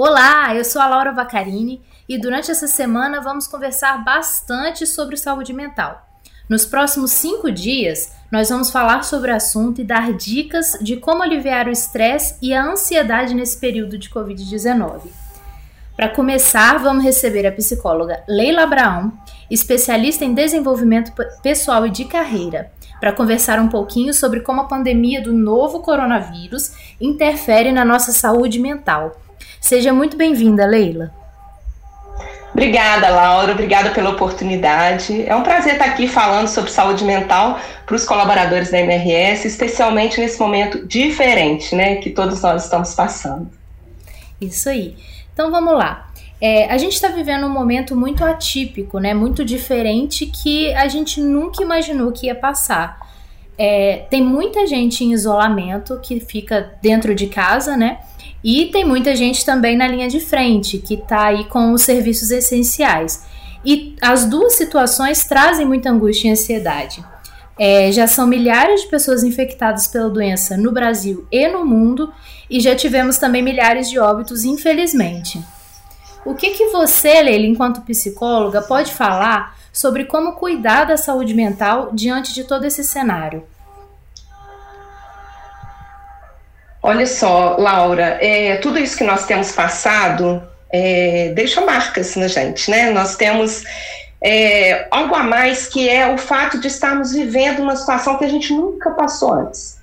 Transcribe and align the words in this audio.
Olá, 0.00 0.54
eu 0.54 0.64
sou 0.64 0.80
a 0.80 0.86
Laura 0.86 1.10
Vacarini 1.10 1.82
e 2.08 2.16
durante 2.20 2.52
essa 2.52 2.68
semana 2.68 3.20
vamos 3.20 3.48
conversar 3.48 4.04
bastante 4.04 4.86
sobre 4.86 5.16
saúde 5.16 5.52
mental. 5.52 6.06
Nos 6.48 6.64
próximos 6.64 7.10
cinco 7.10 7.50
dias, 7.50 8.12
nós 8.30 8.48
vamos 8.48 8.70
falar 8.70 9.02
sobre 9.02 9.32
o 9.32 9.34
assunto 9.34 9.80
e 9.80 9.84
dar 9.84 10.12
dicas 10.12 10.78
de 10.80 10.98
como 10.98 11.24
aliviar 11.24 11.66
o 11.66 11.72
estresse 11.72 12.36
e 12.40 12.54
a 12.54 12.64
ansiedade 12.64 13.34
nesse 13.34 13.58
período 13.58 13.98
de 13.98 14.08
Covid-19. 14.08 15.00
Para 15.96 16.10
começar, 16.10 16.78
vamos 16.78 17.02
receber 17.02 17.44
a 17.44 17.50
psicóloga 17.50 18.22
Leila 18.28 18.62
Abraão, 18.62 19.12
especialista 19.50 20.24
em 20.24 20.32
desenvolvimento 20.32 21.12
pessoal 21.42 21.84
e 21.84 21.90
de 21.90 22.04
carreira, 22.04 22.70
para 23.00 23.12
conversar 23.12 23.58
um 23.58 23.68
pouquinho 23.68 24.14
sobre 24.14 24.42
como 24.42 24.60
a 24.60 24.68
pandemia 24.68 25.20
do 25.20 25.32
novo 25.32 25.80
coronavírus 25.80 26.70
interfere 27.00 27.72
na 27.72 27.84
nossa 27.84 28.12
saúde 28.12 28.60
mental 28.60 29.16
Seja 29.60 29.92
muito 29.92 30.16
bem-vinda, 30.16 30.66
Leila. 30.66 31.12
Obrigada, 32.52 33.08
Laura. 33.08 33.52
Obrigada 33.52 33.90
pela 33.90 34.10
oportunidade. 34.10 35.24
É 35.26 35.36
um 35.36 35.42
prazer 35.42 35.74
estar 35.74 35.84
aqui 35.84 36.08
falando 36.08 36.48
sobre 36.48 36.70
saúde 36.70 37.04
mental 37.04 37.60
para 37.86 37.94
os 37.94 38.04
colaboradores 38.04 38.70
da 38.70 38.80
MRS, 38.80 39.46
especialmente 39.46 40.20
nesse 40.20 40.40
momento 40.40 40.86
diferente, 40.86 41.74
né, 41.74 41.96
que 41.96 42.10
todos 42.10 42.42
nós 42.42 42.64
estamos 42.64 42.94
passando. 42.94 43.48
Isso 44.40 44.68
aí. 44.68 44.96
Então 45.32 45.50
vamos 45.50 45.74
lá. 45.74 46.08
É, 46.40 46.70
a 46.70 46.78
gente 46.78 46.94
está 46.94 47.08
vivendo 47.08 47.46
um 47.46 47.50
momento 47.50 47.96
muito 47.96 48.24
atípico, 48.24 48.98
né, 48.98 49.12
muito 49.12 49.44
diferente 49.44 50.26
que 50.26 50.72
a 50.74 50.88
gente 50.88 51.20
nunca 51.20 51.62
imaginou 51.62 52.12
que 52.12 52.26
ia 52.26 52.34
passar. 52.34 52.98
É, 53.56 54.04
tem 54.08 54.22
muita 54.22 54.66
gente 54.66 55.04
em 55.04 55.12
isolamento 55.12 55.98
que 56.00 56.20
fica 56.20 56.74
dentro 56.80 57.14
de 57.14 57.26
casa, 57.26 57.76
né? 57.76 57.98
E 58.42 58.66
tem 58.66 58.84
muita 58.84 59.16
gente 59.16 59.44
também 59.44 59.76
na 59.76 59.88
linha 59.88 60.08
de 60.08 60.20
frente, 60.20 60.78
que 60.78 60.94
está 60.94 61.26
aí 61.26 61.44
com 61.44 61.72
os 61.72 61.82
serviços 61.82 62.30
essenciais. 62.30 63.24
E 63.64 63.96
as 64.00 64.24
duas 64.24 64.54
situações 64.54 65.24
trazem 65.24 65.66
muita 65.66 65.90
angústia 65.90 66.28
e 66.28 66.30
ansiedade. 66.30 67.04
É, 67.58 67.90
já 67.90 68.06
são 68.06 68.26
milhares 68.26 68.82
de 68.82 68.86
pessoas 68.86 69.24
infectadas 69.24 69.88
pela 69.88 70.08
doença 70.08 70.56
no 70.56 70.70
Brasil 70.70 71.26
e 71.32 71.48
no 71.48 71.64
mundo, 71.64 72.12
e 72.48 72.60
já 72.60 72.74
tivemos 72.76 73.18
também 73.18 73.42
milhares 73.42 73.90
de 73.90 73.98
óbitos, 73.98 74.44
infelizmente. 74.44 75.44
O 76.24 76.34
que, 76.34 76.50
que 76.50 76.66
você, 76.66 77.20
Leila, 77.20 77.46
enquanto 77.46 77.80
psicóloga, 77.82 78.62
pode 78.62 78.92
falar 78.92 79.56
sobre 79.72 80.04
como 80.04 80.32
cuidar 80.32 80.84
da 80.84 80.96
saúde 80.96 81.34
mental 81.34 81.90
diante 81.92 82.32
de 82.32 82.44
todo 82.44 82.64
esse 82.64 82.84
cenário? 82.84 83.42
Olha 86.88 87.04
só, 87.04 87.56
Laura, 87.58 88.16
é, 88.18 88.56
tudo 88.56 88.78
isso 88.78 88.96
que 88.96 89.04
nós 89.04 89.26
temos 89.26 89.52
passado 89.52 90.42
é, 90.72 91.32
deixa 91.34 91.60
marcas 91.60 92.16
na 92.16 92.28
gente, 92.28 92.70
né? 92.70 92.88
Nós 92.88 93.14
temos 93.14 93.62
é, 94.22 94.88
algo 94.90 95.14
a 95.14 95.22
mais 95.22 95.66
que 95.66 95.86
é 95.86 96.10
o 96.10 96.16
fato 96.16 96.58
de 96.58 96.66
estarmos 96.66 97.12
vivendo 97.12 97.60
uma 97.60 97.76
situação 97.76 98.16
que 98.16 98.24
a 98.24 98.28
gente 98.28 98.54
nunca 98.54 98.92
passou 98.92 99.34
antes. 99.34 99.77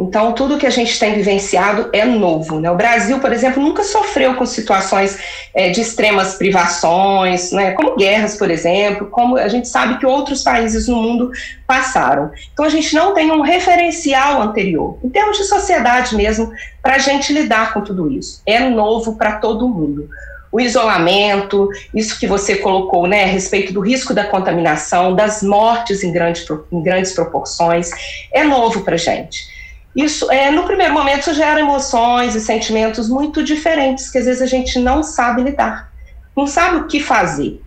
Então, 0.00 0.32
tudo 0.32 0.56
que 0.56 0.66
a 0.66 0.70
gente 0.70 0.98
tem 0.98 1.12
vivenciado 1.12 1.90
é 1.92 2.06
novo. 2.06 2.58
Né? 2.58 2.70
O 2.70 2.74
Brasil, 2.74 3.18
por 3.18 3.30
exemplo, 3.34 3.62
nunca 3.62 3.84
sofreu 3.84 4.34
com 4.34 4.46
situações 4.46 5.18
é, 5.54 5.68
de 5.68 5.82
extremas 5.82 6.36
privações, 6.36 7.52
né? 7.52 7.72
como 7.72 7.96
guerras, 7.96 8.34
por 8.34 8.50
exemplo, 8.50 9.08
como 9.08 9.36
a 9.36 9.46
gente 9.46 9.68
sabe 9.68 9.98
que 9.98 10.06
outros 10.06 10.42
países 10.42 10.88
no 10.88 10.96
mundo 10.96 11.30
passaram. 11.66 12.30
Então, 12.50 12.64
a 12.64 12.70
gente 12.70 12.94
não 12.94 13.12
tem 13.12 13.30
um 13.30 13.42
referencial 13.42 14.40
anterior, 14.40 14.98
em 15.04 15.10
termos 15.10 15.36
de 15.36 15.44
sociedade 15.44 16.16
mesmo, 16.16 16.50
para 16.80 16.94
a 16.94 16.98
gente 16.98 17.30
lidar 17.30 17.74
com 17.74 17.82
tudo 17.82 18.10
isso. 18.10 18.40
É 18.46 18.58
novo 18.58 19.16
para 19.16 19.32
todo 19.32 19.68
mundo 19.68 20.08
o 20.52 20.58
isolamento, 20.60 21.68
isso 21.94 22.18
que 22.18 22.26
você 22.26 22.56
colocou, 22.56 23.06
né, 23.06 23.22
a 23.22 23.26
respeito 23.26 23.72
do 23.72 23.80
risco 23.80 24.12
da 24.12 24.24
contaminação, 24.24 25.14
das 25.14 25.44
mortes 25.44 26.02
em, 26.02 26.10
grande, 26.10 26.44
em 26.72 26.82
grandes 26.82 27.12
proporções, 27.12 27.90
é 28.32 28.42
novo 28.42 28.80
para 28.80 28.94
a 28.94 28.98
gente. 28.98 29.59
Isso, 29.94 30.30
é, 30.30 30.50
no 30.50 30.64
primeiro 30.64 30.94
momento, 30.94 31.34
gera 31.34 31.60
emoções 31.60 32.34
e 32.34 32.40
sentimentos 32.40 33.08
muito 33.08 33.42
diferentes, 33.42 34.10
que 34.10 34.18
às 34.18 34.26
vezes 34.26 34.42
a 34.42 34.46
gente 34.46 34.78
não 34.78 35.02
sabe 35.02 35.42
lidar, 35.42 35.90
não 36.36 36.46
sabe 36.46 36.76
o 36.76 36.86
que 36.86 37.00
fazer. 37.00 37.60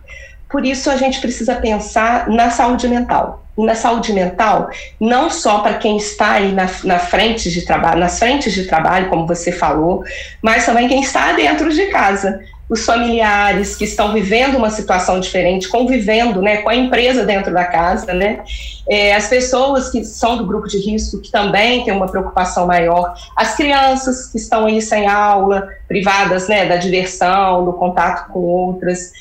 Por 0.48 0.64
isso, 0.64 0.90
a 0.90 0.96
gente 0.96 1.20
precisa 1.20 1.56
pensar 1.56 2.28
na 2.28 2.50
saúde 2.50 2.88
mental. 2.88 3.44
E 3.56 3.64
na 3.64 3.74
saúde 3.74 4.12
mental, 4.12 4.68
não 5.00 5.30
só 5.30 5.60
para 5.60 5.74
quem 5.74 5.96
está 5.96 6.32
aí 6.32 6.52
na, 6.52 6.68
na 6.82 6.98
frente 6.98 7.50
de 7.50 7.62
trabalho, 7.64 8.00
nas 8.00 8.18
frentes 8.18 8.52
de 8.52 8.64
trabalho, 8.64 9.08
como 9.08 9.26
você 9.26 9.52
falou, 9.52 10.04
mas 10.42 10.66
também 10.66 10.88
quem 10.88 11.02
está 11.02 11.32
dentro 11.32 11.72
de 11.72 11.86
casa 11.86 12.40
os 12.68 12.84
familiares 12.84 13.76
que 13.76 13.84
estão 13.84 14.12
vivendo 14.12 14.56
uma 14.56 14.70
situação 14.70 15.20
diferente, 15.20 15.68
convivendo 15.68 16.40
né, 16.40 16.58
com 16.58 16.70
a 16.70 16.74
empresa 16.74 17.24
dentro 17.24 17.52
da 17.52 17.64
casa, 17.64 18.14
né, 18.14 18.42
é, 18.88 19.14
as 19.14 19.28
pessoas 19.28 19.90
que 19.90 20.04
são 20.04 20.36
do 20.36 20.46
grupo 20.46 20.66
de 20.66 20.78
risco, 20.78 21.20
que 21.20 21.30
também 21.30 21.84
têm 21.84 21.94
uma 21.94 22.08
preocupação 22.08 22.66
maior, 22.66 23.14
as 23.36 23.54
crianças 23.54 24.28
que 24.28 24.38
estão 24.38 24.66
aí 24.66 24.80
sem 24.80 25.06
aula, 25.06 25.68
privadas 25.86 26.48
né, 26.48 26.66
da 26.66 26.76
diversão, 26.76 27.64
do 27.64 27.72
contato 27.72 28.32
com 28.32 28.40
outras. 28.40 29.12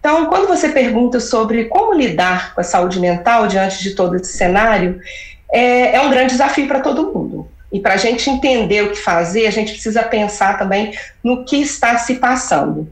Então, 0.00 0.26
quando 0.26 0.48
você 0.48 0.68
pergunta 0.68 1.20
sobre 1.20 1.64
como 1.66 1.94
lidar 1.94 2.54
com 2.54 2.60
a 2.60 2.64
saúde 2.64 3.00
mental 3.00 3.46
diante 3.46 3.82
de 3.82 3.94
todo 3.94 4.16
esse 4.16 4.36
cenário, 4.36 5.00
é, 5.52 5.96
é 5.96 6.00
um 6.00 6.10
grande 6.10 6.32
desafio 6.32 6.66
para 6.66 6.80
todo 6.80 7.12
mundo. 7.12 7.48
E 7.72 7.80
para 7.80 7.94
a 7.94 7.98
gente 7.98 8.30
entender 8.30 8.82
o 8.82 8.90
que 8.90 8.98
fazer, 8.98 9.46
a 9.46 9.50
gente 9.50 9.72
precisa 9.72 10.02
pensar 10.02 10.58
também 10.58 10.92
no 11.22 11.44
que 11.44 11.56
está 11.56 11.98
se 11.98 12.14
passando. 12.14 12.90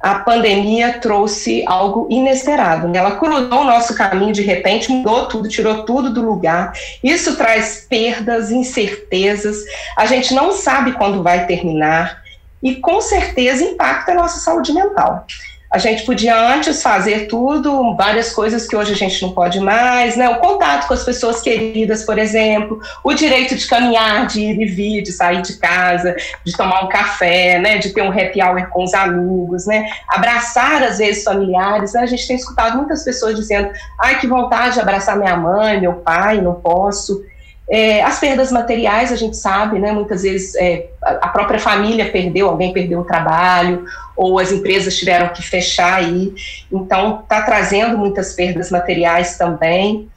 A 0.00 0.20
pandemia 0.20 1.00
trouxe 1.00 1.64
algo 1.66 2.06
inesperado, 2.08 2.86
né? 2.86 3.00
ela 3.00 3.16
cruzou 3.16 3.62
o 3.62 3.64
nosso 3.64 3.96
caminho 3.96 4.32
de 4.32 4.42
repente, 4.42 4.92
mudou 4.92 5.26
tudo, 5.26 5.48
tirou 5.48 5.84
tudo 5.84 6.12
do 6.12 6.22
lugar. 6.22 6.72
Isso 7.02 7.36
traz 7.36 7.84
perdas, 7.88 8.52
incertezas, 8.52 9.56
a 9.96 10.06
gente 10.06 10.32
não 10.32 10.52
sabe 10.52 10.92
quando 10.92 11.24
vai 11.24 11.46
terminar 11.46 12.22
e 12.62 12.76
com 12.76 13.00
certeza 13.00 13.64
impacta 13.64 14.12
a 14.12 14.14
nossa 14.14 14.38
saúde 14.38 14.72
mental. 14.72 15.26
A 15.70 15.76
gente 15.76 16.04
podia 16.06 16.34
antes 16.34 16.82
fazer 16.82 17.26
tudo, 17.26 17.94
várias 17.94 18.32
coisas 18.32 18.66
que 18.66 18.74
hoje 18.74 18.92
a 18.92 18.96
gente 18.96 19.20
não 19.20 19.32
pode 19.32 19.60
mais, 19.60 20.16
né? 20.16 20.26
O 20.30 20.36
contato 20.36 20.88
com 20.88 20.94
as 20.94 21.04
pessoas 21.04 21.42
queridas, 21.42 22.04
por 22.04 22.18
exemplo, 22.18 22.80
o 23.04 23.12
direito 23.12 23.54
de 23.54 23.66
caminhar, 23.66 24.26
de 24.26 24.40
ir 24.40 24.62
e 24.62 24.64
vir, 24.64 25.02
de 25.02 25.12
sair 25.12 25.42
de 25.42 25.58
casa, 25.58 26.16
de 26.42 26.56
tomar 26.56 26.84
um 26.84 26.88
café, 26.88 27.58
né? 27.58 27.76
De 27.76 27.90
ter 27.90 28.00
um 28.00 28.10
happy 28.10 28.42
hour 28.42 28.66
com 28.70 28.82
os 28.82 28.94
amigos, 28.94 29.66
né? 29.66 29.90
Abraçar, 30.08 30.82
às 30.82 30.96
vezes, 30.98 31.22
familiares. 31.22 31.92
Né? 31.92 32.00
A 32.00 32.06
gente 32.06 32.26
tem 32.26 32.36
escutado 32.36 32.78
muitas 32.78 33.04
pessoas 33.04 33.36
dizendo: 33.36 33.70
ai, 34.00 34.18
que 34.18 34.26
vontade 34.26 34.74
de 34.74 34.80
abraçar 34.80 35.18
minha 35.18 35.36
mãe, 35.36 35.80
meu 35.80 35.94
pai, 35.94 36.40
não 36.40 36.54
posso. 36.54 37.22
É, 37.70 38.02
as 38.02 38.18
perdas 38.18 38.50
materiais, 38.50 39.12
a 39.12 39.16
gente 39.16 39.36
sabe, 39.36 39.78
né, 39.78 39.92
muitas 39.92 40.22
vezes 40.22 40.54
é, 40.54 40.86
a 41.02 41.28
própria 41.28 41.58
família 41.58 42.10
perdeu, 42.10 42.48
alguém 42.48 42.72
perdeu 42.72 43.00
o 43.00 43.04
trabalho, 43.04 43.84
ou 44.16 44.38
as 44.38 44.50
empresas 44.50 44.96
tiveram 44.96 45.28
que 45.28 45.42
fechar 45.42 45.94
aí, 45.94 46.32
então 46.72 47.20
está 47.20 47.42
trazendo 47.42 47.98
muitas 47.98 48.32
perdas 48.32 48.70
materiais 48.70 49.36
também 49.36 50.08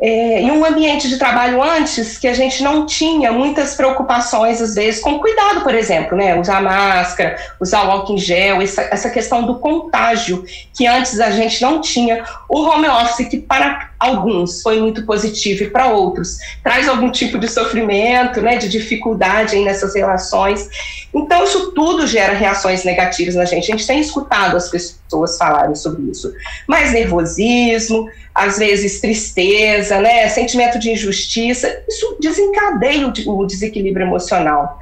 é, 0.00 0.40
em 0.42 0.50
um 0.50 0.64
ambiente 0.64 1.08
de 1.08 1.16
trabalho 1.18 1.62
antes 1.62 2.18
que 2.18 2.26
a 2.26 2.34
gente 2.34 2.62
não 2.62 2.84
tinha 2.84 3.30
muitas 3.30 3.74
preocupações, 3.74 4.60
às 4.60 4.74
vezes, 4.74 5.00
com 5.00 5.18
cuidado, 5.18 5.62
por 5.62 5.74
exemplo, 5.74 6.16
né? 6.16 6.38
Usar 6.38 6.60
máscara, 6.60 7.36
usar 7.60 7.86
o 7.86 7.90
álcool 7.90 8.14
em 8.14 8.18
gel, 8.18 8.60
essa, 8.60 8.82
essa 8.82 9.08
questão 9.08 9.46
do 9.46 9.58
contágio, 9.60 10.44
que 10.76 10.86
antes 10.86 11.20
a 11.20 11.30
gente 11.30 11.62
não 11.62 11.80
tinha. 11.80 12.24
O 12.48 12.62
home 12.62 12.88
office, 12.88 13.28
que 13.28 13.38
para 13.38 13.90
alguns 14.04 14.62
foi 14.62 14.80
muito 14.80 15.04
positivo 15.04 15.64
e 15.64 15.70
para 15.70 15.88
outros 15.88 16.38
traz 16.62 16.88
algum 16.88 17.10
tipo 17.10 17.38
de 17.38 17.48
sofrimento, 17.48 18.40
né, 18.40 18.56
de 18.56 18.68
dificuldade 18.68 19.58
nessas 19.60 19.94
relações. 19.94 20.68
Então, 21.14 21.44
isso 21.44 21.72
tudo 21.72 22.06
gera 22.06 22.32
reações 22.32 22.84
negativas 22.84 23.34
na 23.34 23.44
gente. 23.44 23.70
A 23.70 23.76
gente 23.76 23.86
tem 23.86 24.00
escutado 24.00 24.56
as 24.56 24.68
pessoas 24.68 25.38
falarem 25.38 25.74
sobre 25.74 26.10
isso. 26.10 26.32
Mais 26.66 26.92
nervosismo, 26.92 28.08
às 28.34 28.58
vezes 28.58 29.00
tristeza, 29.00 30.00
né, 30.00 30.28
sentimento 30.28 30.78
de 30.78 30.90
injustiça, 30.90 31.82
isso 31.88 32.16
desencadeia 32.20 33.12
o, 33.26 33.46
desequilíbrio 33.46 34.06
emocional. 34.06 34.78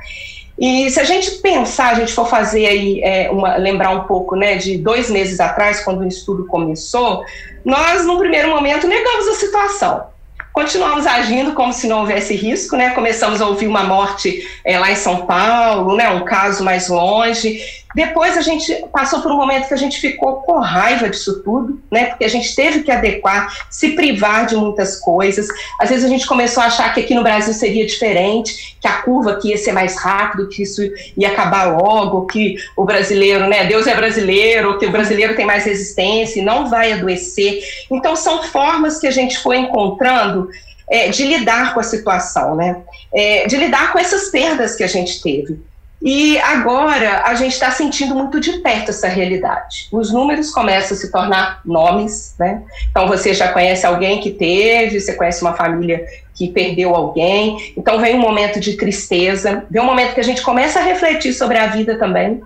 E 0.63 0.89
se 0.93 1.01
a 1.01 1.05
gente 1.05 1.29
pensar, 1.39 1.91
a 1.91 1.95
gente 1.95 2.13
for 2.13 2.29
fazer 2.29 2.67
aí, 2.67 3.01
é, 3.03 3.29
uma, 3.33 3.57
lembrar 3.57 3.91
um 3.91 4.05
pouco, 4.05 4.37
né, 4.37 4.55
de 4.55 4.79
dois 4.79 5.11
meses 5.11 5.41
atrás, 5.41 5.81
quando 5.81 6.03
o 6.03 6.07
estudo 6.07 6.47
começou, 6.47 7.25
nós, 7.65 8.07
num 8.07 8.17
primeiro 8.17 8.49
momento, 8.49 8.87
negamos 8.87 9.27
a 9.27 9.35
situação. 9.35 10.07
Continuamos 10.53 11.05
agindo 11.05 11.53
como 11.55 11.73
se 11.73 11.89
não 11.89 12.01
houvesse 12.01 12.37
risco, 12.37 12.77
né? 12.77 12.91
Começamos 12.91 13.43
a 13.43 13.47
ouvir 13.49 13.67
uma 13.67 13.83
morte 13.83 14.49
é, 14.65 14.79
lá 14.79 14.93
em 14.93 14.95
São 14.95 15.27
Paulo, 15.27 15.97
né? 15.97 16.09
Um 16.11 16.25
caso 16.25 16.63
mais 16.63 16.89
longe. 16.89 17.59
Depois 17.95 18.37
a 18.37 18.41
gente 18.41 18.75
passou 18.93 19.21
por 19.21 19.31
um 19.31 19.37
momento 19.37 19.69
que 19.69 19.75
a 19.75 19.79
gente 19.79 20.01
ficou 20.01 20.37
com 20.43 20.59
raiva 20.59 21.09
disso 21.09 21.43
tudo, 21.43 21.81
né? 21.91 22.07
Porque 22.07 22.25
a 22.25 22.29
gente 22.29 22.55
teve 22.55 22.83
que 22.83 22.91
adequar, 22.91 23.53
se 23.71 23.91
privar 23.91 24.47
de 24.47 24.57
muitas 24.57 24.99
coisas. 24.99 25.47
Às 25.79 25.91
vezes 25.91 26.05
a 26.05 26.09
gente 26.09 26.27
começou 26.27 26.63
a 26.63 26.67
achar 26.67 26.93
que 26.95 27.01
aqui 27.01 27.15
no 27.15 27.23
Brasil 27.23 27.53
seria 27.53 27.87
diferente, 27.87 28.77
que 28.81 28.89
a 28.89 29.03
curva 29.03 29.33
aqui 29.33 29.51
ia 29.51 29.59
ser 29.59 29.73
mais 29.73 29.97
rápido, 29.97 30.49
que 30.49 30.63
isso 30.63 30.83
ia 31.17 31.29
acabar 31.29 31.65
logo, 31.77 32.27
que 32.27 32.57
o 32.77 32.85
brasileiro, 32.85 33.49
né? 33.49 33.65
Deus 33.67 33.87
é 33.87 33.95
brasileiro, 33.95 34.79
que 34.79 34.87
o 34.87 34.93
brasileiro 34.93 35.37
tem 35.37 35.47
mais 35.47 35.65
resistência 35.65 36.41
e 36.41 36.45
não 36.45 36.69
vai 36.69 36.93
adoecer. 36.93 37.63
Então 37.91 38.17
são 38.17 38.43
formas 38.45 38.99
que 38.99 39.07
a 39.07 39.11
gente 39.11 39.39
foi 39.39 39.59
encontrando 39.59 40.49
é, 40.91 41.09
de 41.09 41.25
lidar 41.25 41.75
com 41.75 41.81
a 41.81 41.83
situação, 41.83 42.55
né? 42.55 42.83
É, 43.15 43.47
de 43.47 43.57
lidar 43.57 43.93
com 43.93 43.99
essas 43.99 44.29
perdas 44.31 44.75
que 44.77 44.85
a 44.85 44.87
gente 44.87 45.23
teve. 45.23 45.59
E 46.05 46.37
agora 46.39 47.23
a 47.25 47.35
gente 47.37 47.53
está 47.53 47.71
sentindo 47.71 48.13
muito 48.13 48.41
de 48.41 48.59
perto 48.59 48.91
essa 48.91 49.07
realidade. 49.07 49.87
Os 49.93 50.13
números 50.13 50.51
começam 50.51 50.97
a 50.97 51.01
se 51.01 51.13
tornar 51.13 51.61
nomes, 51.65 52.35
né? 52.41 52.61
Então 52.91 53.07
você 53.07 53.33
já 53.33 53.53
conhece 53.53 53.87
alguém 53.87 54.21
que 54.21 54.31
teve, 54.31 54.99
você 54.99 55.15
conhece 55.15 55.41
uma 55.43 55.55
família 55.55 56.05
que 56.35 56.49
perdeu 56.49 56.93
alguém. 56.93 57.73
Então 57.77 58.01
vem 58.01 58.17
um 58.17 58.21
momento 58.21 58.59
de 58.59 58.77
tristeza, 58.77 59.65
vem 59.71 59.81
um 59.81 59.87
momento 59.87 60.15
que 60.15 60.21
a 60.21 60.25
gente 60.25 60.43
começa 60.43 60.81
a 60.81 60.83
refletir 60.83 61.33
sobre 61.33 61.57
a 61.57 61.67
vida 61.67 61.97
também. 61.97 62.41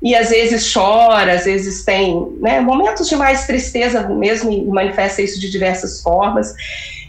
E 0.00 0.14
às 0.14 0.30
vezes 0.30 0.72
chora, 0.72 1.32
às 1.32 1.46
vezes 1.46 1.84
tem 1.84 2.28
né, 2.40 2.60
momentos 2.60 3.08
de 3.08 3.16
mais 3.16 3.44
tristeza 3.44 4.08
mesmo 4.08 4.52
e 4.52 4.64
manifesta 4.66 5.20
isso 5.20 5.40
de 5.40 5.50
diversas 5.50 6.00
formas. 6.00 6.54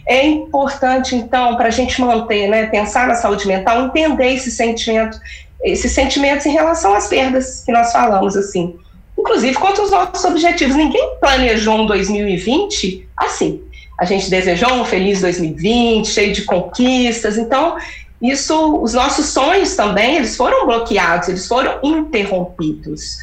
É 0.04 0.26
importante, 0.26 1.14
então, 1.14 1.56
para 1.56 1.68
a 1.68 1.70
gente 1.70 2.00
manter, 2.00 2.48
né, 2.48 2.66
pensar 2.66 3.06
na 3.06 3.14
saúde 3.14 3.46
mental, 3.46 3.86
entender 3.86 4.34
esse 4.34 4.50
sentimento 4.50 5.16
esses 5.62 5.92
sentimentos 5.92 6.46
em 6.46 6.52
relação 6.52 6.94
às 6.94 7.08
perdas 7.08 7.62
que 7.64 7.72
nós 7.72 7.92
falamos, 7.92 8.36
assim. 8.36 8.76
Inclusive 9.18 9.54
quanto 9.54 9.82
aos 9.82 9.90
nossos 9.90 10.24
objetivos. 10.24 10.74
Ninguém 10.74 11.16
planejou 11.20 11.82
um 11.82 11.86
2020 11.86 13.08
assim. 13.16 13.62
A 13.98 14.04
gente 14.04 14.28
desejou 14.28 14.72
um 14.72 14.84
feliz 14.84 15.20
2020, 15.20 16.08
cheio 16.08 16.32
de 16.32 16.42
conquistas. 16.42 17.38
Então, 17.38 17.76
isso, 18.20 18.80
os 18.82 18.94
nossos 18.94 19.26
sonhos 19.26 19.76
também, 19.76 20.16
eles 20.16 20.36
foram 20.36 20.66
bloqueados, 20.66 21.28
eles 21.28 21.46
foram 21.46 21.78
interrompidos. 21.82 23.18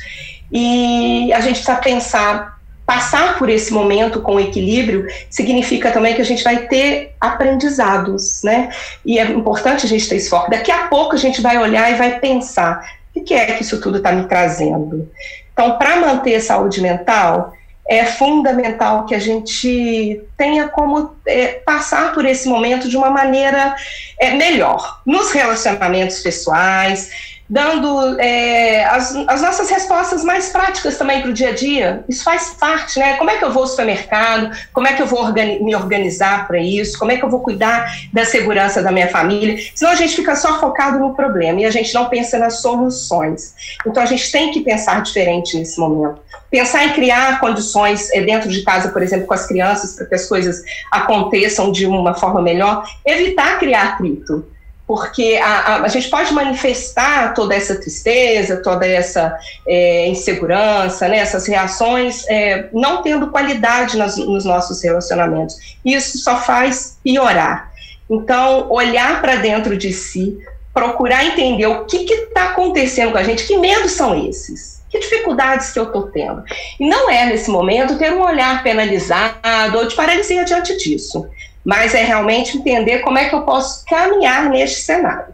E 0.52 1.32
a 1.34 1.42
gente 1.42 1.56
precisa 1.56 1.76
pensar 1.76 2.59
passar 2.90 3.38
por 3.38 3.52
esse 3.52 3.72
momento 3.72 4.20
com 4.20 4.40
equilíbrio 4.40 5.06
significa 5.30 5.92
também 5.92 6.16
que 6.16 6.24
a 6.24 6.26
gente 6.26 6.44
vai 6.44 6.66
ter 6.66 7.14
aprendizados, 7.22 8.42
né? 8.44 8.72
E 9.06 9.20
é 9.20 9.26
importante 9.26 9.86
a 9.86 9.88
gente 9.88 10.10
ter 10.10 10.16
esse 10.16 10.28
foco. 10.28 10.50
Daqui 10.50 10.72
a 10.72 10.88
pouco 10.88 11.14
a 11.14 11.18
gente 11.20 11.40
vai 11.40 11.60
olhar 11.60 11.92
e 11.92 11.94
vai 11.94 12.20
pensar: 12.20 12.84
o 13.16 13.22
que 13.22 13.36
é 13.36 13.46
que 13.46 13.62
isso 13.62 13.80
tudo 13.80 13.98
está 13.98 14.12
me 14.12 14.24
trazendo? 14.24 15.08
Então, 15.54 15.78
para 15.78 15.98
manter 15.98 16.42
saúde 16.42 16.82
mental, 16.82 17.54
é 17.88 18.06
fundamental 18.06 19.06
que 19.06 19.14
a 19.14 19.20
gente 19.20 20.20
tenha 20.36 20.68
como 20.68 21.14
é, 21.28 21.60
passar 21.64 22.12
por 22.12 22.26
esse 22.26 22.50
momento 22.50 22.90
de 22.90 22.98
uma 22.98 23.12
maneira 23.12 23.76
é, 24.20 24.32
melhor, 24.32 25.04
nos 25.06 25.32
relacionamentos 25.32 26.22
pessoais, 26.22 27.12
dando 27.50 28.19
é, 28.19 28.86
as, 28.86 29.16
as, 29.28 29.42
nossas 29.42 29.69
respostas 29.69 30.24
mais 30.24 30.50
práticas 30.50 30.98
também 30.98 31.22
para 31.22 31.31
o 31.31 31.34
dia 31.34 31.50
a 31.50 31.51
dia. 31.51 32.04
Isso 32.07 32.24
faz 32.24 32.54
parte, 32.60 33.00
né? 33.00 33.18
Como 33.18 33.30
é 33.30 33.38
que 33.38 33.44
eu 33.44 33.51
vou 33.51 33.63
ao 33.63 33.68
supermercado? 33.68 34.56
Como 34.72 34.88
é 34.88 34.94
que 34.94 35.01
eu 35.01 35.07
vou 35.07 35.24
organi 35.24 35.60
me 35.63 35.75
organizar 35.75 36.48
para 36.48 36.60
isso? 36.60 37.00
Como 37.00 37.12
é 37.12 37.18
que 37.18 37.25
eu 37.25 37.30
vou 37.30 37.40
cuidar 37.40 37.92
da 38.13 38.24
segurança 38.24 38.84
da 38.84 38.92
minha 38.92 39.07
família? 39.07 39.57
Senão 39.74 39.92
a 39.92 39.96
gente 39.96 40.16
fica 40.16 40.36
só 40.36 40.60
focado 40.60 41.00
no 41.00 41.16
problema 41.16 41.62
e 41.62 41.66
a 41.66 41.72
gente 41.72 41.92
não 41.94 42.07
pensa 42.07 42.38
nas 42.38 42.62
soluções. 42.62 43.56
Então 43.86 44.04
a 44.04 44.06
gente 44.06 44.31
tem 44.31 44.52
que 44.52 44.62
pensar 44.62 45.02
diferente 45.02 45.57
nesse 45.57 45.80
momento. 45.80 46.22
Pensar 46.52 46.86
em 46.86 46.94
criar 46.94 47.40
condições 47.40 48.12
é, 48.12 48.22
dentro 48.22 48.50
de 48.50 48.62
casa, 48.62 48.90
por 48.90 49.02
exemplo, 49.02 49.25
com 49.25 49.34
as 49.34 49.48
crianças, 49.48 49.95
para 49.95 50.06
que 50.06 50.16
as 50.16 50.28
coisas 50.28 50.62
aconteçam 50.92 51.72
de 51.72 51.88
uma 51.88 52.13
forma 52.13 52.42
melhor. 52.42 52.84
Evitar 53.06 53.57
criar 53.60 53.94
atrito 53.94 54.45
porque 54.90 55.40
a, 55.40 55.46
a, 55.46 55.82
a, 55.84 55.88
gente 55.88 56.10
pode 56.10 56.34
manifestar 56.34 57.36
toda 57.36 57.54
essa 57.54 57.76
tristeza, 57.76 58.58
toda 58.64 58.88
essa 58.88 59.38
é, 59.68 60.08
insegurança, 60.08 61.08
né, 61.08 61.20
essas 61.20 61.46
reações, 61.46 62.28
é, 62.28 62.70
não 62.74 63.04
tendo 63.04 63.30
qualidade 63.30 63.96
nas, 63.96 64.18
nos 64.18 64.46
nossos 64.46 64.84
relacionamentos. 64.84 65.78
Isso 65.86 66.18
só 66.18 66.38
faz 66.38 66.98
piorar. 67.04 67.72
Então, 68.10 68.66
olhar 68.72 69.22
para 69.22 69.36
dentro 69.36 69.78
de 69.78 69.94
si, 69.94 70.40
procurar 70.74 71.24
entender 71.24 71.68
o 71.68 71.86
que 71.86 72.12
está 72.12 72.46
acontecendo 72.46 73.12
com 73.12 73.20
a 73.20 73.24
gente, 73.24 73.46
que 73.46 73.58
medos 73.58 73.92
são 73.92 74.28
esses? 74.28 74.82
Que 74.90 74.98
dificuldades 74.98 75.70
que 75.70 75.78
eu 75.78 75.84
estou 75.84 76.08
tendo? 76.08 76.44
E 76.80 76.90
não 76.90 77.08
é, 77.12 77.28
nesse 77.28 77.52
momento, 77.52 78.00
ter 78.00 78.12
um 78.12 78.24
olhar 78.24 78.64
penalizado 78.64 79.78
ou 79.78 79.88
de 79.88 79.94
paralisia 79.94 80.44
diante 80.44 80.76
disso 80.78 81.30
mas 81.66 81.94
é 81.94 82.04
realmente 82.04 82.58
entender 82.58 83.00
como 83.00 83.18
é 83.18 83.30
que 83.30 83.36
eu 83.36 83.42
posso 83.42 83.86
caminhar 83.86 84.50
neste 84.50 84.82
cenário. 84.82 85.34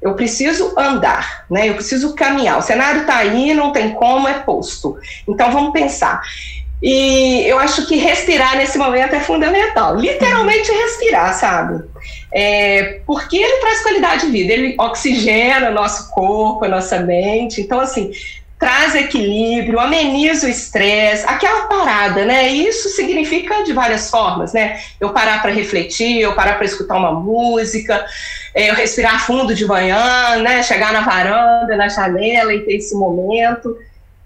Eu 0.00 0.14
preciso 0.14 0.74
andar, 0.76 1.44
né? 1.48 1.68
Eu 1.68 1.74
preciso 1.74 2.14
caminhar. 2.14 2.58
O 2.58 2.62
cenário 2.62 3.02
está 3.02 3.18
aí, 3.18 3.54
não 3.54 3.70
tem 3.70 3.92
como, 3.92 4.26
é 4.26 4.34
posto. 4.40 4.98
Então 5.28 5.52
vamos 5.52 5.72
pensar. 5.72 6.20
E 6.82 7.44
eu 7.46 7.60
acho 7.60 7.86
que 7.86 7.96
respirar 7.96 8.56
nesse 8.56 8.76
momento 8.76 9.14
é 9.14 9.20
fundamental. 9.20 9.94
Literalmente 9.94 10.72
respirar, 10.72 11.32
sabe? 11.34 11.84
É, 12.32 13.00
porque 13.06 13.36
ele 13.36 13.60
traz 13.60 13.82
qualidade 13.82 14.26
de 14.26 14.32
vida, 14.32 14.52
ele 14.52 14.74
oxigena 14.76 15.70
nosso 15.70 16.10
corpo, 16.10 16.64
a 16.64 16.68
nossa 16.68 16.98
mente. 16.98 17.60
Então, 17.60 17.78
assim, 17.78 18.10
traz 18.62 18.94
equilíbrio, 18.94 19.80
ameniza 19.80 20.46
o 20.46 20.48
estresse, 20.48 21.24
aquela 21.26 21.66
parada, 21.66 22.24
né? 22.24 22.46
Isso 22.46 22.90
significa 22.90 23.64
de 23.64 23.72
várias 23.72 24.08
formas, 24.08 24.52
né? 24.52 24.78
Eu 25.00 25.10
parar 25.10 25.42
para 25.42 25.50
refletir, 25.50 26.20
eu 26.20 26.32
parar 26.36 26.54
para 26.54 26.64
escutar 26.64 26.96
uma 26.96 27.10
música, 27.10 28.06
é, 28.54 28.70
eu 28.70 28.74
respirar 28.76 29.26
fundo 29.26 29.52
de 29.52 29.66
manhã, 29.66 30.38
né? 30.44 30.62
Chegar 30.62 30.92
na 30.92 31.00
varanda, 31.00 31.76
na 31.76 31.88
janela 31.88 32.54
e 32.54 32.60
ter 32.60 32.76
esse 32.76 32.94
momento, 32.94 33.76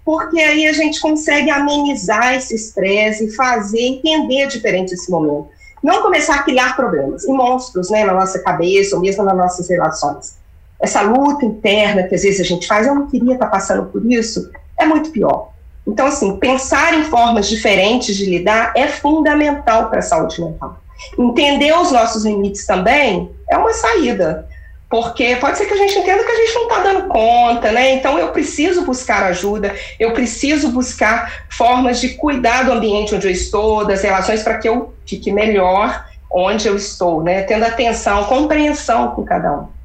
porque 0.05 0.39
aí 0.39 0.67
a 0.67 0.73
gente 0.73 1.01
consegue 1.01 1.49
amenizar 1.49 2.35
esse 2.35 2.53
estresse 2.53 3.25
e 3.25 3.31
fazer 3.31 3.81
entender 3.81 4.45
diferente 4.45 4.93
esse 4.93 5.09
momento. 5.09 5.47
Não 5.81 6.03
começar 6.03 6.35
a 6.35 6.43
criar 6.43 6.75
problemas 6.75 7.23
e 7.23 7.31
monstros, 7.31 7.89
né, 7.89 8.05
na 8.05 8.13
nossa 8.13 8.37
cabeça 8.43 8.95
ou 8.95 9.01
mesmo 9.01 9.23
nas 9.23 9.35
nossas 9.35 9.67
relações 9.67 10.37
essa 10.79 11.01
luta 11.01 11.45
interna 11.45 12.03
que 12.03 12.15
às 12.15 12.23
vezes 12.23 12.39
a 12.39 12.43
gente 12.43 12.67
faz, 12.67 12.85
eu 12.85 12.95
não 12.95 13.07
queria 13.07 13.33
estar 13.33 13.47
passando 13.47 13.85
por 13.85 14.05
isso, 14.05 14.51
é 14.77 14.85
muito 14.85 15.11
pior. 15.11 15.49
Então, 15.87 16.07
assim, 16.07 16.37
pensar 16.37 16.93
em 16.93 17.05
formas 17.05 17.47
diferentes 17.47 18.15
de 18.15 18.25
lidar 18.25 18.73
é 18.75 18.87
fundamental 18.87 19.89
para 19.89 19.99
a 19.99 20.01
saúde 20.01 20.41
mental. 20.41 20.77
Entender 21.17 21.73
os 21.73 21.91
nossos 21.91 22.25
limites 22.25 22.65
também 22.65 23.31
é 23.49 23.57
uma 23.57 23.71
saída, 23.71 24.47
porque 24.89 25.35
pode 25.37 25.57
ser 25.57 25.65
que 25.65 25.73
a 25.73 25.77
gente 25.77 25.97
entenda 25.97 26.23
que 26.23 26.31
a 26.31 26.35
gente 26.35 26.53
não 26.55 26.63
está 26.63 26.79
dando 26.79 27.07
conta, 27.07 27.71
né? 27.71 27.93
Então, 27.93 28.19
eu 28.19 28.29
preciso 28.29 28.83
buscar 28.83 29.23
ajuda, 29.23 29.73
eu 29.97 30.11
preciso 30.11 30.69
buscar 30.69 31.45
formas 31.49 32.01
de 32.01 32.09
cuidar 32.09 32.63
do 32.63 32.73
ambiente 32.73 33.15
onde 33.15 33.27
eu 33.27 33.31
estou, 33.31 33.85
das 33.85 34.01
relações, 34.01 34.43
para 34.43 34.57
que 34.57 34.67
eu 34.67 34.93
fique 35.05 35.31
melhor 35.31 36.05
onde 36.29 36.67
eu 36.67 36.75
estou, 36.75 37.23
né? 37.23 37.43
Tendo 37.43 37.63
atenção, 37.63 38.25
compreensão 38.25 39.11
com 39.11 39.23
cada 39.23 39.53
um. 39.53 39.76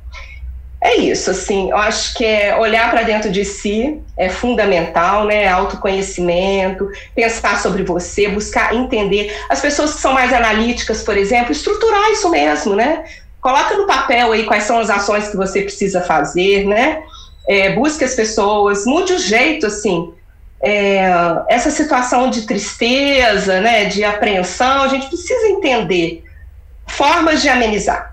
É 0.85 0.97
isso, 0.97 1.31
assim, 1.31 1.71
eu 1.71 1.77
acho 1.77 2.13
que 2.15 2.25
é 2.25 2.57
olhar 2.59 2.91
para 2.91 3.05
dentro 3.05 3.31
de 3.31 3.45
si 3.45 4.03
é 4.19 4.29
fundamental, 4.29 5.25
né? 5.25 5.47
Autoconhecimento, 5.47 6.91
pensar 7.15 7.61
sobre 7.61 7.85
você, 7.85 8.27
buscar 8.27 8.75
entender. 8.75 9.33
As 9.49 9.61
pessoas 9.61 9.95
que 9.95 10.01
são 10.01 10.13
mais 10.13 10.33
analíticas, 10.33 11.05
por 11.05 11.17
exemplo, 11.17 11.53
estruturar 11.53 12.11
isso 12.11 12.29
mesmo, 12.29 12.75
né? 12.75 13.05
Coloca 13.41 13.77
no 13.77 13.87
papel 13.87 14.33
aí 14.33 14.45
quais 14.45 14.65
são 14.65 14.81
as 14.81 14.91
ações 14.91 15.29
que 15.29 15.37
você 15.37 15.63
precisa 15.63 16.01
fazer, 16.01 16.67
né? 16.67 17.01
É, 17.49 17.71
busque 17.75 18.03
as 18.03 18.17
pessoas, 18.17 18.85
mude 18.85 19.13
o 19.13 19.19
jeito, 19.21 19.67
assim. 19.67 20.13
É, 20.61 21.13
essa 21.49 21.71
situação 21.71 22.29
de 22.29 22.43
tristeza, 22.43 23.61
né, 23.61 23.85
de 23.85 24.03
apreensão, 24.03 24.83
a 24.83 24.89
gente 24.89 25.07
precisa 25.07 25.47
entender 25.47 26.25
formas 26.89 27.41
de 27.41 27.49
amenizar 27.49 28.12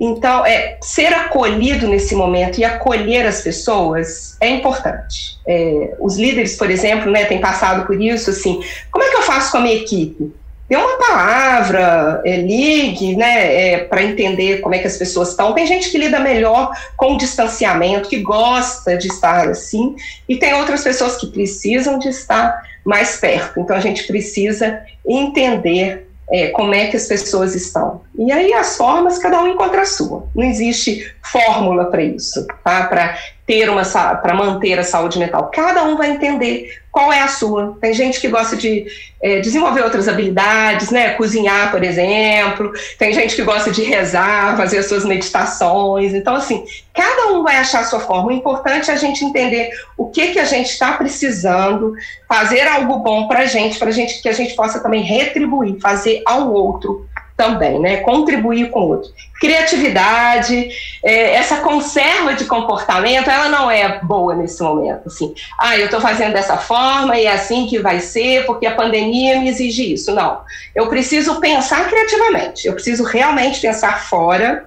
então, 0.00 0.46
é, 0.46 0.78
ser 0.80 1.12
acolhido 1.12 1.86
nesse 1.86 2.14
momento 2.14 2.58
e 2.58 2.64
acolher 2.64 3.26
as 3.26 3.42
pessoas 3.42 4.34
é 4.40 4.48
importante. 4.48 5.38
É, 5.46 5.94
os 6.00 6.16
líderes, 6.16 6.56
por 6.56 6.70
exemplo, 6.70 7.12
né, 7.12 7.26
têm 7.26 7.38
passado 7.38 7.86
por 7.86 8.00
isso, 8.00 8.30
assim, 8.30 8.62
como 8.90 9.04
é 9.04 9.10
que 9.10 9.16
eu 9.16 9.22
faço 9.22 9.52
com 9.52 9.58
a 9.58 9.60
minha 9.60 9.76
equipe? 9.76 10.32
Dê 10.70 10.76
uma 10.76 10.96
palavra, 10.96 12.22
é, 12.24 12.36
ligue, 12.36 13.14
né, 13.14 13.72
é, 13.72 13.78
para 13.84 14.02
entender 14.02 14.60
como 14.60 14.74
é 14.74 14.78
que 14.78 14.86
as 14.86 14.96
pessoas 14.96 15.30
estão. 15.30 15.52
Tem 15.52 15.66
gente 15.66 15.90
que 15.90 15.98
lida 15.98 16.18
melhor 16.18 16.72
com 16.96 17.14
o 17.14 17.18
distanciamento, 17.18 18.08
que 18.08 18.20
gosta 18.20 18.96
de 18.96 19.08
estar 19.08 19.48
assim, 19.48 19.96
e 20.26 20.38
tem 20.38 20.54
outras 20.54 20.82
pessoas 20.82 21.16
que 21.16 21.26
precisam 21.26 21.98
de 21.98 22.08
estar 22.08 22.62
mais 22.86 23.18
perto. 23.18 23.60
Então, 23.60 23.76
a 23.76 23.80
gente 23.80 24.04
precisa 24.04 24.80
entender 25.06 26.09
é, 26.30 26.48
como 26.48 26.74
é 26.74 26.86
que 26.86 26.96
as 26.96 27.06
pessoas 27.06 27.54
estão. 27.54 28.02
E 28.16 28.30
aí 28.30 28.52
as 28.52 28.76
formas, 28.76 29.18
cada 29.18 29.42
um 29.42 29.48
encontra 29.48 29.82
a 29.82 29.86
sua. 29.86 30.26
Não 30.34 30.44
existe 30.44 31.14
fórmula 31.22 31.86
para 31.86 32.02
isso, 32.02 32.46
tá? 32.64 32.84
Para 32.84 33.18
ter 33.50 33.68
uma 33.68 33.82
para 33.82 34.32
manter 34.32 34.78
a 34.78 34.84
saúde 34.84 35.18
mental. 35.18 35.50
Cada 35.52 35.82
um 35.82 35.96
vai 35.96 36.12
entender 36.12 36.72
qual 36.92 37.12
é 37.12 37.20
a 37.20 37.26
sua. 37.26 37.76
Tem 37.80 37.92
gente 37.92 38.20
que 38.20 38.28
gosta 38.28 38.56
de 38.56 38.86
é, 39.20 39.40
desenvolver 39.40 39.82
outras 39.82 40.06
habilidades, 40.06 40.90
né? 40.90 41.14
Cozinhar, 41.14 41.72
por 41.72 41.82
exemplo. 41.82 42.70
Tem 42.96 43.12
gente 43.12 43.34
que 43.34 43.42
gosta 43.42 43.72
de 43.72 43.82
rezar, 43.82 44.56
fazer 44.56 44.78
as 44.78 44.86
suas 44.86 45.04
meditações. 45.04 46.14
Então, 46.14 46.36
assim, 46.36 46.64
cada 46.94 47.32
um 47.32 47.42
vai 47.42 47.56
achar 47.56 47.80
a 47.80 47.84
sua 47.84 47.98
forma. 47.98 48.28
O 48.28 48.32
importante 48.32 48.88
é 48.88 48.94
a 48.94 48.96
gente 48.96 49.24
entender 49.24 49.70
o 49.98 50.06
que 50.06 50.28
que 50.28 50.38
a 50.38 50.44
gente 50.44 50.70
está 50.70 50.92
precisando, 50.92 51.92
fazer 52.28 52.68
algo 52.68 53.00
bom 53.00 53.26
para 53.26 53.40
a 53.40 53.46
gente, 53.46 53.80
para 53.80 53.90
gente 53.90 54.22
que 54.22 54.28
a 54.28 54.32
gente 54.32 54.54
possa 54.54 54.78
também 54.78 55.02
retribuir, 55.02 55.80
fazer 55.80 56.22
ao 56.24 56.52
outro 56.52 57.09
também, 57.40 57.80
né? 57.80 57.96
Contribuir 58.02 58.68
com 58.68 58.80
o 58.80 58.88
outro. 58.90 59.10
Criatividade, 59.40 60.68
é, 61.02 61.32
essa 61.32 61.56
conserva 61.56 62.34
de 62.34 62.44
comportamento, 62.44 63.30
ela 63.30 63.48
não 63.48 63.70
é 63.70 63.98
boa 64.02 64.34
nesse 64.34 64.62
momento. 64.62 65.06
Assim, 65.06 65.34
ah, 65.58 65.78
eu 65.78 65.86
estou 65.86 66.02
fazendo 66.02 66.34
dessa 66.34 66.58
forma 66.58 67.18
e 67.18 67.24
é 67.24 67.32
assim 67.32 67.66
que 67.66 67.78
vai 67.78 67.98
ser, 68.00 68.44
porque 68.44 68.66
a 68.66 68.74
pandemia 68.74 69.40
me 69.40 69.48
exige 69.48 69.90
isso. 69.90 70.14
Não. 70.14 70.42
Eu 70.74 70.88
preciso 70.88 71.40
pensar 71.40 71.88
criativamente, 71.88 72.66
eu 72.66 72.74
preciso 72.74 73.04
realmente 73.04 73.58
pensar 73.58 74.04
fora. 74.04 74.66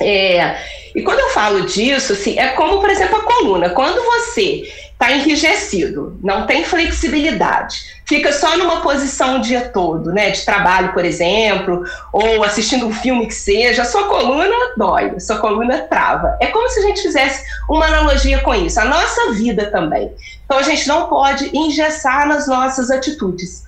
É, 0.00 0.56
e 0.94 1.02
quando 1.02 1.18
eu 1.18 1.30
falo 1.30 1.66
disso, 1.66 2.12
assim, 2.12 2.38
é 2.38 2.48
como, 2.50 2.80
por 2.80 2.90
exemplo, 2.90 3.16
a 3.16 3.22
coluna. 3.24 3.70
Quando 3.70 4.00
você 4.04 4.72
está 5.02 5.10
enrijecido, 5.10 6.16
não 6.22 6.46
tem 6.46 6.64
flexibilidade, 6.64 8.00
fica 8.06 8.32
só 8.32 8.56
numa 8.56 8.80
posição 8.82 9.38
o 9.38 9.40
dia 9.40 9.68
todo, 9.68 10.12
né, 10.12 10.30
de 10.30 10.44
trabalho, 10.44 10.92
por 10.92 11.04
exemplo, 11.04 11.84
ou 12.12 12.44
assistindo 12.44 12.86
um 12.86 12.92
filme 12.92 13.26
que 13.26 13.34
seja, 13.34 13.82
a 13.82 13.84
sua 13.84 14.04
coluna 14.04 14.54
dói, 14.76 15.14
a 15.16 15.20
sua 15.20 15.38
coluna 15.38 15.78
trava. 15.78 16.36
É 16.40 16.46
como 16.46 16.68
se 16.68 16.78
a 16.78 16.82
gente 16.82 17.02
fizesse 17.02 17.44
uma 17.68 17.86
analogia 17.86 18.40
com 18.42 18.54
isso, 18.54 18.78
a 18.80 18.84
nossa 18.84 19.32
vida 19.32 19.72
também. 19.72 20.12
Então 20.44 20.58
a 20.58 20.62
gente 20.62 20.86
não 20.86 21.08
pode 21.08 21.50
engessar 21.56 22.28
nas 22.28 22.46
nossas 22.46 22.88
atitudes 22.88 23.64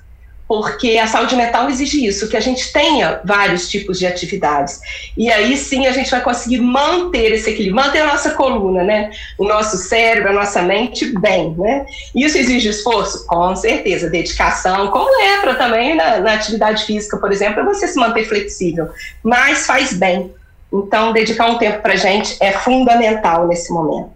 porque 0.47 0.99
a 0.99 1.07
saúde 1.07 1.35
mental 1.37 1.69
exige 1.71 2.07
isso, 2.07 2.29
que 2.29 2.37
a 2.37 2.41
gente 2.41 2.73
tenha 2.73 3.21
vários 3.25 3.69
tipos 3.69 3.99
de 3.99 4.07
atividades. 4.07 4.81
E 5.17 5.31
aí 5.31 5.57
sim 5.57 5.87
a 5.87 5.93
gente 5.93 6.11
vai 6.11 6.21
conseguir 6.21 6.61
manter 6.61 7.33
esse 7.33 7.51
equilíbrio, 7.51 7.83
manter 7.83 8.01
a 8.01 8.07
nossa 8.07 8.31
coluna, 8.31 8.83
né? 8.83 9.11
O 9.39 9.45
nosso 9.45 9.77
cérebro, 9.77 10.31
a 10.31 10.35
nossa 10.35 10.63
mente 10.63 11.19
bem, 11.19 11.55
né? 11.57 11.87
Isso 12.15 12.37
exige 12.37 12.69
esforço? 12.69 13.27
Com 13.27 13.57
certeza, 13.57 14.11
dedicação, 14.11 14.89
como 14.89 15.11
lepra 15.19 15.55
também 15.55 15.95
na, 15.95 16.19
na 16.21 16.35
atividade 16.35 16.85
física, 16.85 17.17
por 17.17 17.33
exemplo, 17.33 17.61
é 17.61 17.65
você 17.65 17.89
se 17.89 17.99
manter 17.99 18.25
flexível, 18.25 18.89
mas 19.23 19.67
faz 19.67 19.93
bem. 19.95 20.33
Então, 20.73 21.13
dedicar 21.13 21.47
um 21.47 21.57
tempo 21.57 21.81
para 21.81 21.95
gente 21.95 22.37
é 22.41 22.51
fundamental 22.53 23.47
nesse 23.47 23.73
momento. 23.73 24.14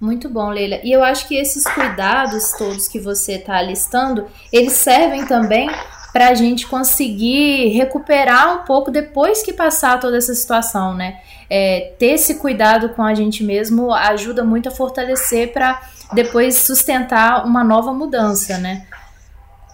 Muito 0.00 0.28
bom, 0.28 0.48
Leila. 0.50 0.78
E 0.84 0.92
eu 0.92 1.02
acho 1.02 1.26
que 1.26 1.36
esses 1.36 1.64
cuidados 1.64 2.52
todos 2.52 2.86
que 2.86 3.00
você 3.00 3.32
está 3.32 3.60
listando, 3.60 4.26
eles 4.52 4.74
servem 4.74 5.26
também 5.26 5.68
para 6.12 6.28
a 6.28 6.34
gente 6.34 6.66
conseguir 6.66 7.68
recuperar 7.70 8.62
um 8.62 8.64
pouco 8.64 8.90
depois 8.90 9.42
que 9.42 9.52
passar 9.52 9.98
toda 9.98 10.16
essa 10.16 10.34
situação, 10.34 10.94
né? 10.94 11.18
É, 11.50 11.92
ter 11.98 12.12
esse 12.12 12.36
cuidado 12.36 12.90
com 12.90 13.02
a 13.02 13.14
gente 13.14 13.42
mesmo 13.42 13.92
ajuda 13.92 14.44
muito 14.44 14.68
a 14.68 14.72
fortalecer 14.72 15.52
para 15.52 15.80
depois 16.12 16.56
sustentar 16.58 17.44
uma 17.44 17.64
nova 17.64 17.92
mudança, 17.92 18.56
né? 18.56 18.86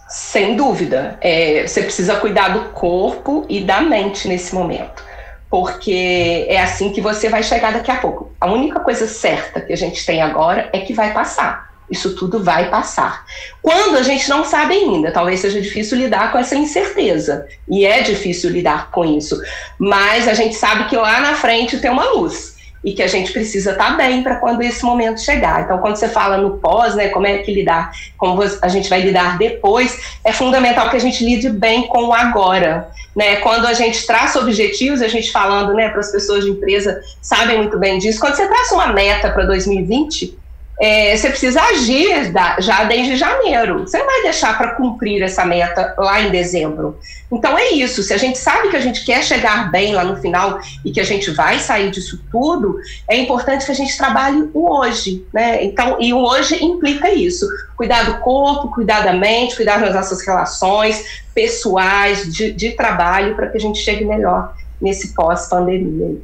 Sem 0.09 0.55
dúvida. 0.55 1.17
É, 1.21 1.67
você 1.67 1.83
precisa 1.83 2.15
cuidar 2.15 2.49
do 2.49 2.69
corpo 2.69 3.45
e 3.47 3.63
da 3.63 3.81
mente 3.81 4.27
nesse 4.27 4.55
momento 4.55 5.03
porque 5.49 6.45
é 6.49 6.61
assim 6.61 6.91
que 6.91 7.01
você 7.01 7.29
vai 7.29 7.43
chegar 7.43 7.73
daqui 7.73 7.91
a 7.91 7.97
pouco. 7.97 8.31
A 8.39 8.51
única 8.51 8.79
coisa 8.79 9.07
certa 9.07 9.61
que 9.61 9.73
a 9.73 9.77
gente 9.77 10.05
tem 10.05 10.21
agora 10.21 10.69
é 10.73 10.79
que 10.79 10.93
vai 10.93 11.13
passar. 11.13 11.73
Isso 11.89 12.15
tudo 12.15 12.43
vai 12.43 12.69
passar. 12.69 13.25
Quando 13.61 13.97
a 13.97 14.01
gente 14.01 14.27
não 14.27 14.43
sabe 14.43 14.73
ainda, 14.73 15.11
talvez 15.11 15.39
seja 15.39 15.61
difícil 15.61 15.97
lidar 15.97 16.31
com 16.31 16.37
essa 16.39 16.55
incerteza. 16.55 17.47
E 17.69 17.85
é 17.85 18.01
difícil 18.01 18.49
lidar 18.49 18.89
com 18.89 19.05
isso. 19.05 19.39
Mas 19.77 20.27
a 20.27 20.33
gente 20.33 20.55
sabe 20.55 20.89
que 20.89 20.97
lá 20.97 21.19
na 21.19 21.35
frente 21.35 21.77
tem 21.77 21.91
uma 21.91 22.09
luz 22.11 22.54
e 22.85 22.93
que 22.93 23.01
a 23.01 23.07
gente 23.07 23.33
precisa 23.33 23.71
estar 23.71 23.91
tá 23.91 23.97
bem 23.97 24.21
para 24.21 24.35
quando 24.35 24.61
esse 24.61 24.85
momento 24.85 25.19
chegar. 25.19 25.63
Então, 25.63 25.79
quando 25.79 25.95
você 25.95 26.07
fala 26.07 26.37
no 26.37 26.59
pós, 26.59 26.93
né, 26.93 27.09
como 27.09 27.25
é 27.25 27.39
que 27.39 27.51
lidar, 27.51 27.91
como 28.15 28.43
a 28.61 28.67
gente 28.67 28.87
vai 28.87 29.01
lidar 29.01 29.39
depois, 29.39 30.17
é 30.23 30.31
fundamental 30.31 30.91
que 30.91 30.95
a 30.95 30.99
gente 30.99 31.25
lide 31.25 31.49
bem 31.49 31.87
com 31.87 32.05
o 32.05 32.13
agora. 32.13 32.87
Né? 33.15 33.37
Quando 33.37 33.65
a 33.65 33.73
gente 33.73 34.05
traça 34.05 34.39
objetivos, 34.39 35.01
a 35.01 35.07
gente 35.07 35.31
falando 35.31 35.73
né, 35.73 35.89
para 35.89 35.99
as 35.99 36.11
pessoas 36.11 36.43
de 36.43 36.51
empresa 36.51 37.01
sabem 37.19 37.57
muito 37.57 37.79
bem 37.79 37.97
disso, 37.97 38.19
quando 38.19 38.35
você 38.35 38.47
traça 38.47 38.75
uma 38.75 38.93
meta 38.93 39.31
para 39.31 39.45
2020, 39.45 40.37
é, 40.79 41.15
você 41.15 41.29
precisa 41.29 41.61
agir 41.61 42.31
da, 42.33 42.59
já 42.59 42.83
desde 42.83 43.15
janeiro. 43.15 43.81
Você 43.81 43.97
não 43.97 44.05
vai 44.05 44.23
deixar 44.23 44.57
para 44.57 44.75
cumprir 44.75 45.21
essa 45.21 45.45
meta 45.45 45.95
lá 45.97 46.21
em 46.21 46.29
dezembro. 46.29 46.99
Então 47.31 47.57
é 47.57 47.71
isso. 47.71 48.03
Se 48.03 48.13
a 48.13 48.17
gente 48.17 48.37
sabe 48.37 48.69
que 48.69 48.75
a 48.75 48.81
gente 48.81 49.05
quer 49.05 49.23
chegar 49.23 49.71
bem 49.71 49.93
lá 49.93 50.03
no 50.03 50.17
final 50.17 50.59
e 50.83 50.91
que 50.91 50.99
a 50.99 51.03
gente 51.03 51.31
vai 51.31 51.59
sair 51.59 51.91
disso 51.91 52.21
tudo, 52.29 52.77
é 53.07 53.17
importante 53.17 53.65
que 53.65 53.71
a 53.71 53.75
gente 53.75 53.97
trabalhe 53.97 54.49
o 54.53 54.69
hoje, 54.69 55.25
né? 55.33 55.63
Então, 55.63 55.97
e 55.99 56.13
o 56.13 56.17
hoje 56.17 56.63
implica 56.63 57.09
isso: 57.09 57.47
cuidar 57.77 58.03
do 58.03 58.19
corpo, 58.19 58.69
cuidar 58.69 59.01
da 59.01 59.13
mente, 59.13 59.55
cuidar 59.55 59.79
das 59.79 59.95
nossas 59.95 60.25
relações 60.25 61.23
pessoais, 61.33 62.33
de, 62.33 62.51
de 62.51 62.71
trabalho, 62.71 63.35
para 63.35 63.47
que 63.47 63.57
a 63.57 63.61
gente 63.61 63.79
chegue 63.79 64.03
melhor 64.03 64.55
nesse 64.81 65.13
pós-pandemia. 65.13 66.17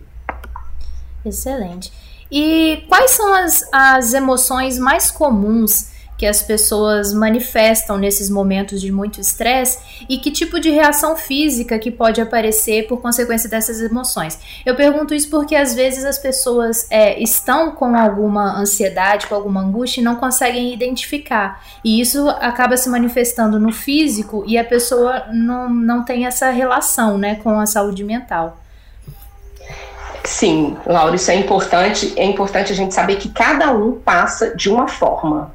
Excelente. 1.26 1.92
E 2.32 2.84
quais 2.88 3.12
são 3.12 3.34
as, 3.34 3.68
as 3.72 4.14
emoções 4.14 4.78
mais 4.80 5.12
comuns 5.12 5.92
que 6.22 6.28
as 6.28 6.44
pessoas 6.44 7.16
manifestam 7.16 7.98
nesses 7.98 8.30
momentos 8.30 8.80
de 8.80 8.92
muito 8.92 9.20
estresse 9.20 10.06
e 10.08 10.20
que 10.20 10.30
tipo 10.30 10.60
de 10.60 10.70
reação 10.70 11.16
física 11.16 11.80
que 11.80 11.90
pode 11.90 12.22
aparecer 12.22 12.88
por 12.88 13.02
consequência 13.02 13.50
dessas 13.50 13.82
emoções. 13.82 14.38
Eu 14.64 14.76
pergunto 14.76 15.16
isso 15.16 15.32
porque 15.32 15.56
às 15.56 15.74
vezes 15.74 16.06
as 16.06 16.20
pessoas 16.20 16.86
é, 16.92 17.20
estão 17.20 17.72
com 17.72 17.96
alguma 17.98 18.56
ansiedade, 18.56 19.26
com 19.26 19.34
alguma 19.34 19.62
angústia 19.62 20.00
e 20.00 20.04
não 20.04 20.16
conseguem 20.16 20.72
identificar. 20.72 21.66
E 21.84 22.00
isso 22.00 22.30
acaba 22.30 22.78
se 22.78 22.88
manifestando 22.88 23.60
no 23.60 23.74
físico 23.74 24.44
e 24.46 24.60
a 24.60 24.64
pessoa 24.64 25.26
não, 25.34 25.68
não 25.72 26.06
tem 26.06 26.28
essa 26.28 26.52
relação 26.52 27.18
né, 27.18 27.34
com 27.42 27.60
a 27.60 27.66
saúde 27.66 28.04
mental. 28.04 28.61
Sim, 30.24 30.78
Laura, 30.86 31.16
isso 31.16 31.32
é 31.32 31.36
importante. 31.36 32.14
É 32.16 32.24
importante 32.24 32.72
a 32.72 32.76
gente 32.76 32.94
saber 32.94 33.16
que 33.18 33.30
cada 33.30 33.72
um 33.72 33.94
passa 33.94 34.56
de 34.56 34.70
uma 34.70 34.88
forma. 34.88 35.54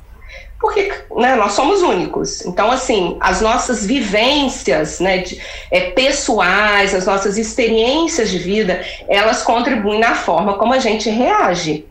Porque 0.58 0.90
né, 1.14 1.36
nós 1.36 1.52
somos 1.52 1.82
únicos. 1.82 2.44
Então, 2.44 2.70
assim, 2.70 3.16
as 3.20 3.40
nossas 3.40 3.84
vivências 3.84 5.00
né, 5.00 5.18
de, 5.18 5.40
é, 5.70 5.90
pessoais, 5.90 6.94
as 6.94 7.06
nossas 7.06 7.36
experiências 7.36 8.30
de 8.30 8.38
vida, 8.38 8.84
elas 9.06 9.42
contribuem 9.42 10.00
na 10.00 10.14
forma 10.14 10.54
como 10.54 10.72
a 10.72 10.78
gente 10.78 11.10
reage. 11.10 11.84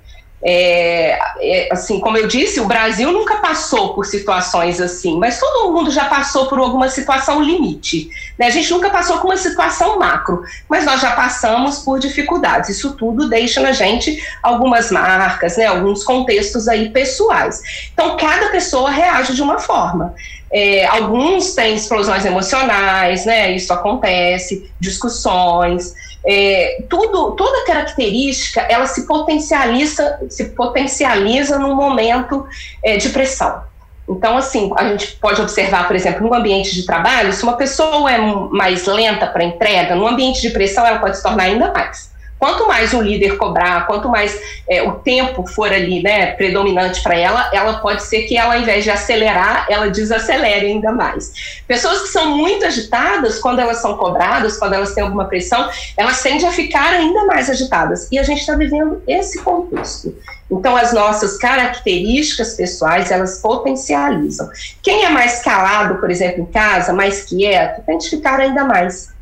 É, 0.43 1.17
é, 1.39 1.69
assim, 1.71 1.99
como 1.99 2.17
eu 2.17 2.27
disse, 2.27 2.59
o 2.59 2.67
Brasil 2.67 3.11
nunca 3.11 3.37
passou 3.37 3.93
por 3.93 4.05
situações 4.05 4.79
assim, 4.79 5.17
mas 5.17 5.39
todo 5.39 5.71
mundo 5.71 5.89
já 5.89 6.05
passou 6.05 6.47
por 6.47 6.59
alguma 6.59 6.87
situação 6.87 7.41
limite. 7.41 8.09
Né? 8.37 8.47
A 8.47 8.49
gente 8.49 8.71
nunca 8.71 8.89
passou 8.89 9.17
por 9.17 9.25
uma 9.25 9.37
situação 9.37 9.97
macro, 9.97 10.43
mas 10.69 10.85
nós 10.85 11.01
já 11.01 11.11
passamos 11.11 11.79
por 11.79 11.99
dificuldades. 11.99 12.69
Isso 12.69 12.95
tudo 12.95 13.27
deixa 13.27 13.59
na 13.59 13.71
gente 13.71 14.21
algumas 14.43 14.91
marcas, 14.91 15.57
né? 15.57 15.65
alguns 15.65 16.03
contextos 16.03 16.67
aí 16.67 16.89
pessoais. 16.89 17.61
Então, 17.93 18.15
cada 18.15 18.49
pessoa 18.49 18.91
reage 18.91 19.33
de 19.33 19.41
uma 19.41 19.57
forma. 19.57 20.13
É, 20.51 20.85
alguns 20.85 21.55
têm 21.55 21.75
explosões 21.75 22.23
emocionais, 22.23 23.25
né? 23.25 23.51
Isso 23.51 23.73
acontece, 23.73 24.71
discussões 24.79 25.93
é, 26.25 26.83
tudo, 26.89 27.31
toda 27.31 27.65
característica 27.65 28.61
ela 28.61 28.87
se 28.87 29.05
potencializa, 29.05 30.19
se 30.29 30.45
potencializa 30.49 31.59
num 31.59 31.75
momento 31.75 32.45
é, 32.83 32.97
de 32.97 33.09
pressão. 33.09 33.63
Então, 34.07 34.37
assim, 34.37 34.71
a 34.77 34.87
gente 34.89 35.15
pode 35.15 35.41
observar, 35.41 35.87
por 35.87 35.95
exemplo, 35.95 36.27
no 36.27 36.33
ambiente 36.33 36.73
de 36.75 36.85
trabalho, 36.85 37.33
se 37.33 37.43
uma 37.43 37.57
pessoa 37.57 38.11
é 38.11 38.17
mais 38.19 38.85
lenta 38.85 39.25
para 39.25 39.43
entrega, 39.43 39.95
no 39.95 40.07
ambiente 40.07 40.41
de 40.41 40.51
pressão 40.51 40.85
ela 40.85 40.99
pode 40.99 41.17
se 41.17 41.23
tornar 41.23 41.45
ainda 41.45 41.71
mais. 41.71 42.13
Quanto 42.37 42.67
mais 42.67 42.93
o 42.93 43.01
líder 43.01 43.37
cobrar, 43.37 43.87
quanto 43.87 44.09
mais 44.09 44.37
é, 44.69 44.83
o 44.83 44.93
tempo 44.93 45.47
for 45.47 45.71
ali, 45.71 46.03
né, 46.03 46.33
predominante 46.33 47.01
para 47.01 47.17
ela, 47.17 47.49
ela 47.53 47.79
pode 47.79 48.03
ser 48.03 48.23
que 48.23 48.37
ela, 48.37 48.55
ao 48.55 48.61
invés 48.61 48.83
de 48.83 48.91
acelerar, 48.91 49.65
ela 49.69 49.89
desacelere 49.89 50.65
ainda 50.67 50.91
mais. 50.91 51.61
Pessoas 51.67 52.01
que 52.01 52.07
são 52.09 52.35
muito 52.37 52.65
agitadas, 52.65 53.39
quando 53.39 53.59
elas 53.59 53.77
são 53.77 53.97
cobradas, 53.97 54.57
quando 54.57 54.73
elas 54.73 54.93
têm 54.93 55.03
alguma 55.03 55.25
pressão, 55.25 55.69
elas 55.95 56.21
tendem 56.21 56.47
a 56.47 56.51
ficar 56.51 56.93
ainda 56.93 57.25
mais 57.25 57.49
agitadas. 57.49 58.11
E 58.11 58.19
a 58.19 58.23
gente 58.23 58.41
está 58.41 58.55
vivendo 58.55 59.01
esse 59.07 59.41
contexto. 59.41 60.13
Então, 60.51 60.75
as 60.75 60.93
nossas 60.93 61.37
características 61.37 62.53
pessoais, 62.53 63.09
elas 63.09 63.39
potencializam. 63.39 64.47
Quem 64.83 65.03
é 65.03 65.09
mais 65.09 65.41
calado, 65.41 65.95
por 65.95 66.11
exemplo, 66.11 66.41
em 66.41 66.45
casa, 66.45 66.93
mais 66.93 67.23
quieto, 67.23 67.83
tende 67.85 68.05
a 68.05 68.09
ficar 68.09 68.39
ainda 68.39 68.63
mais 68.63 69.14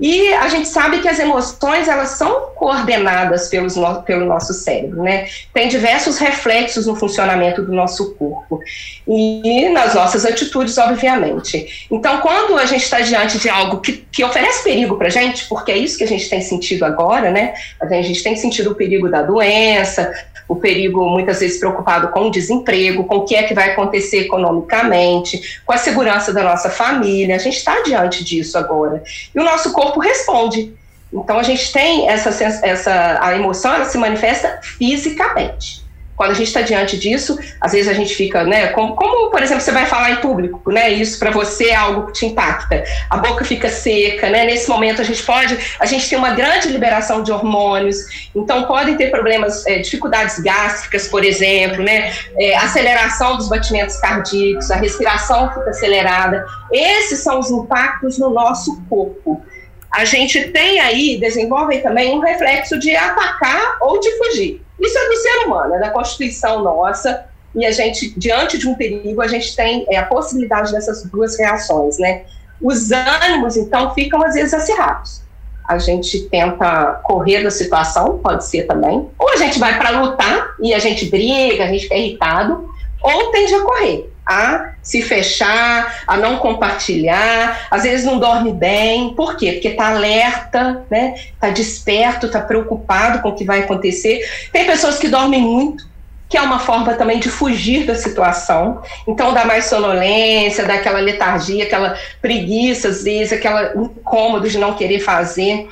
E 0.00 0.32
a 0.32 0.48
gente 0.48 0.66
sabe 0.66 1.00
que 1.00 1.08
as 1.08 1.18
emoções 1.18 1.86
elas 1.86 2.10
são 2.10 2.52
coordenadas 2.54 3.48
pelos 3.48 3.76
no, 3.76 4.02
pelo 4.02 4.24
nosso 4.24 4.54
cérebro, 4.54 5.02
né? 5.02 5.28
Tem 5.52 5.68
diversos 5.68 6.16
reflexos 6.16 6.86
no 6.86 6.96
funcionamento 6.96 7.62
do 7.62 7.72
nosso 7.72 8.14
corpo 8.14 8.58
e 9.06 9.68
nas 9.68 9.94
nossas 9.94 10.24
atitudes, 10.24 10.78
obviamente. 10.78 11.86
Então, 11.90 12.18
quando 12.20 12.56
a 12.56 12.64
gente 12.64 12.82
está 12.82 13.00
diante 13.00 13.38
de 13.38 13.50
algo 13.50 13.80
que, 13.80 13.92
que 14.10 14.24
oferece 14.24 14.64
perigo 14.64 14.96
para 14.96 15.08
a 15.08 15.10
gente, 15.10 15.46
porque 15.48 15.70
é 15.70 15.76
isso 15.76 15.98
que 15.98 16.04
a 16.04 16.08
gente 16.08 16.30
tem 16.30 16.40
sentido 16.40 16.84
agora, 16.84 17.30
né? 17.30 17.52
A 17.78 17.86
gente 18.00 18.22
tem 18.22 18.34
sentido 18.36 18.70
o 18.70 18.74
perigo 18.74 19.10
da 19.10 19.20
doença, 19.20 20.10
o 20.50 20.56
perigo 20.56 21.08
muitas 21.08 21.38
vezes 21.38 21.60
preocupado 21.60 22.08
com 22.08 22.26
o 22.26 22.30
desemprego, 22.30 23.04
com 23.04 23.18
o 23.18 23.24
que 23.24 23.36
é 23.36 23.44
que 23.44 23.54
vai 23.54 23.70
acontecer 23.70 24.22
economicamente, 24.22 25.60
com 25.64 25.72
a 25.72 25.76
segurança 25.76 26.32
da 26.32 26.42
nossa 26.42 26.68
família. 26.68 27.36
A 27.36 27.38
gente 27.38 27.56
está 27.56 27.80
diante 27.82 28.24
disso 28.24 28.58
agora. 28.58 29.00
E 29.32 29.38
o 29.38 29.44
nosso 29.44 29.72
corpo 29.72 30.00
responde. 30.00 30.74
Então 31.12 31.38
a 31.38 31.44
gente 31.44 31.72
tem 31.72 32.08
essa, 32.08 32.30
essa 32.66 33.18
a 33.22 33.36
emoção, 33.36 33.72
ela 33.72 33.84
se 33.84 33.96
manifesta 33.96 34.58
fisicamente. 34.60 35.84
Quando 36.20 36.32
a 36.32 36.34
gente 36.34 36.48
está 36.48 36.60
diante 36.60 36.98
disso, 36.98 37.38
às 37.58 37.72
vezes 37.72 37.88
a 37.88 37.94
gente 37.94 38.14
fica, 38.14 38.44
né? 38.44 38.66
Como, 38.66 38.94
como, 38.94 39.30
por 39.30 39.42
exemplo, 39.42 39.62
você 39.62 39.72
vai 39.72 39.86
falar 39.86 40.10
em 40.10 40.16
público, 40.16 40.70
né? 40.70 40.90
Isso 40.90 41.18
para 41.18 41.30
você 41.30 41.70
é 41.70 41.74
algo 41.74 42.08
que 42.08 42.12
te 42.12 42.26
impacta. 42.26 42.84
A 43.08 43.16
boca 43.16 43.42
fica 43.42 43.70
seca, 43.70 44.28
né? 44.28 44.44
Nesse 44.44 44.68
momento 44.68 45.00
a 45.00 45.04
gente 45.04 45.22
pode, 45.22 45.56
a 45.80 45.86
gente 45.86 46.10
tem 46.10 46.18
uma 46.18 46.32
grande 46.32 46.68
liberação 46.68 47.22
de 47.22 47.32
hormônios, 47.32 47.96
então 48.36 48.64
podem 48.64 48.98
ter 48.98 49.10
problemas, 49.10 49.66
é, 49.66 49.78
dificuldades 49.78 50.38
gástricas, 50.40 51.08
por 51.08 51.24
exemplo, 51.24 51.82
né? 51.82 52.12
É, 52.38 52.54
aceleração 52.54 53.38
dos 53.38 53.48
batimentos 53.48 53.96
cardíacos, 53.96 54.70
a 54.70 54.76
respiração 54.76 55.48
fica 55.48 55.70
acelerada. 55.70 56.44
Esses 56.70 57.20
são 57.20 57.38
os 57.38 57.50
impactos 57.50 58.18
no 58.18 58.28
nosso 58.28 58.78
corpo 58.90 59.42
a 59.90 60.04
gente 60.04 60.50
tem 60.50 60.78
aí, 60.78 61.18
desenvolve 61.18 61.78
também 61.78 62.14
um 62.14 62.20
reflexo 62.20 62.78
de 62.78 62.94
atacar 62.94 63.78
ou 63.80 63.98
de 63.98 64.16
fugir. 64.18 64.62
Isso 64.80 64.98
é 64.98 65.08
do 65.08 65.16
ser 65.16 65.46
humano, 65.46 65.74
é 65.74 65.78
da 65.78 65.90
constituição 65.90 66.62
nossa, 66.62 67.26
e 67.54 67.66
a 67.66 67.70
gente, 67.72 68.18
diante 68.18 68.58
de 68.58 68.68
um 68.68 68.74
perigo, 68.74 69.20
a 69.20 69.26
gente 69.26 69.54
tem 69.54 69.84
é, 69.88 69.98
a 69.98 70.06
possibilidade 70.06 70.72
dessas 70.72 71.04
duas 71.04 71.38
reações, 71.38 71.98
né? 71.98 72.22
Os 72.60 72.90
ânimos, 72.92 73.56
então, 73.56 73.92
ficam 73.94 74.22
às 74.22 74.34
vezes 74.34 74.54
acirrados. 74.54 75.22
A 75.68 75.78
gente 75.78 76.28
tenta 76.28 77.00
correr 77.04 77.42
da 77.42 77.50
situação, 77.50 78.18
pode 78.18 78.44
ser 78.44 78.66
também, 78.66 79.08
ou 79.18 79.28
a 79.30 79.36
gente 79.36 79.58
vai 79.58 79.78
para 79.78 80.00
lutar 80.00 80.54
e 80.60 80.74
a 80.74 80.78
gente 80.78 81.06
briga, 81.06 81.64
a 81.64 81.68
gente 81.68 81.84
fica 81.84 81.96
irritado, 81.96 82.68
ou 83.02 83.30
tende 83.30 83.54
a 83.54 83.60
correr 83.62 84.10
a 84.30 84.74
se 84.80 85.02
fechar, 85.02 86.02
a 86.06 86.16
não 86.16 86.38
compartilhar, 86.38 87.66
às 87.68 87.82
vezes 87.82 88.06
não 88.06 88.20
dorme 88.20 88.52
bem, 88.52 89.12
por 89.14 89.36
quê? 89.36 89.52
Porque 89.52 89.68
está 89.68 89.88
alerta, 89.88 90.84
né? 90.88 91.14
Está 91.16 91.50
desperto, 91.50 92.26
está 92.26 92.40
preocupado 92.40 93.20
com 93.20 93.30
o 93.30 93.34
que 93.34 93.44
vai 93.44 93.60
acontecer. 93.60 94.24
Tem 94.52 94.64
pessoas 94.64 94.98
que 94.98 95.08
dormem 95.08 95.40
muito, 95.40 95.90
que 96.28 96.36
é 96.36 96.40
uma 96.40 96.60
forma 96.60 96.94
também 96.94 97.18
de 97.18 97.28
fugir 97.28 97.84
da 97.84 97.96
situação. 97.96 98.80
Então 99.06 99.34
dá 99.34 99.44
mais 99.44 99.64
sonolência, 99.64 100.64
dá 100.64 100.74
aquela 100.74 101.00
letargia, 101.00 101.64
aquela 101.64 101.98
preguiça, 102.22 102.88
às 102.88 103.02
vezes, 103.02 103.32
aquela 103.32 103.72
incômodo 103.74 104.48
de 104.48 104.56
não 104.56 104.74
querer 104.74 105.00
fazer. 105.00 105.68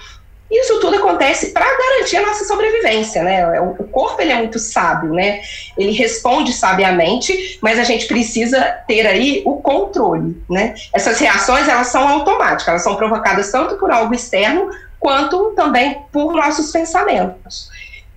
Isso 0.50 0.80
tudo 0.80 0.96
acontece 0.96 1.48
para 1.52 1.66
garantir 1.76 2.16
a 2.16 2.26
nossa 2.26 2.44
sobrevivência, 2.44 3.22
né? 3.22 3.60
O 3.60 3.84
corpo 3.84 4.20
ele 4.20 4.32
é 4.32 4.36
muito 4.36 4.58
sábio, 4.58 5.12
né? 5.12 5.40
Ele 5.76 5.92
responde 5.92 6.52
sabiamente, 6.52 7.58
mas 7.60 7.78
a 7.78 7.84
gente 7.84 8.06
precisa 8.06 8.62
ter 8.86 9.06
aí 9.06 9.42
o 9.44 9.56
controle, 9.56 10.42
né? 10.48 10.74
Essas 10.92 11.18
reações 11.18 11.68
elas 11.68 11.88
são 11.88 12.06
automáticas, 12.08 12.68
elas 12.68 12.82
são 12.82 12.96
provocadas 12.96 13.52
tanto 13.52 13.76
por 13.76 13.90
algo 13.90 14.14
externo 14.14 14.70
quanto 14.98 15.52
também 15.54 16.02
por 16.10 16.32
nossos 16.32 16.72
pensamentos. 16.72 17.68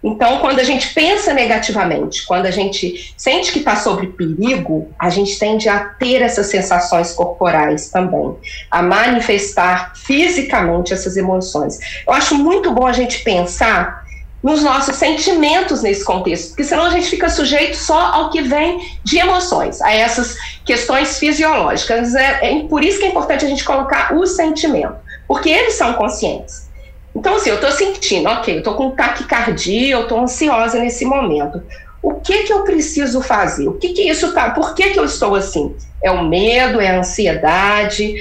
Então, 0.04 0.40
quando 0.40 0.60
a 0.60 0.64
gente 0.64 0.94
pensa 0.94 1.32
negativamente, 1.32 2.26
quando 2.26 2.48
a 2.48 2.52
gente 2.52 3.14
sente 3.16 3.52
que 3.52 3.60
está 3.60 3.76
sob 3.76 4.08
perigo, 4.08 4.92
a 4.98 5.10
gente 5.10 5.38
tende 5.38 5.70
a 5.70 5.80
ter 5.80 6.24
essas 6.24 6.48
sensações 6.48 7.14
corporais 7.14 7.90
também, 7.90 8.36
a 8.70 8.82
manifestar 8.82 9.94
fisicamente 9.96 10.92
essas 10.92 11.18
emoções. 11.18 11.78
Eu 12.08 12.14
acho 12.14 12.36
muito 12.36 12.72
bom 12.72 12.88
a 12.88 12.94
gente 12.94 13.24
pensar 13.24 14.02
nos 14.42 14.64
nossos 14.64 14.96
sentimentos 14.96 15.84
nesse 15.84 16.04
contexto, 16.04 16.50
porque 16.50 16.64
senão 16.64 16.86
a 16.86 16.90
gente 16.90 17.08
fica 17.08 17.30
sujeito 17.30 17.78
só 17.78 18.00
ao 18.00 18.32
que 18.32 18.42
vem 18.42 18.98
de 19.04 19.20
emoções, 19.20 19.80
a 19.82 19.94
essas 19.94 20.36
questões 20.66 21.20
fisiológicas. 21.20 22.16
É, 22.16 22.40
é 22.42 22.64
por 22.68 22.84
isso 22.84 22.98
que 22.98 23.06
é 23.06 23.10
importante 23.10 23.46
a 23.46 23.48
gente 23.48 23.64
colocar 23.64 24.16
o 24.16 24.26
sentimento, 24.26 24.96
porque 25.28 25.50
eles 25.50 25.76
são 25.76 25.94
conscientes. 25.94 26.71
Então, 27.16 27.36
assim, 27.36 27.50
eu 27.50 27.56
estou 27.56 27.72
sentindo, 27.72 28.30
ok, 28.30 28.56
eu 28.56 28.60
estou 28.60 28.76
com 28.76 28.92
taquicardia, 28.92 29.96
eu 29.96 30.04
estou 30.04 30.20
ansiosa 30.20 30.80
nesse 30.80 31.06
momento. 31.06 31.62
O 32.02 32.16
que 32.16 32.44
que 32.44 32.54
eu 32.54 32.64
preciso 32.64 33.22
fazer? 33.22 33.68
O 33.68 33.74
que 33.74 33.90
que 33.90 34.10
isso 34.10 34.34
tá? 34.34 34.52
Por 34.52 34.74
que 34.74 34.90
que 34.90 35.00
eu 35.00 35.06
estou 35.06 35.36
assim? 35.36 35.76
É 36.02 36.10
o 36.10 36.24
medo, 36.24 36.80
é 36.80 36.88
a 36.88 37.00
ansiedade, 37.00 38.16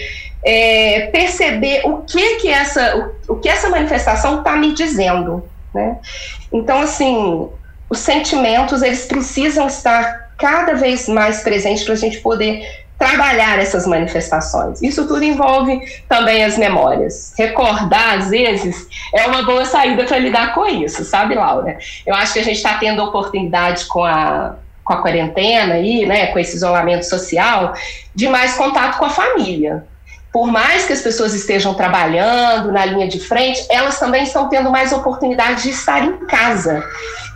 é 0.44 1.08
perceber 1.12 1.82
o 1.84 1.98
que 1.98 2.36
que 2.36 2.48
essa, 2.48 3.14
o, 3.28 3.34
o 3.34 3.36
que 3.36 3.48
essa 3.48 3.68
manifestação 3.68 4.38
está 4.38 4.56
me 4.56 4.74
dizendo, 4.74 5.44
né? 5.74 5.98
Então, 6.52 6.80
assim, 6.80 7.48
os 7.88 7.98
sentimentos 7.98 8.82
eles 8.82 9.06
precisam 9.06 9.66
estar 9.66 10.30
cada 10.36 10.74
vez 10.74 11.08
mais 11.08 11.42
presentes 11.42 11.84
para 11.84 11.94
a 11.94 11.96
gente 11.96 12.18
poder 12.20 12.66
trabalhar 13.00 13.58
essas 13.58 13.86
manifestações. 13.86 14.82
Isso 14.82 15.08
tudo 15.08 15.24
envolve 15.24 15.80
também 16.06 16.44
as 16.44 16.58
memórias. 16.58 17.32
Recordar, 17.36 18.18
às 18.18 18.28
vezes, 18.28 18.86
é 19.14 19.26
uma 19.26 19.42
boa 19.42 19.64
saída 19.64 20.04
para 20.04 20.18
lidar 20.18 20.54
com 20.54 20.66
isso, 20.66 21.02
sabe, 21.02 21.34
Laura? 21.34 21.78
Eu 22.06 22.14
acho 22.14 22.34
que 22.34 22.40
a 22.40 22.44
gente 22.44 22.58
está 22.58 22.76
tendo 22.76 23.02
oportunidade 23.02 23.86
com 23.86 24.04
a, 24.04 24.56
com 24.84 24.92
a 24.92 25.00
quarentena 25.00 25.74
aí, 25.74 26.04
né, 26.04 26.26
com 26.26 26.38
esse 26.38 26.56
isolamento 26.56 27.04
social, 27.04 27.72
de 28.14 28.28
mais 28.28 28.54
contato 28.56 28.98
com 28.98 29.06
a 29.06 29.10
família. 29.10 29.86
Por 30.32 30.46
mais 30.46 30.86
que 30.86 30.92
as 30.92 31.00
pessoas 31.00 31.34
estejam 31.34 31.74
trabalhando 31.74 32.70
na 32.70 32.86
linha 32.86 33.08
de 33.08 33.18
frente, 33.18 33.66
elas 33.68 33.98
também 33.98 34.22
estão 34.22 34.48
tendo 34.48 34.70
mais 34.70 34.92
oportunidade 34.92 35.64
de 35.64 35.70
estar 35.70 36.04
em 36.04 36.18
casa. 36.26 36.84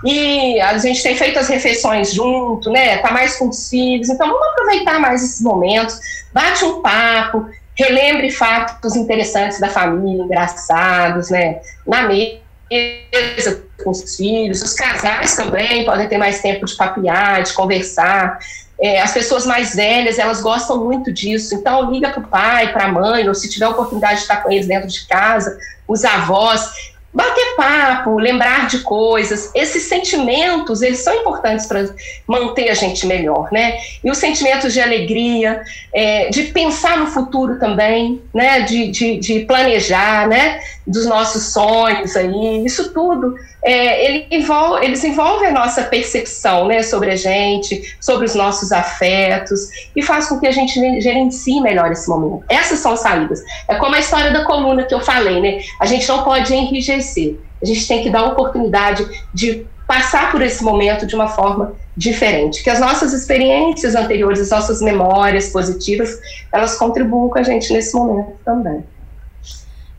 E 0.04 0.60
a 0.60 0.78
gente 0.78 1.02
tem 1.02 1.16
feito 1.16 1.38
as 1.38 1.48
refeições 1.48 2.12
junto, 2.12 2.70
né? 2.70 2.98
Tá 2.98 3.10
mais 3.10 3.36
com 3.36 3.48
os 3.48 3.68
filhos. 3.68 4.08
Então 4.08 4.28
vamos 4.28 4.46
aproveitar 4.48 5.00
mais 5.00 5.24
esses 5.24 5.40
momentos, 5.40 5.98
bate 6.32 6.64
um 6.64 6.82
papo, 6.82 7.48
relembre 7.74 8.30
fatos 8.30 8.94
interessantes 8.94 9.58
da 9.58 9.68
família, 9.68 10.22
engraçados, 10.22 11.30
né? 11.30 11.60
Na 11.86 12.02
mesa 12.06 13.63
com 13.82 13.90
os 13.90 14.16
filhos, 14.16 14.62
os 14.62 14.74
casais 14.74 15.34
também 15.36 15.84
podem 15.84 16.08
ter 16.08 16.18
mais 16.18 16.40
tempo 16.40 16.66
de 16.66 16.74
papiar, 16.76 17.42
de 17.42 17.52
conversar. 17.52 18.38
É, 18.80 19.00
as 19.00 19.12
pessoas 19.12 19.46
mais 19.46 19.74
velhas, 19.74 20.18
elas 20.18 20.40
gostam 20.40 20.84
muito 20.84 21.12
disso. 21.12 21.54
Então, 21.54 21.90
liga 21.90 22.10
para 22.10 22.20
o 22.20 22.26
pai, 22.26 22.72
para 22.72 22.84
a 22.84 22.92
mãe, 22.92 23.26
ou 23.28 23.34
se 23.34 23.48
tiver 23.48 23.68
oportunidade 23.68 24.16
de 24.16 24.22
estar 24.22 24.42
com 24.42 24.50
eles 24.50 24.66
dentro 24.66 24.88
de 24.88 25.06
casa, 25.06 25.56
os 25.88 26.04
avós 26.04 26.94
bater 27.14 27.54
papo, 27.56 28.18
lembrar 28.18 28.66
de 28.66 28.80
coisas, 28.80 29.52
esses 29.54 29.84
sentimentos, 29.84 30.82
eles 30.82 30.98
são 30.98 31.14
importantes 31.14 31.64
para 31.64 31.88
manter 32.26 32.68
a 32.68 32.74
gente 32.74 33.06
melhor, 33.06 33.48
né? 33.52 33.78
E 34.02 34.10
os 34.10 34.18
sentimentos 34.18 34.72
de 34.72 34.80
alegria, 34.80 35.62
é, 35.92 36.28
de 36.30 36.44
pensar 36.44 36.98
no 36.98 37.06
futuro 37.06 37.60
também, 37.60 38.20
né? 38.34 38.62
De, 38.62 38.90
de, 38.90 39.18
de, 39.18 39.40
planejar, 39.44 40.26
né? 40.26 40.58
Dos 40.86 41.06
nossos 41.06 41.52
sonhos 41.52 42.14
aí, 42.14 42.64
isso 42.64 42.92
tudo, 42.92 43.34
é, 43.64 44.04
ele 44.04 44.26
envolve, 44.30 44.84
eles 44.84 45.02
envolvem 45.02 45.48
a 45.48 45.52
nossa 45.52 45.82
percepção, 45.84 46.66
né? 46.66 46.82
Sobre 46.82 47.10
a 47.10 47.16
gente, 47.16 47.96
sobre 48.00 48.26
os 48.26 48.34
nossos 48.34 48.70
afetos 48.70 49.68
e 49.96 50.02
faz 50.02 50.28
com 50.28 50.38
que 50.38 50.46
a 50.46 50.52
gente 50.52 50.74
gerencie 51.00 51.60
melhor 51.60 51.90
esse 51.90 52.08
momento. 52.08 52.44
Essas 52.48 52.80
são 52.80 52.96
saídas. 52.96 53.42
É 53.66 53.76
como 53.76 53.94
a 53.94 53.98
história 53.98 54.30
da 54.30 54.44
coluna 54.44 54.84
que 54.84 54.94
eu 54.94 55.00
falei, 55.00 55.40
né? 55.40 55.62
A 55.80 55.86
gente 55.86 56.06
não 56.06 56.22
pode 56.22 56.54
enrijecer 56.54 57.38
a 57.64 57.66
gente 57.66 57.88
tem 57.88 58.02
que 58.02 58.10
dar 58.10 58.26
oportunidade 58.26 59.06
de 59.32 59.66
passar 59.86 60.30
por 60.30 60.42
esse 60.42 60.62
momento 60.62 61.06
de 61.06 61.14
uma 61.14 61.28
forma 61.28 61.74
diferente. 61.96 62.62
Que 62.62 62.68
as 62.68 62.78
nossas 62.78 63.14
experiências 63.14 63.94
anteriores, 63.94 64.40
as 64.40 64.50
nossas 64.50 64.82
memórias 64.82 65.48
positivas, 65.48 66.18
elas 66.52 66.76
contribuam 66.76 67.30
com 67.30 67.38
a 67.38 67.42
gente 67.42 67.72
nesse 67.72 67.94
momento 67.94 68.32
também. 68.44 68.84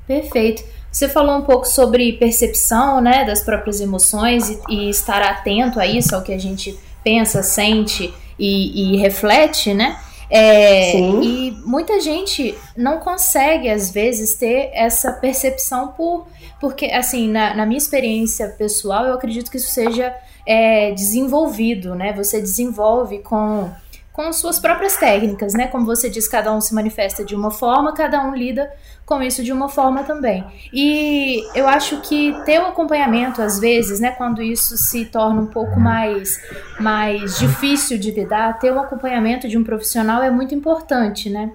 Perfeito. 0.05 0.63
Você 0.95 1.09
falou 1.09 1.35
um 1.35 1.41
pouco 1.41 1.65
sobre 1.65 2.13
percepção, 2.13 3.01
né, 3.01 3.25
das 3.25 3.43
próprias 3.43 3.81
emoções 3.81 4.49
e, 4.49 4.59
e 4.69 4.89
estar 4.89 5.21
atento 5.21 5.77
a 5.77 5.85
isso, 5.85 6.15
ao 6.15 6.21
que 6.21 6.31
a 6.31 6.37
gente 6.37 6.79
pensa, 7.03 7.43
sente 7.43 8.13
e, 8.39 8.93
e 8.93 8.97
reflete, 8.97 9.73
né? 9.73 9.99
É, 10.29 10.97
e 10.97 11.51
muita 11.65 11.99
gente 11.99 12.55
não 12.77 12.99
consegue, 12.99 13.69
às 13.69 13.91
vezes, 13.91 14.35
ter 14.35 14.69
essa 14.73 15.11
percepção 15.11 15.89
por. 15.89 16.27
Porque, 16.61 16.85
assim, 16.85 17.29
na, 17.29 17.53
na 17.53 17.65
minha 17.65 17.77
experiência 17.77 18.47
pessoal, 18.57 19.05
eu 19.05 19.15
acredito 19.15 19.51
que 19.51 19.57
isso 19.57 19.71
seja 19.71 20.15
é, 20.47 20.91
desenvolvido, 20.91 21.93
né? 21.93 22.13
Você 22.13 22.39
desenvolve 22.39 23.19
com, 23.19 23.69
com 24.15 24.31
suas 24.31 24.57
próprias 24.59 24.95
técnicas, 24.95 25.53
né? 25.53 25.67
Como 25.67 25.85
você 25.85 26.09
diz, 26.09 26.25
cada 26.25 26.49
um 26.53 26.61
se 26.61 26.73
manifesta 26.73 27.21
de 27.25 27.35
uma 27.35 27.51
forma, 27.51 27.93
cada 27.93 28.23
um 28.23 28.33
lida 28.33 28.71
com 29.05 29.21
isso 29.21 29.43
de 29.43 29.51
uma 29.51 29.67
forma 29.67 30.03
também. 30.03 30.41
E 30.71 31.43
eu 31.53 31.67
acho 31.67 31.99
que 31.99 32.33
ter 32.45 32.57
um 32.61 32.67
acompanhamento, 32.67 33.41
às 33.41 33.59
vezes, 33.59 33.99
né, 33.99 34.11
quando 34.11 34.41
isso 34.41 34.77
se 34.77 35.03
torna 35.03 35.41
um 35.41 35.47
pouco 35.47 35.77
mais, 35.77 36.39
mais 36.79 37.37
difícil 37.37 37.99
de 37.99 38.11
lidar, 38.11 38.57
ter 38.57 38.71
um 38.71 38.79
acompanhamento 38.79 39.49
de 39.49 39.57
um 39.57 39.65
profissional 39.65 40.23
é 40.23 40.31
muito 40.31 40.55
importante, 40.55 41.29
né? 41.29 41.51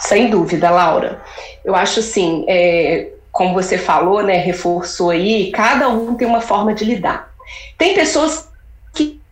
Sem 0.00 0.28
dúvida, 0.28 0.70
Laura. 0.70 1.22
Eu 1.64 1.76
acho 1.76 2.00
assim, 2.00 2.44
é, 2.48 3.12
como 3.30 3.54
você 3.54 3.78
falou, 3.78 4.24
né, 4.24 4.38
reforçou 4.38 5.10
aí, 5.10 5.52
cada 5.52 5.88
um 5.88 6.16
tem 6.16 6.26
uma 6.26 6.40
forma 6.40 6.74
de 6.74 6.84
lidar. 6.84 7.30
Tem 7.78 7.94
pessoas 7.94 8.45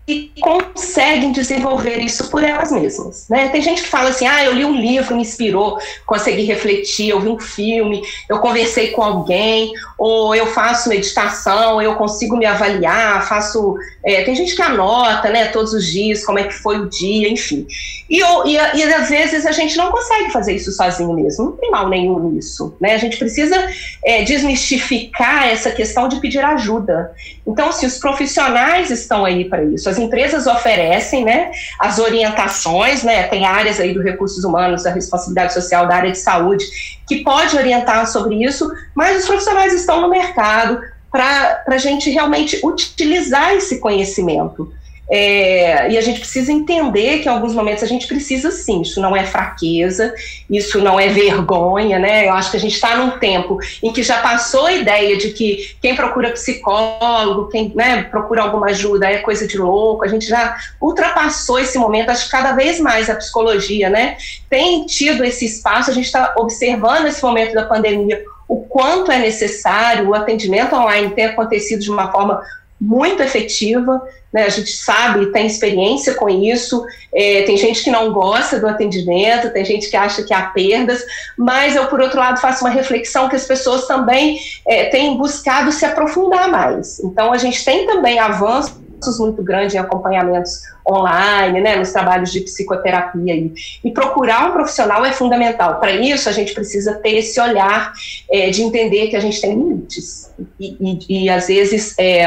que 0.07 0.33
conseguem 0.40 1.33
desenvolver 1.33 1.99
isso 1.99 2.29
por 2.31 2.43
elas 2.43 2.71
mesmas. 2.71 3.27
Né? 3.29 3.49
Tem 3.49 3.62
gente 3.62 3.83
que 3.83 3.88
fala 3.88 4.11
assim: 4.11 4.27
ah, 4.27 4.45
eu 4.45 4.53
li 4.53 4.64
um 4.64 4.79
livro, 4.79 5.17
me 5.17 5.23
inspirou, 5.23 5.79
consegui 6.07 6.43
refletir, 6.43 7.09
eu 7.09 7.21
vi 7.21 7.29
um 7.29 7.40
filme, 7.40 8.03
eu 8.29 8.38
conversei 8.38 8.90
com 8.90 9.03
alguém, 9.03 9.73
ou 9.99 10.35
eu 10.35 10.47
faço 10.47 10.90
meditação, 10.90 11.81
eu 11.81 11.95
consigo 11.95 12.37
me 12.37 12.45
avaliar, 12.45 13.27
faço. 13.27 13.77
É, 14.05 14.23
tem 14.23 14.35
gente 14.35 14.55
que 14.55 14.61
anota 14.61 15.31
né, 15.31 15.47
todos 15.47 15.73
os 15.73 15.87
dias 15.87 16.25
como 16.25 16.38
é 16.38 16.45
que 16.45 16.55
foi 16.55 16.79
o 16.79 16.90
dia, 16.90 17.29
enfim. 17.29 17.67
E, 18.09 18.19
eu, 18.19 18.47
e, 18.47 18.55
e, 18.55 18.83
às 18.83 19.09
vezes 19.09 19.47
a 19.47 19.53
gente 19.53 19.77
não 19.79 19.90
consegue 19.90 20.31
fazer 20.31 20.55
isso 20.55 20.71
sozinho 20.73 21.14
mesmo, 21.14 21.47
não 21.47 21.53
tem 21.53 21.71
mal 21.71 21.88
nenhum 21.88 22.31
nisso. 22.31 22.77
Né? 22.79 22.93
A 22.95 22.99
gente 22.99 23.17
precisa 23.17 23.57
é, 24.05 24.23
desmistificar 24.23 25.49
essa 25.49 25.71
questão 25.71 26.07
de 26.07 26.21
pedir 26.21 26.45
ajuda. 26.45 27.12
Então, 27.47 27.73
se 27.73 27.87
os 27.87 27.99
profissionais 27.99 28.90
estão 28.90 29.25
aí 29.25 29.47
para 29.47 29.64
isso, 29.64 29.88
as 29.94 29.98
empresas 29.98 30.46
oferecem 30.46 31.24
né, 31.24 31.52
as 31.78 31.98
orientações, 31.98 33.04
né, 33.04 33.22
tem 33.28 33.46
áreas 33.46 33.78
aí 33.78 33.94
do 33.94 34.02
recursos 34.02 34.42
humanos, 34.42 34.83
da 34.83 34.90
responsabilidade 34.90 35.54
social, 35.54 35.87
da 35.87 35.94
área 35.94 36.11
de 36.11 36.18
saúde, 36.18 36.64
que 37.07 37.22
pode 37.22 37.57
orientar 37.57 38.07
sobre 38.09 38.44
isso, 38.44 38.70
mas 38.94 39.20
os 39.20 39.26
profissionais 39.26 39.72
estão 39.72 40.00
no 40.00 40.09
mercado 40.09 40.80
para 41.12 41.62
a 41.68 41.78
gente 41.78 42.11
realmente 42.11 42.59
utilizar 42.64 43.54
esse 43.54 43.78
conhecimento. 43.78 44.72
É, 45.11 45.90
e 45.90 45.99
a 45.99 46.01
gente 46.01 46.21
precisa 46.21 46.51
entender 46.51 47.19
que 47.19 47.29
em 47.29 47.33
alguns 47.33 47.55
momentos 47.55 47.83
a 47.83 47.87
gente 47.87 48.07
precisa 48.07 48.51
sim, 48.51 48.81
isso 48.81 49.01
não 49.03 49.14
é 49.14 49.25
fraqueza, 49.25 50.14
isso 50.49 50.81
não 50.81 50.99
é 50.99 51.09
vergonha, 51.09 51.99
né? 51.99 52.27
Eu 52.27 52.33
acho 52.33 52.51
que 52.51 52.57
a 52.57 52.61
gente 52.61 52.75
está 52.75 52.97
num 52.97 53.19
tempo 53.19 53.59
em 53.83 53.93
que 53.93 54.03
já 54.03 54.21
passou 54.21 54.67
a 54.67 54.73
ideia 54.73 55.17
de 55.19 55.31
que 55.31 55.77
quem 55.83 55.95
procura 55.95 56.31
psicólogo, 56.31 57.49
quem 57.51 57.71
né, 57.75 58.05
procura 58.05 58.43
alguma 58.43 58.69
ajuda 58.69 59.07
é 59.07 59.19
coisa 59.19 59.47
de 59.47 59.59
louco, 59.59 60.05
a 60.05 60.09
gente 60.09 60.27
já 60.27 60.57
ultrapassou 60.81 61.59
esse 61.59 61.77
momento, 61.77 62.11
acho 62.11 62.25
que 62.25 62.31
cada 62.31 62.53
vez 62.53 62.81
mais 62.81 63.11
a 63.11 63.14
psicologia 63.14 63.90
né, 63.90 64.17
tem 64.49 64.87
tido 64.87 65.23
esse 65.23 65.45
espaço, 65.45 65.90
a 65.90 65.95
gente 65.95 66.07
está 66.07 66.35
observando 66.38 67.07
esse 67.07 67.23
momento 67.23 67.53
da 67.53 67.67
pandemia 67.67 68.23
o 68.49 68.62
quanto 68.62 69.11
é 69.11 69.19
necessário 69.19 70.09
o 70.09 70.14
atendimento 70.14 70.75
online 70.75 71.14
ter 71.14 71.25
acontecido 71.25 71.81
de 71.81 71.90
uma 71.90 72.12
forma 72.12 72.43
muito 72.85 73.23
efetiva, 73.23 74.03
né? 74.33 74.44
A 74.44 74.49
gente 74.49 74.73
sabe, 74.73 75.27
tem 75.27 75.47
experiência 75.47 76.14
com 76.14 76.29
isso. 76.29 76.85
É, 77.14 77.42
tem 77.42 77.57
gente 77.57 77.85
que 77.85 77.90
não 77.90 78.12
gosta 78.12 78.59
do 78.59 78.66
atendimento, 78.66 79.53
tem 79.53 79.64
gente 79.64 79.88
que 79.88 79.97
acha 79.97 80.25
que 80.25 80.35
há 80.35 80.42
perdas, 80.42 81.03
mas 81.38 81.77
eu, 81.77 81.87
por 81.87 82.01
outro 82.01 82.18
lado, 82.18 82.40
faço 82.40 82.64
uma 82.64 82.70
reflexão 82.70 83.29
que 83.29 83.37
as 83.37 83.47
pessoas 83.47 83.87
também 83.87 84.38
é, 84.66 84.87
têm 84.87 85.16
buscado 85.16 85.70
se 85.70 85.87
aprofundar 85.87 86.49
mais. 86.49 86.99
Então, 86.99 87.33
a 87.33 87.38
gente 87.38 87.64
tem 87.64 87.87
também 87.87 88.18
avanços 88.18 88.75
muito 89.20 89.42
grandes 89.42 89.75
em 89.75 89.79
acompanhamentos 89.79 90.62
online, 90.88 91.61
né, 91.61 91.77
nos 91.77 91.92
trabalhos 91.92 92.33
de 92.33 92.40
psicoterapia 92.40 93.35
aí. 93.35 93.53
E 93.85 93.90
procurar 93.90 94.49
um 94.49 94.53
profissional 94.53 95.05
é 95.05 95.12
fundamental. 95.12 95.79
Para 95.79 95.92
isso, 95.92 96.29
a 96.29 96.33
gente 96.33 96.53
precisa 96.55 96.94
ter 96.94 97.18
esse 97.18 97.40
olhar 97.40 97.92
é, 98.31 98.51
de 98.51 98.62
entender 98.62 99.09
que 99.09 99.16
a 99.16 99.20
gente 99.20 99.40
tem 99.40 99.51
limites. 99.51 100.31
E, 100.59 100.77
e, 100.81 101.25
e 101.25 101.31
às 101.31 101.47
vezes, 101.47 101.94
é, 101.99 102.27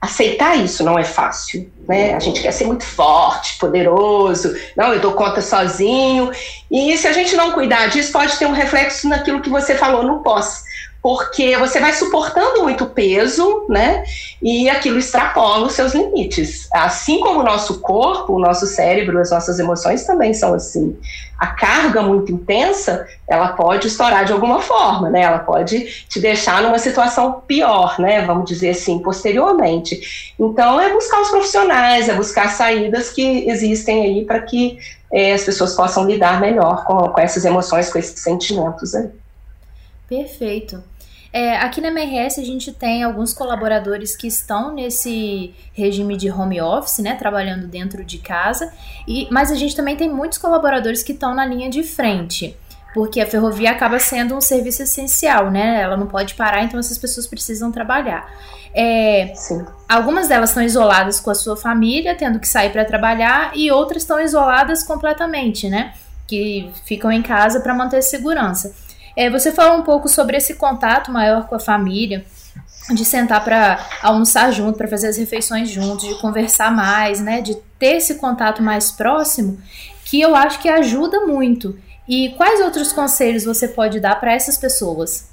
aceitar 0.00 0.56
isso 0.56 0.82
não 0.82 0.98
é 0.98 1.04
fácil, 1.04 1.70
né? 1.86 2.14
A 2.14 2.18
gente 2.18 2.40
quer 2.40 2.52
ser 2.52 2.64
muito 2.64 2.84
forte, 2.84 3.58
poderoso, 3.58 4.56
não, 4.74 4.94
eu 4.94 5.00
dou 5.00 5.12
conta 5.12 5.42
sozinho. 5.42 6.30
E 6.70 6.96
se 6.96 7.06
a 7.06 7.12
gente 7.12 7.36
não 7.36 7.52
cuidar 7.52 7.88
disso, 7.88 8.10
pode 8.10 8.38
ter 8.38 8.46
um 8.46 8.52
reflexo 8.52 9.08
naquilo 9.08 9.42
que 9.42 9.50
você 9.50 9.74
falou 9.74 10.02
no 10.02 10.22
pós 10.22 10.64
porque 11.02 11.56
você 11.56 11.80
vai 11.80 11.92
suportando 11.94 12.62
muito 12.62 12.86
peso, 12.86 13.64
né? 13.68 14.04
E 14.42 14.68
aquilo 14.68 14.98
extrapola 14.98 15.66
os 15.66 15.72
seus 15.72 15.94
limites. 15.94 16.68
Assim 16.72 17.20
como 17.20 17.40
o 17.40 17.42
nosso 17.42 17.80
corpo, 17.80 18.34
o 18.34 18.38
nosso 18.38 18.66
cérebro, 18.66 19.18
as 19.18 19.30
nossas 19.30 19.58
emoções 19.58 20.04
também 20.04 20.34
são 20.34 20.52
assim. 20.52 20.98
A 21.38 21.46
carga 21.46 22.02
muito 22.02 22.30
intensa, 22.30 23.08
ela 23.26 23.48
pode 23.48 23.86
estourar 23.86 24.26
de 24.26 24.32
alguma 24.32 24.60
forma, 24.60 25.08
né? 25.08 25.22
Ela 25.22 25.38
pode 25.38 26.04
te 26.06 26.20
deixar 26.20 26.62
numa 26.62 26.78
situação 26.78 27.40
pior, 27.46 27.98
né? 27.98 28.20
Vamos 28.26 28.44
dizer 28.44 28.70
assim, 28.70 28.98
posteriormente. 28.98 30.34
Então, 30.38 30.78
é 30.78 30.92
buscar 30.92 31.22
os 31.22 31.30
profissionais, 31.30 32.10
é 32.10 32.14
buscar 32.14 32.50
saídas 32.50 33.10
que 33.10 33.48
existem 33.48 34.02
aí 34.02 34.24
para 34.26 34.42
que 34.42 34.78
é, 35.10 35.32
as 35.32 35.44
pessoas 35.44 35.74
possam 35.74 36.06
lidar 36.06 36.38
melhor 36.42 36.84
com, 36.84 37.08
com 37.08 37.20
essas 37.20 37.46
emoções, 37.46 37.90
com 37.90 37.98
esses 37.98 38.20
sentimentos 38.20 38.94
aí. 38.94 39.08
Perfeito. 40.06 40.89
É, 41.32 41.56
aqui 41.58 41.80
na 41.80 41.88
MRS 41.88 42.40
a 42.40 42.44
gente 42.44 42.72
tem 42.72 43.04
alguns 43.04 43.32
colaboradores 43.32 44.16
que 44.16 44.26
estão 44.26 44.74
nesse 44.74 45.54
regime 45.72 46.16
de 46.16 46.28
home 46.28 46.60
office, 46.60 46.98
né, 46.98 47.14
trabalhando 47.14 47.68
dentro 47.68 48.04
de 48.04 48.18
casa, 48.18 48.72
e, 49.06 49.28
mas 49.30 49.52
a 49.52 49.54
gente 49.54 49.76
também 49.76 49.96
tem 49.96 50.08
muitos 50.08 50.38
colaboradores 50.38 51.04
que 51.04 51.12
estão 51.12 51.32
na 51.32 51.46
linha 51.46 51.70
de 51.70 51.84
frente, 51.84 52.56
porque 52.92 53.20
a 53.20 53.26
ferrovia 53.26 53.70
acaba 53.70 54.00
sendo 54.00 54.34
um 54.34 54.40
serviço 54.40 54.82
essencial, 54.82 55.52
né, 55.52 55.80
ela 55.80 55.96
não 55.96 56.08
pode 56.08 56.34
parar, 56.34 56.64
então 56.64 56.80
essas 56.80 56.98
pessoas 56.98 57.28
precisam 57.28 57.70
trabalhar. 57.70 58.28
É, 58.74 59.32
algumas 59.88 60.26
delas 60.26 60.50
estão 60.50 60.62
isoladas 60.64 61.20
com 61.20 61.30
a 61.30 61.34
sua 61.34 61.56
família, 61.56 62.16
tendo 62.16 62.40
que 62.40 62.48
sair 62.48 62.70
para 62.70 62.84
trabalhar, 62.84 63.52
e 63.54 63.70
outras 63.70 64.02
estão 64.02 64.18
isoladas 64.18 64.82
completamente, 64.82 65.68
né, 65.68 65.94
que 66.26 66.68
ficam 66.84 67.12
em 67.12 67.22
casa 67.22 67.60
para 67.60 67.72
manter 67.72 68.02
segurança. 68.02 68.74
É, 69.16 69.28
você 69.28 69.52
falou 69.52 69.78
um 69.78 69.82
pouco 69.82 70.08
sobre 70.08 70.36
esse 70.36 70.54
contato 70.54 71.10
maior 71.10 71.46
com 71.46 71.54
a 71.54 71.60
família, 71.60 72.24
de 72.94 73.04
sentar 73.04 73.44
para 73.44 73.78
almoçar 74.02 74.50
junto, 74.52 74.76
para 74.76 74.88
fazer 74.88 75.08
as 75.08 75.16
refeições 75.16 75.68
juntos, 75.68 76.06
de 76.08 76.20
conversar 76.20 76.72
mais, 76.72 77.20
né, 77.20 77.40
de 77.40 77.54
ter 77.78 77.96
esse 77.96 78.16
contato 78.16 78.62
mais 78.62 78.90
próximo, 78.90 79.60
que 80.04 80.20
eu 80.20 80.34
acho 80.34 80.58
que 80.60 80.68
ajuda 80.68 81.20
muito. 81.20 81.78
E 82.08 82.30
quais 82.30 82.60
outros 82.60 82.92
conselhos 82.92 83.44
você 83.44 83.68
pode 83.68 84.00
dar 84.00 84.18
para 84.18 84.32
essas 84.32 84.56
pessoas? 84.56 85.30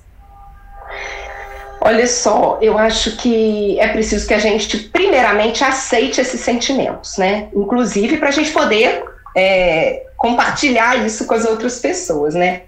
Olha 1.80 2.06
só, 2.06 2.58
eu 2.62 2.78
acho 2.78 3.16
que 3.18 3.80
é 3.80 3.88
preciso 3.88 4.28
que 4.28 4.34
a 4.34 4.40
gente, 4.40 4.78
primeiramente, 4.78 5.64
aceite 5.64 6.20
esses 6.20 6.42
sentimentos, 6.42 7.18
né? 7.18 7.50
Inclusive 7.56 8.18
para 8.18 8.30
a 8.30 8.32
gente 8.32 8.52
poder 8.52 9.04
é, 9.38 10.08
compartilhar 10.18 11.06
isso 11.06 11.28
com 11.28 11.36
as 11.36 11.46
outras 11.46 11.80
pessoas, 11.80 12.34
né? 12.34 12.64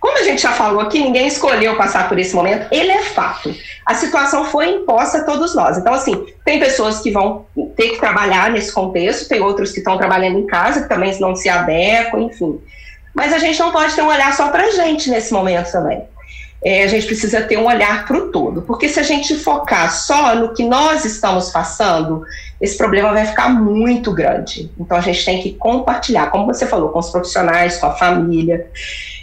Como 0.00 0.16
a 0.16 0.22
gente 0.22 0.40
já 0.40 0.52
falou 0.52 0.80
aqui, 0.80 0.98
ninguém 0.98 1.26
escolheu 1.26 1.76
passar 1.76 2.08
por 2.08 2.18
esse 2.18 2.34
momento, 2.34 2.66
ele 2.72 2.90
é 2.90 3.02
fato. 3.02 3.54
A 3.84 3.94
situação 3.94 4.46
foi 4.46 4.70
imposta 4.70 5.18
a 5.18 5.24
todos 5.24 5.54
nós. 5.54 5.76
Então, 5.76 5.92
assim, 5.92 6.26
tem 6.42 6.58
pessoas 6.58 7.00
que 7.00 7.10
vão 7.10 7.44
ter 7.76 7.90
que 7.90 8.00
trabalhar 8.00 8.50
nesse 8.50 8.72
contexto, 8.72 9.28
tem 9.28 9.42
outros 9.42 9.72
que 9.72 9.78
estão 9.78 9.98
trabalhando 9.98 10.38
em 10.38 10.46
casa, 10.46 10.84
que 10.84 10.88
também 10.88 11.14
não 11.20 11.36
se 11.36 11.50
adequam, 11.50 12.22
enfim. 12.22 12.58
Mas 13.14 13.34
a 13.34 13.38
gente 13.38 13.60
não 13.60 13.70
pode 13.70 13.94
ter 13.94 14.00
um 14.00 14.08
olhar 14.08 14.32
só 14.32 14.48
para 14.48 14.64
a 14.64 14.70
gente 14.70 15.10
nesse 15.10 15.34
momento 15.34 15.70
também 15.70 16.02
é, 16.66 16.82
a 16.82 16.88
gente 16.88 17.06
precisa 17.06 17.42
ter 17.42 17.56
um 17.56 17.66
olhar 17.66 18.04
para 18.04 18.18
o 18.18 18.32
todo, 18.32 18.60
porque 18.60 18.88
se 18.88 18.98
a 18.98 19.02
gente 19.04 19.36
focar 19.36 19.88
só 19.94 20.34
no 20.34 20.52
que 20.52 20.64
nós 20.64 21.04
estamos 21.04 21.48
passando, 21.50 22.24
esse 22.60 22.76
problema 22.76 23.12
vai 23.12 23.24
ficar 23.24 23.50
muito 23.50 24.10
grande. 24.10 24.68
Então 24.76 24.96
a 24.96 25.00
gente 25.00 25.24
tem 25.24 25.40
que 25.40 25.52
compartilhar, 25.52 26.28
como 26.28 26.44
você 26.44 26.66
falou, 26.66 26.88
com 26.88 26.98
os 26.98 27.08
profissionais, 27.08 27.76
com 27.76 27.86
a 27.86 27.92
família. 27.92 28.68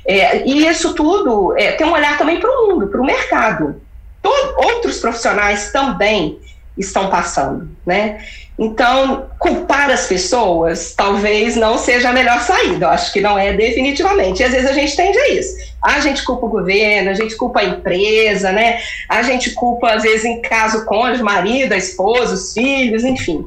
É, 0.07 0.47
e 0.47 0.65
isso 0.65 0.93
tudo 0.93 1.53
é, 1.57 1.73
tem 1.73 1.85
um 1.85 1.91
olhar 1.91 2.17
também 2.17 2.39
para 2.39 2.49
o 2.49 2.69
mundo, 2.69 2.87
para 2.87 3.01
o 3.01 3.05
mercado. 3.05 3.75
Todo, 4.21 4.65
outros 4.65 4.99
profissionais 4.99 5.69
também 5.73 6.39
estão 6.77 7.09
passando, 7.09 7.69
né? 7.85 8.23
Então, 8.57 9.27
culpar 9.39 9.89
as 9.89 10.05
pessoas 10.05 10.93
talvez 10.95 11.55
não 11.55 11.77
seja 11.77 12.09
a 12.09 12.13
melhor 12.13 12.39
saída, 12.41 12.85
eu 12.85 12.89
acho 12.89 13.11
que 13.11 13.19
não 13.19 13.37
é 13.37 13.51
definitivamente. 13.53 14.41
E 14.41 14.45
às 14.45 14.51
vezes 14.51 14.69
a 14.69 14.73
gente 14.73 14.95
tende 14.95 15.17
a 15.17 15.29
isso. 15.29 15.55
A 15.83 15.99
gente 15.99 16.23
culpa 16.23 16.45
o 16.45 16.49
governo, 16.49 17.09
a 17.09 17.13
gente 17.13 17.35
culpa 17.35 17.61
a 17.61 17.65
empresa, 17.65 18.51
né? 18.51 18.79
A 19.09 19.23
gente 19.23 19.51
culpa, 19.51 19.91
às 19.91 20.03
vezes, 20.03 20.23
em 20.23 20.41
caso 20.41 20.85
cônjuge, 20.85 21.23
marido, 21.23 21.73
a 21.73 21.77
esposa, 21.77 22.35
os 22.35 22.53
filhos, 22.53 23.03
enfim. 23.03 23.45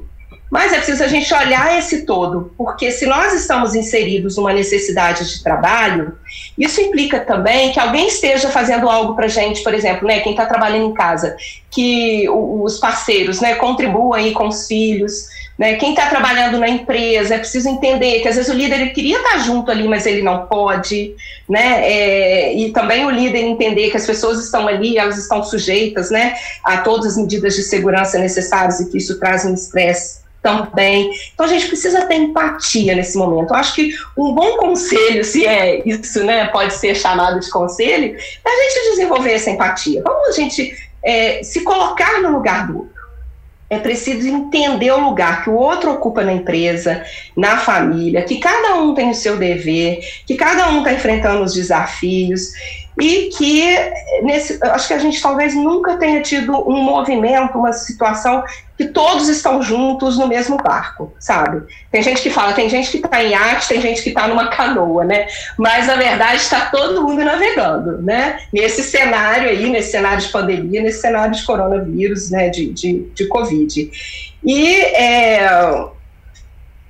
Mas 0.50 0.72
é 0.72 0.76
preciso 0.76 1.02
a 1.02 1.08
gente 1.08 1.32
olhar 1.34 1.76
esse 1.76 2.06
todo, 2.06 2.52
porque 2.56 2.90
se 2.92 3.04
nós 3.04 3.34
estamos 3.34 3.74
inseridos 3.74 4.36
numa 4.36 4.52
necessidade 4.52 5.28
de 5.28 5.42
trabalho, 5.42 6.16
isso 6.56 6.80
implica 6.80 7.18
também 7.18 7.72
que 7.72 7.80
alguém 7.80 8.06
esteja 8.06 8.48
fazendo 8.48 8.88
algo 8.88 9.14
para 9.16 9.26
a 9.26 9.28
gente, 9.28 9.62
por 9.62 9.74
exemplo, 9.74 10.06
né, 10.06 10.20
quem 10.20 10.32
está 10.32 10.46
trabalhando 10.46 10.86
em 10.86 10.94
casa, 10.94 11.36
que 11.70 12.28
os 12.28 12.78
parceiros 12.78 13.40
né, 13.40 13.56
contribuam 13.56 14.12
aí 14.12 14.32
com 14.32 14.46
os 14.48 14.66
filhos, 14.66 15.26
Né? 15.58 15.76
Quem 15.76 15.90
está 15.90 16.06
trabalhando 16.06 16.58
na 16.58 16.68
empresa 16.68 17.34
é 17.34 17.38
preciso 17.38 17.70
entender 17.70 18.20
que 18.20 18.28
às 18.28 18.36
vezes 18.36 18.52
o 18.52 18.54
líder 18.54 18.78
ele 18.78 18.90
queria 18.90 19.16
estar 19.16 19.30
tá 19.30 19.38
junto 19.38 19.70
ali, 19.70 19.88
mas 19.88 20.04
ele 20.04 20.20
não 20.20 20.46
pode, 20.46 21.14
né? 21.48 21.80
É, 21.82 22.52
e 22.52 22.70
também 22.72 23.06
o 23.06 23.10
líder 23.10 23.40
entender 23.40 23.90
que 23.90 23.96
as 23.96 24.04
pessoas 24.04 24.44
estão 24.44 24.68
ali, 24.68 24.98
elas 24.98 25.16
estão 25.16 25.42
sujeitas, 25.42 26.10
né, 26.10 26.34
a 26.62 26.78
todas 26.78 27.12
as 27.12 27.16
medidas 27.16 27.54
de 27.54 27.62
segurança 27.62 28.18
necessárias 28.18 28.80
e 28.80 28.90
que 28.90 28.98
isso 28.98 29.18
traz 29.18 29.46
um 29.46 29.54
estresse 29.54 30.25
também. 30.46 31.10
Então 31.34 31.44
a 31.44 31.48
gente 31.48 31.66
precisa 31.66 32.06
ter 32.06 32.14
empatia 32.14 32.94
nesse 32.94 33.18
momento. 33.18 33.50
Eu 33.50 33.56
acho 33.56 33.74
que 33.74 33.92
um 34.16 34.32
bom 34.32 34.56
conselho, 34.58 35.24
se 35.24 35.44
é 35.44 35.82
isso, 35.84 36.22
né, 36.22 36.46
pode 36.46 36.72
ser 36.74 36.94
chamado 36.94 37.40
de 37.40 37.50
conselho, 37.50 38.16
é 38.16 38.48
a 38.48 38.62
gente 38.62 38.90
desenvolver 38.90 39.32
essa 39.32 39.50
empatia. 39.50 40.00
Vamos 40.04 40.28
a 40.28 40.32
gente 40.32 40.72
é, 41.02 41.42
se 41.42 41.62
colocar 41.62 42.20
no 42.22 42.30
lugar 42.30 42.68
do 42.68 42.78
outro. 42.78 42.96
É 43.68 43.80
preciso 43.80 44.28
entender 44.28 44.92
o 44.92 45.00
lugar 45.00 45.42
que 45.42 45.50
o 45.50 45.54
outro 45.54 45.90
ocupa 45.90 46.22
na 46.22 46.32
empresa, 46.32 47.04
na 47.36 47.58
família, 47.58 48.22
que 48.22 48.38
cada 48.38 48.76
um 48.76 48.94
tem 48.94 49.10
o 49.10 49.14
seu 49.14 49.36
dever, 49.36 49.98
que 50.24 50.36
cada 50.36 50.70
um 50.70 50.78
está 50.78 50.92
enfrentando 50.92 51.42
os 51.42 51.52
desafios 51.52 52.52
e 52.98 53.28
que 53.36 53.62
nesse, 54.22 54.58
acho 54.62 54.88
que 54.88 54.94
a 54.94 54.98
gente 54.98 55.20
talvez 55.20 55.54
nunca 55.54 55.96
tenha 55.96 56.22
tido 56.22 56.52
um 56.68 56.82
movimento, 56.82 57.58
uma 57.58 57.72
situação 57.72 58.42
que 58.76 58.86
todos 58.86 59.28
estão 59.28 59.62
juntos 59.62 60.18
no 60.18 60.26
mesmo 60.26 60.56
barco, 60.56 61.12
sabe? 61.18 61.62
Tem 61.90 62.02
gente 62.02 62.22
que 62.22 62.30
fala, 62.30 62.52
tem 62.52 62.68
gente 62.68 62.90
que 62.90 62.98
está 62.98 63.22
em 63.22 63.30
iate, 63.30 63.68
tem 63.68 63.80
gente 63.80 64.02
que 64.02 64.10
está 64.10 64.26
numa 64.28 64.48
canoa, 64.48 65.04
né? 65.04 65.26
Mas 65.58 65.86
na 65.86 65.96
verdade 65.96 66.36
está 66.36 66.66
todo 66.66 67.02
mundo 67.02 67.24
navegando, 67.24 68.02
né? 68.02 68.38
Nesse 68.52 68.82
cenário 68.82 69.48
aí, 69.48 69.68
nesse 69.70 69.90
cenário 69.90 70.20
de 70.20 70.28
pandemia, 70.28 70.82
nesse 70.82 71.00
cenário 71.00 71.34
de 71.34 71.44
coronavírus, 71.44 72.30
né? 72.30 72.48
De, 72.48 72.72
de, 72.72 73.10
de 73.14 73.26
Covid. 73.28 73.90
E 74.44 74.74
é, 74.74 75.48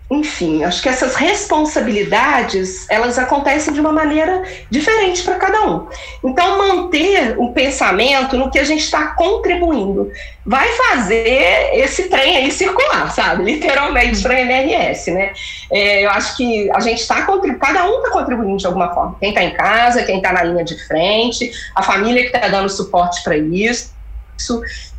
enfim, 0.08 0.62
acho 0.62 0.80
que 0.82 0.88
essas 0.88 1.16
responsabilidades 1.16 2.88
elas 2.88 3.18
acontecem 3.18 3.74
de 3.74 3.80
uma 3.80 3.92
maneira 3.92 4.44
diferente 4.70 5.22
para 5.24 5.34
cada 5.34 5.66
um. 5.66 5.88
Então, 6.24 6.58
manter 6.58 7.34
o 7.36 7.52
pensamento 7.52 8.36
no 8.36 8.48
que 8.48 8.58
a 8.58 8.64
gente 8.64 8.84
está 8.84 9.08
contribuindo 9.08 10.12
vai 10.44 10.68
fazer 10.68 11.70
esse 11.72 12.04
trem 12.04 12.36
aí 12.36 12.52
circular, 12.52 13.10
sabe? 13.12 13.42
Literalmente 13.42 14.22
para 14.22 14.34
a 14.36 14.40
MRS, 14.42 15.10
né? 15.10 15.32
É, 15.72 16.04
eu 16.04 16.10
acho 16.10 16.36
que 16.36 16.70
a 16.70 16.78
gente 16.78 17.00
está 17.00 17.26
cada 17.58 17.90
um 17.90 17.96
está 17.96 18.10
contribuindo 18.10 18.58
de 18.58 18.66
alguma 18.66 18.94
forma. 18.94 19.16
Quem 19.18 19.30
está 19.30 19.42
em 19.42 19.54
casa, 19.54 20.04
quem 20.04 20.18
está 20.18 20.32
na 20.32 20.44
linha 20.44 20.62
de 20.62 20.78
frente, 20.86 21.50
a 21.74 21.82
família 21.82 22.22
que 22.22 22.36
está 22.36 22.46
dando 22.46 22.68
suporte 22.68 23.24
para 23.24 23.36
isso 23.36 23.95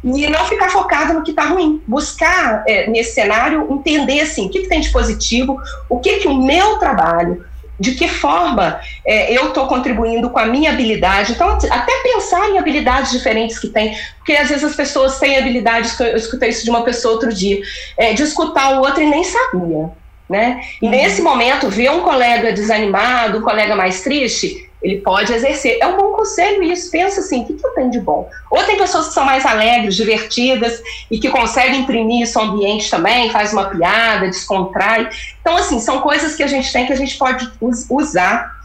e 0.04 0.28
não 0.28 0.46
ficar 0.46 0.70
focado 0.70 1.14
no 1.14 1.24
que 1.24 1.32
está 1.32 1.46
ruim. 1.46 1.82
Buscar, 1.88 2.64
é, 2.68 2.90
nesse 2.90 3.14
cenário, 3.14 3.68
entender 3.72 4.22
assim, 4.22 4.48
o 4.48 4.50
que, 4.50 4.62
que 4.62 4.70
tem 4.70 4.82
de 4.82 4.90
positivo, 4.90 5.60
o 5.90 6.00
que, 6.00 6.18
que 6.18 6.28
o 6.28 6.42
meu 6.42 6.78
trabalho, 6.78 7.46
de 7.80 7.92
que 7.94 8.08
forma 8.08 8.80
é, 9.06 9.32
eu 9.38 9.50
estou 9.50 9.68
contribuindo 9.68 10.30
com 10.30 10.40
a 10.40 10.46
minha 10.46 10.72
habilidade. 10.72 11.34
Então, 11.34 11.50
até 11.50 11.94
pensar 12.04 12.50
em 12.50 12.58
habilidades 12.58 13.12
diferentes 13.12 13.60
que 13.60 13.68
tem, 13.68 13.98
porque 14.18 14.34
às 14.34 14.50
vezes 14.50 14.64
as 14.64 14.76
pessoas 14.76 15.20
têm 15.20 15.38
habilidades, 15.38 15.98
eu 16.00 16.16
escutei 16.16 16.50
isso 16.50 16.64
de 16.64 16.70
uma 16.70 16.84
pessoa 16.84 17.14
outro 17.14 17.34
dia, 17.34 17.62
é, 17.98 18.14
de 18.14 18.24
escutar 18.24 18.78
o 18.78 18.82
outro 18.82 19.02
e 19.02 19.10
nem 19.10 19.24
sabia. 19.24 19.90
Né? 20.30 20.60
E 20.82 20.86
uhum. 20.86 20.92
nesse 20.92 21.22
momento, 21.22 21.70
ver 21.70 21.90
um 21.90 22.02
colega 22.02 22.52
desanimado, 22.52 23.38
um 23.38 23.42
colega 23.42 23.76
mais 23.76 24.02
triste, 24.02 24.67
ele 24.82 25.02
pode 25.02 25.34
exercer. 25.34 25.78
É 25.82 25.88
um 25.88 25.98
bom 25.98 26.14
conselho 26.14 26.62
isso. 26.64 26.92
Pensa 26.92 27.20
assim, 27.20 27.42
o 27.42 27.46
que, 27.46 27.54
que 27.54 27.66
eu 27.66 27.72
tenho 27.72 27.92
de 27.92 28.00
bom? 28.00 28.30
Ou 28.52 28.64
tem 28.64 28.78
pessoas 28.78 29.08
que 29.08 29.14
são 29.14 29.26
mais 29.26 29.46
alegres, 29.46 29.96
divertidas 29.96 30.82
e 31.10 31.20
que 31.20 31.30
conseguem 31.30 31.82
imprimir 31.82 32.24
isso 32.24 32.40
ao 32.40 32.46
ambiente 32.46 32.90
também, 32.90 33.30
faz 33.32 33.54
uma 33.54 33.66
piada, 33.70 34.28
descontrai. 34.28 35.10
Então, 35.42 35.58
assim, 35.58 35.80
são 35.80 36.02
coisas 36.02 36.36
que 36.36 36.44
a 36.44 36.48
gente 36.48 36.72
tem 36.72 36.86
que 36.86 36.94
a 36.94 36.98
gente 36.98 37.18
pode 37.18 37.50
usar 37.90 38.57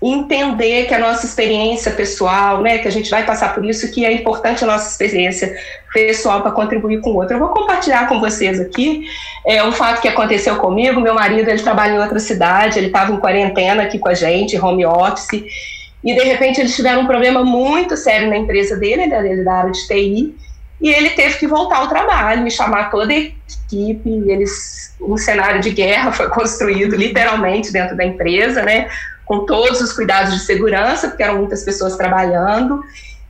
entender 0.00 0.86
que 0.86 0.94
a 0.94 0.98
nossa 0.98 1.26
experiência 1.26 1.90
pessoal, 1.90 2.62
né, 2.62 2.78
que 2.78 2.86
a 2.86 2.90
gente 2.90 3.10
vai 3.10 3.26
passar 3.26 3.52
por 3.54 3.64
isso, 3.64 3.90
que 3.90 4.04
é 4.04 4.12
importante 4.12 4.62
a 4.62 4.66
nossa 4.66 4.88
experiência 4.88 5.52
pessoal 5.92 6.40
para 6.40 6.52
contribuir 6.52 7.00
com 7.00 7.10
o 7.10 7.16
outro. 7.16 7.34
Eu 7.34 7.40
vou 7.40 7.48
compartilhar 7.48 8.08
com 8.08 8.20
vocês 8.20 8.60
aqui 8.60 9.04
é, 9.44 9.62
um 9.64 9.72
fato 9.72 10.00
que 10.00 10.06
aconteceu 10.06 10.56
comigo. 10.56 11.00
Meu 11.00 11.14
marido 11.14 11.48
ele 11.48 11.62
trabalha 11.62 11.94
em 11.94 11.98
outra 11.98 12.20
cidade, 12.20 12.78
ele 12.78 12.86
estava 12.88 13.12
em 13.12 13.16
quarentena 13.16 13.82
aqui 13.82 13.98
com 13.98 14.08
a 14.08 14.14
gente, 14.14 14.58
home 14.58 14.86
office, 14.86 15.42
e 16.04 16.14
de 16.14 16.22
repente 16.22 16.60
eles 16.60 16.76
tiveram 16.76 17.02
um 17.02 17.06
problema 17.06 17.42
muito 17.42 17.96
sério 17.96 18.28
na 18.28 18.36
empresa 18.36 18.76
dele, 18.76 19.02
ele 19.02 19.14
é 19.14 19.42
da 19.42 19.54
área 19.54 19.72
de 19.72 19.86
TI, 19.88 20.34
e 20.80 20.90
ele 20.90 21.10
teve 21.10 21.38
que 21.38 21.46
voltar 21.48 21.78
ao 21.78 21.88
trabalho 21.88 22.46
e 22.46 22.50
chamar 22.52 22.90
toda 22.90 23.12
a 23.12 23.16
equipe. 23.16 24.08
Eles, 24.28 24.94
um 25.00 25.16
cenário 25.16 25.60
de 25.60 25.70
guerra 25.70 26.12
foi 26.12 26.28
construído 26.30 26.94
literalmente 26.94 27.72
dentro 27.72 27.96
da 27.96 28.04
empresa, 28.04 28.62
né? 28.62 28.88
Com 29.28 29.44
todos 29.44 29.82
os 29.82 29.92
cuidados 29.92 30.32
de 30.32 30.40
segurança, 30.40 31.08
porque 31.08 31.22
eram 31.22 31.36
muitas 31.36 31.62
pessoas 31.62 31.96
trabalhando. 31.96 32.82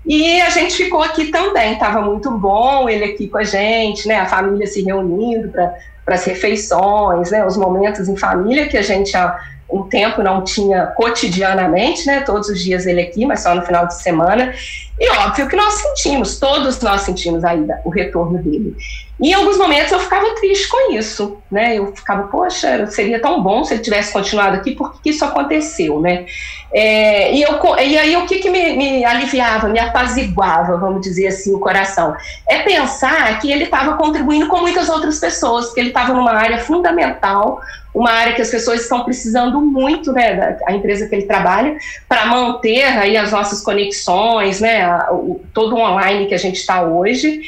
E 0.06 0.40
a 0.40 0.48
gente 0.48 0.76
ficou 0.76 1.02
aqui 1.02 1.26
também, 1.26 1.72
estava 1.72 2.00
muito 2.00 2.30
bom 2.30 2.88
ele 2.88 3.04
aqui 3.04 3.28
com 3.28 3.37
a 3.37 3.44
gente, 3.44 4.06
né, 4.06 4.20
a 4.20 4.26
família 4.26 4.66
se 4.66 4.80
reunindo 4.82 5.48
para 5.48 5.74
as 6.06 6.24
refeições, 6.24 7.32
né, 7.32 7.44
os 7.44 7.56
momentos 7.56 8.08
em 8.08 8.16
família 8.16 8.68
que 8.68 8.78
a 8.78 8.82
gente 8.82 9.14
há 9.16 9.38
um 9.68 9.82
tempo 9.82 10.22
não 10.22 10.44
tinha 10.44 10.87
cotidianamente, 10.87 12.06
né, 12.06 12.20
todos 12.20 12.48
os 12.48 12.62
dias 12.62 12.87
ele 12.87 13.02
aqui, 13.02 13.26
mas 13.26 13.40
só 13.40 13.54
no 13.54 13.62
final 13.62 13.87
de 13.87 14.00
semana. 14.00 14.54
E 14.98 15.11
óbvio 15.11 15.48
que 15.48 15.56
nós 15.56 15.74
sentimos, 15.74 16.38
todos 16.38 16.80
nós 16.80 17.02
sentimos 17.02 17.44
ainda 17.44 17.80
o 17.84 17.90
retorno 17.90 18.38
dele. 18.38 18.74
E 19.20 19.31
em 19.31 19.35
alguns 19.35 19.59
momentos 19.59 19.90
eu 19.90 19.98
ficava 19.98 20.33
triste 20.37 20.68
com 20.68 20.92
isso, 20.92 21.38
né? 21.50 21.76
Eu 21.76 21.94
ficava, 21.94 22.28
poxa, 22.28 22.87
seria 22.87 23.20
tão 23.20 23.42
bom 23.42 23.64
se 23.64 23.74
ele 23.74 23.83
tivesse 23.83 24.12
continuado 24.12 24.57
aqui, 24.57 24.72
por 24.72 25.00
que 25.02 25.11
isso 25.11 25.24
aconteceu, 25.24 26.00
né? 26.00 26.26
É, 26.72 27.35
e, 27.35 27.42
eu, 27.42 27.59
e 27.78 27.98
aí 27.98 28.16
o 28.16 28.26
que, 28.26 28.38
que 28.38 28.50
me, 28.50 28.76
me, 28.76 29.04
aliviava, 29.04 29.68
me 29.68 29.78
apaziguava, 29.78 30.76
vamos 30.76 31.00
dizer 31.00 31.28
assim, 31.28 31.52
o 31.52 31.59
coração? 31.59 32.14
É 32.48 32.61
pensar 32.61 33.40
que 33.40 33.50
ele 33.50 33.64
estava 33.64 33.96
contribuindo 33.96 34.46
com 34.46 34.59
muitas 34.59 34.88
outras 34.88 35.18
pessoas, 35.18 35.66
porque 35.66 35.81
ele 35.81 35.88
estava 35.88 36.12
numa 36.12 36.33
área 36.33 36.59
fundamental, 36.59 37.61
uma 37.94 38.12
área 38.12 38.35
que 38.35 38.42
as 38.42 38.50
pessoas 38.50 38.83
estão 38.83 39.02
precisando 39.02 39.61
muito, 39.61 40.12
né, 40.12 40.35
da, 40.35 40.57
a 40.66 40.72
empresa 40.72 41.09
que 41.09 41.14
ele 41.14 41.26
trabalha, 41.26 41.76
para 42.09 42.26
manter 42.26 42.85
aí 42.85 43.16
as 43.16 43.33
nossas 43.33 43.62
conexões, 43.62 44.61
né, 44.61 44.83
a, 44.83 45.09
o, 45.11 45.40
todo 45.52 45.74
o 45.74 45.81
online 45.81 46.26
que 46.26 46.35
a 46.35 46.38
gente 46.38 46.57
está 46.57 46.83
hoje. 46.83 47.40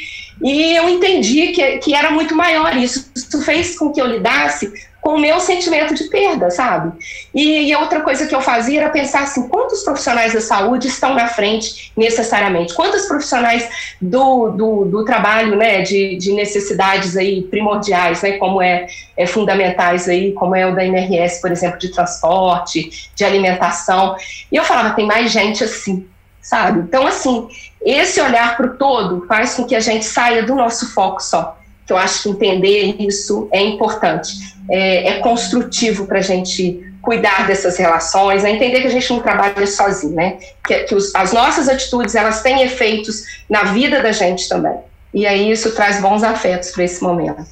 E 0.43 0.75
eu 0.75 0.89
entendi 0.89 1.49
que, 1.49 1.77
que 1.77 1.93
era 1.93 2.11
muito 2.11 2.35
maior 2.35 2.75
isso. 2.75 3.11
Isso 3.15 3.41
fez 3.43 3.77
com 3.77 3.91
que 3.91 4.01
eu 4.01 4.07
lidasse 4.07 4.71
com 5.01 5.15
o 5.15 5.19
meu 5.19 5.39
sentimento 5.39 5.95
de 5.95 6.03
perda, 6.05 6.51
sabe? 6.51 6.91
E, 7.33 7.69
e, 7.69 7.75
outra 7.75 8.01
coisa 8.01 8.27
que 8.27 8.35
eu 8.35 8.39
fazia 8.39 8.81
era 8.81 8.89
pensar 8.91 9.23
assim, 9.23 9.47
quantos 9.49 9.81
profissionais 9.83 10.33
da 10.33 10.41
saúde 10.41 10.87
estão 10.87 11.15
na 11.15 11.27
frente 11.27 11.91
necessariamente? 11.97 12.75
Quantos 12.75 13.07
profissionais 13.07 13.67
do, 13.99 14.51
do, 14.51 14.85
do 14.85 15.03
trabalho, 15.03 15.55
né, 15.57 15.81
de, 15.81 16.15
de, 16.17 16.31
necessidades 16.33 17.17
aí 17.17 17.41
primordiais, 17.41 18.21
né, 18.21 18.33
como 18.33 18.61
é, 18.61 18.85
é, 19.17 19.25
fundamentais 19.25 20.07
aí, 20.07 20.33
como 20.33 20.55
é 20.55 20.67
o 20.67 20.75
da 20.75 20.85
MRS, 20.85 21.41
por 21.41 21.51
exemplo, 21.51 21.79
de 21.79 21.89
transporte, 21.89 23.09
de 23.15 23.25
alimentação. 23.25 24.15
E 24.51 24.55
eu 24.55 24.63
falava, 24.63 24.93
tem 24.93 25.07
mais 25.07 25.31
gente 25.31 25.63
assim, 25.63 26.05
sabe? 26.43 26.81
Então, 26.81 27.07
assim, 27.07 27.47
esse 27.83 28.21
olhar 28.21 28.55
para 28.55 28.67
o 28.67 28.77
todo 28.77 29.25
faz 29.27 29.55
com 29.55 29.65
que 29.65 29.75
a 29.75 29.79
gente 29.79 30.05
saia 30.05 30.43
do 30.43 30.55
nosso 30.55 30.93
foco 30.93 31.21
só. 31.21 31.57
Que 31.85 31.93
eu 31.93 31.97
acho 31.97 32.23
que 32.23 32.29
entender 32.29 32.95
isso 32.99 33.49
é 33.51 33.61
importante, 33.61 34.33
é, 34.69 35.09
é 35.09 35.19
construtivo 35.19 36.05
para 36.05 36.19
a 36.19 36.21
gente 36.21 36.85
cuidar 37.01 37.47
dessas 37.47 37.77
relações, 37.77 38.43
é 38.43 38.51
entender 38.51 38.81
que 38.81 38.87
a 38.87 38.91
gente 38.91 39.09
não 39.11 39.19
trabalha 39.19 39.65
sozinho, 39.65 40.13
né? 40.13 40.37
Que, 40.65 40.83
que 40.83 40.95
os, 40.95 41.13
as 41.15 41.33
nossas 41.33 41.67
atitudes 41.67 42.13
elas 42.13 42.43
têm 42.43 42.61
efeitos 42.61 43.23
na 43.49 43.63
vida 43.63 44.01
da 44.01 44.11
gente 44.11 44.47
também. 44.47 44.77
E 45.13 45.25
aí 45.25 45.51
isso 45.51 45.73
traz 45.73 45.99
bons 45.99 46.23
afetos 46.23 46.69
para 46.71 46.83
esse 46.83 47.01
momento. 47.03 47.43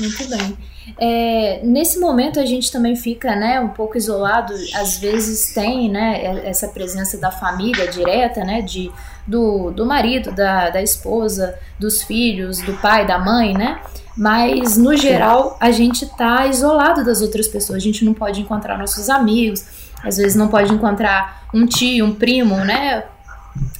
Muito 0.00 0.28
bem. 0.28 0.58
É, 0.98 1.60
nesse 1.62 1.98
momento 1.98 2.40
a 2.40 2.46
gente 2.46 2.70
também 2.72 2.96
fica 2.96 3.34
né, 3.36 3.60
um 3.60 3.68
pouco 3.68 3.96
isolado, 3.96 4.54
às 4.74 4.98
vezes 4.98 5.52
tem 5.52 5.90
né, 5.90 6.42
essa 6.46 6.68
presença 6.68 7.18
da 7.18 7.30
família 7.30 7.88
direta, 7.88 8.44
né, 8.44 8.62
de, 8.62 8.90
do, 9.26 9.70
do 9.70 9.84
marido, 9.84 10.32
da, 10.32 10.70
da 10.70 10.82
esposa, 10.82 11.58
dos 11.78 12.02
filhos, 12.02 12.60
do 12.60 12.74
pai, 12.74 13.06
da 13.06 13.18
mãe, 13.18 13.52
né? 13.52 13.80
Mas 14.16 14.76
no 14.76 14.96
geral 14.96 15.56
a 15.60 15.70
gente 15.70 16.04
tá 16.16 16.46
isolado 16.46 17.04
das 17.04 17.22
outras 17.22 17.46
pessoas, 17.46 17.76
a 17.76 17.84
gente 17.84 18.04
não 18.04 18.14
pode 18.14 18.40
encontrar 18.40 18.76
nossos 18.76 19.08
amigos, 19.08 19.64
às 20.02 20.16
vezes 20.16 20.34
não 20.34 20.48
pode 20.48 20.72
encontrar 20.72 21.46
um 21.54 21.66
tio, 21.66 22.04
um 22.04 22.14
primo, 22.14 22.56
né? 22.56 23.04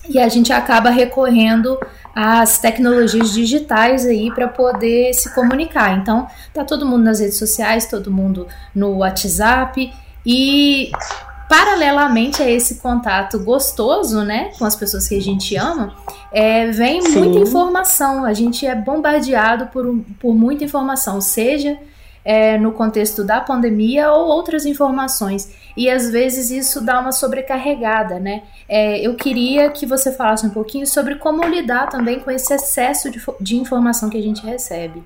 E 0.08 0.18
a 0.18 0.28
gente 0.28 0.52
acaba 0.52 0.90
recorrendo 0.90 1.78
as 2.14 2.58
tecnologias 2.58 3.32
digitais 3.32 4.04
aí 4.04 4.30
para 4.34 4.48
poder 4.48 5.12
se 5.14 5.32
comunicar. 5.34 5.96
Então, 5.98 6.26
tá 6.52 6.64
todo 6.64 6.86
mundo 6.86 7.04
nas 7.04 7.20
redes 7.20 7.38
sociais, 7.38 7.86
todo 7.86 8.10
mundo 8.10 8.46
no 8.74 8.98
WhatsApp 8.98 9.92
e 10.26 10.90
paralelamente 11.48 12.42
a 12.42 12.50
esse 12.50 12.76
contato 12.76 13.38
gostoso, 13.38 14.22
né, 14.22 14.50
com 14.58 14.64
as 14.64 14.76
pessoas 14.76 15.08
que 15.08 15.16
a 15.16 15.22
gente 15.22 15.56
ama, 15.56 15.94
é, 16.30 16.66
vem 16.70 17.00
Sim. 17.00 17.20
muita 17.20 17.38
informação. 17.38 18.24
A 18.24 18.34
gente 18.34 18.66
é 18.66 18.74
bombardeado 18.74 19.66
por, 19.68 19.98
por 20.20 20.34
muita 20.34 20.64
informação, 20.64 21.20
seja 21.20 21.78
é, 22.28 22.58
no 22.58 22.72
contexto 22.72 23.24
da 23.24 23.40
pandemia 23.40 24.12
ou 24.12 24.28
outras 24.28 24.66
informações. 24.66 25.50
E 25.74 25.88
às 25.88 26.10
vezes 26.10 26.50
isso 26.50 26.84
dá 26.84 27.00
uma 27.00 27.10
sobrecarregada, 27.10 28.20
né? 28.20 28.42
É, 28.68 29.00
eu 29.00 29.14
queria 29.14 29.70
que 29.70 29.86
você 29.86 30.12
falasse 30.12 30.44
um 30.44 30.50
pouquinho 30.50 30.86
sobre 30.86 31.14
como 31.14 31.42
lidar 31.42 31.88
também 31.88 32.20
com 32.20 32.30
esse 32.30 32.52
excesso 32.52 33.10
de, 33.10 33.18
de 33.40 33.56
informação 33.56 34.10
que 34.10 34.18
a 34.18 34.22
gente 34.22 34.44
recebe. 34.44 35.02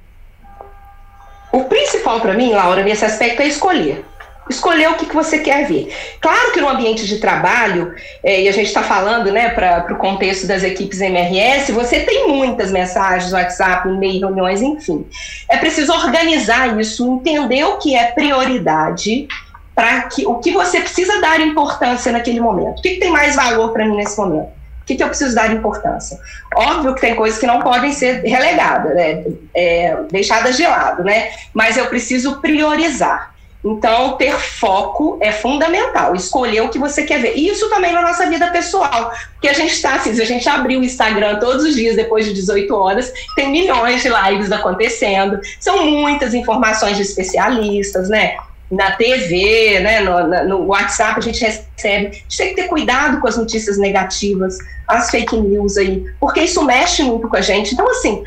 O 1.52 1.62
principal 1.64 2.20
para 2.20 2.34
mim, 2.34 2.50
Laura, 2.50 2.82
nesse 2.82 3.04
aspecto 3.04 3.40
é 3.40 3.46
escolher 3.46 4.04
escolher 4.48 4.90
o 4.90 4.94
que, 4.94 5.06
que 5.06 5.14
você 5.14 5.38
quer 5.38 5.66
ver. 5.66 5.94
Claro 6.20 6.52
que 6.52 6.60
no 6.60 6.68
ambiente 6.68 7.06
de 7.06 7.18
trabalho, 7.18 7.94
é, 8.22 8.42
e 8.42 8.48
a 8.48 8.52
gente 8.52 8.66
está 8.66 8.82
falando 8.82 9.30
né, 9.30 9.50
para 9.50 9.92
o 9.92 9.96
contexto 9.96 10.46
das 10.46 10.62
equipes 10.62 11.00
MRS, 11.00 11.72
você 11.72 12.00
tem 12.00 12.28
muitas 12.28 12.70
mensagens, 12.70 13.32
WhatsApp, 13.32 13.88
e-mail, 13.88 14.20
reuniões, 14.20 14.60
enfim. 14.60 15.06
É 15.48 15.56
preciso 15.56 15.92
organizar 15.92 16.78
isso, 16.80 17.06
entender 17.14 17.64
o 17.64 17.78
que 17.78 17.96
é 17.96 18.10
prioridade 18.12 19.28
para 19.74 20.02
que 20.02 20.26
o 20.26 20.34
que 20.34 20.50
você 20.52 20.80
precisa 20.80 21.20
dar 21.20 21.40
importância 21.40 22.12
naquele 22.12 22.40
momento. 22.40 22.78
O 22.78 22.82
que, 22.82 22.90
que 22.90 23.00
tem 23.00 23.10
mais 23.10 23.36
valor 23.36 23.72
para 23.72 23.86
mim 23.86 23.96
nesse 23.96 24.18
momento? 24.18 24.48
O 24.82 24.84
que, 24.84 24.96
que, 24.96 25.02
eu 25.02 25.08
preciso 25.08 25.34
dar 25.34 25.52
importância? 25.52 26.18
Óbvio 26.56 26.94
que 26.94 27.00
tem 27.00 27.14
coisas 27.14 27.38
que 27.38 27.46
não 27.46 27.60
podem 27.60 27.92
ser 27.92 28.20
relegadas, 28.24 28.94
né? 28.94 29.24
É, 29.54 29.96
deixadas 30.10 30.56
de 30.56 30.64
lado, 30.64 31.04
né? 31.04 31.30
Mas 31.54 31.76
eu 31.76 31.86
preciso 31.86 32.40
priorizar. 32.40 33.31
Então, 33.64 34.16
ter 34.16 34.32
foco 34.32 35.18
é 35.20 35.30
fundamental, 35.30 36.16
escolher 36.16 36.62
o 36.62 36.68
que 36.68 36.78
você 36.78 37.04
quer 37.04 37.20
ver. 37.20 37.34
Isso 37.34 37.68
também 37.70 37.92
na 37.92 38.02
nossa 38.02 38.26
vida 38.26 38.50
pessoal, 38.50 39.12
porque 39.34 39.48
a 39.48 39.52
gente 39.52 39.72
está 39.72 39.94
assim, 39.94 40.10
a 40.10 40.24
gente 40.24 40.48
abrir 40.48 40.76
o 40.76 40.84
Instagram 40.84 41.38
todos 41.38 41.64
os 41.64 41.74
dias 41.74 41.94
depois 41.94 42.24
de 42.24 42.32
18 42.34 42.74
horas, 42.74 43.12
tem 43.36 43.52
milhões 43.52 44.02
de 44.02 44.08
lives 44.08 44.50
acontecendo, 44.50 45.38
são 45.60 45.86
muitas 45.86 46.34
informações 46.34 46.96
de 46.96 47.02
especialistas, 47.02 48.08
né? 48.08 48.36
Na 48.68 48.92
TV, 48.92 49.80
né, 49.80 50.00
no, 50.00 50.48
no 50.48 50.66
WhatsApp 50.66 51.18
a 51.18 51.22
gente 51.22 51.44
recebe. 51.44 52.06
A 52.06 52.10
gente 52.10 52.36
tem 52.38 52.48
que 52.48 52.54
ter 52.54 52.68
cuidado 52.68 53.20
com 53.20 53.28
as 53.28 53.36
notícias 53.36 53.76
negativas, 53.76 54.56
as 54.88 55.10
fake 55.10 55.36
news 55.36 55.76
aí, 55.76 56.04
porque 56.18 56.40
isso 56.40 56.64
mexe 56.64 57.02
muito 57.02 57.28
com 57.28 57.36
a 57.36 57.42
gente. 57.42 57.74
Então, 57.74 57.88
assim, 57.90 58.24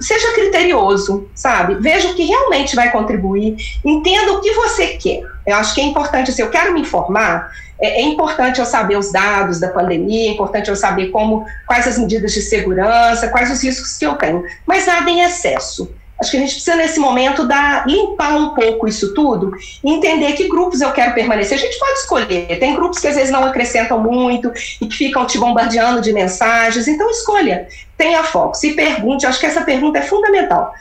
seja 0.00 0.32
criterioso, 0.32 1.28
sabe? 1.34 1.74
Veja 1.76 2.10
o 2.10 2.14
que 2.14 2.24
realmente 2.24 2.76
vai 2.76 2.90
contribuir, 2.90 3.56
entenda 3.84 4.32
o 4.32 4.40
que 4.40 4.52
você 4.52 4.88
quer. 4.88 5.22
Eu 5.46 5.56
acho 5.56 5.74
que 5.74 5.80
é 5.80 5.84
importante, 5.84 6.30
assim, 6.30 6.42
eu 6.42 6.50
quero 6.50 6.74
me 6.74 6.80
informar, 6.80 7.50
é, 7.80 8.00
é, 8.00 8.02
importante 8.02 8.58
eu 8.58 8.66
saber 8.66 8.96
os 8.96 9.12
dados 9.12 9.60
da 9.60 9.68
pandemia, 9.68 10.30
é 10.30 10.32
importante 10.32 10.68
eu 10.68 10.76
saber 10.76 11.08
como, 11.08 11.46
quais 11.66 11.86
as 11.86 11.98
medidas 11.98 12.32
de 12.32 12.42
segurança, 12.42 13.28
quais 13.28 13.50
os 13.50 13.62
riscos 13.62 13.96
que 13.96 14.04
eu 14.04 14.14
tenho, 14.16 14.44
mas 14.66 14.86
nada 14.86 15.08
em 15.08 15.20
excesso. 15.20 15.90
Acho 16.20 16.32
que 16.32 16.36
a 16.36 16.40
gente 16.40 16.52
precisa, 16.54 16.76
nesse 16.76 16.98
momento, 16.98 17.46
dar, 17.46 17.86
limpar 17.86 18.36
um 18.36 18.48
pouco 18.50 18.88
isso 18.88 19.14
tudo 19.14 19.52
e 19.84 19.90
entender 19.90 20.32
que 20.32 20.48
grupos 20.48 20.80
eu 20.80 20.90
quero 20.90 21.14
permanecer. 21.14 21.56
A 21.56 21.60
gente 21.60 21.78
pode 21.78 22.00
escolher. 22.00 22.58
Tem 22.58 22.74
grupos 22.74 22.98
que 22.98 23.06
às 23.06 23.14
vezes 23.14 23.30
não 23.30 23.44
acrescentam 23.44 24.00
muito 24.00 24.52
e 24.80 24.86
que 24.86 24.96
ficam 24.96 25.24
te 25.26 25.38
bombardeando 25.38 26.00
de 26.00 26.12
mensagens. 26.12 26.88
Então, 26.88 27.08
escolha. 27.10 27.68
Tenha 27.96 28.24
foco. 28.24 28.56
Se 28.56 28.72
pergunte. 28.72 29.26
Acho 29.26 29.38
que 29.38 29.46
essa 29.46 29.62
pergunta 29.62 29.98
é 29.98 30.02
fundamental. 30.02 30.74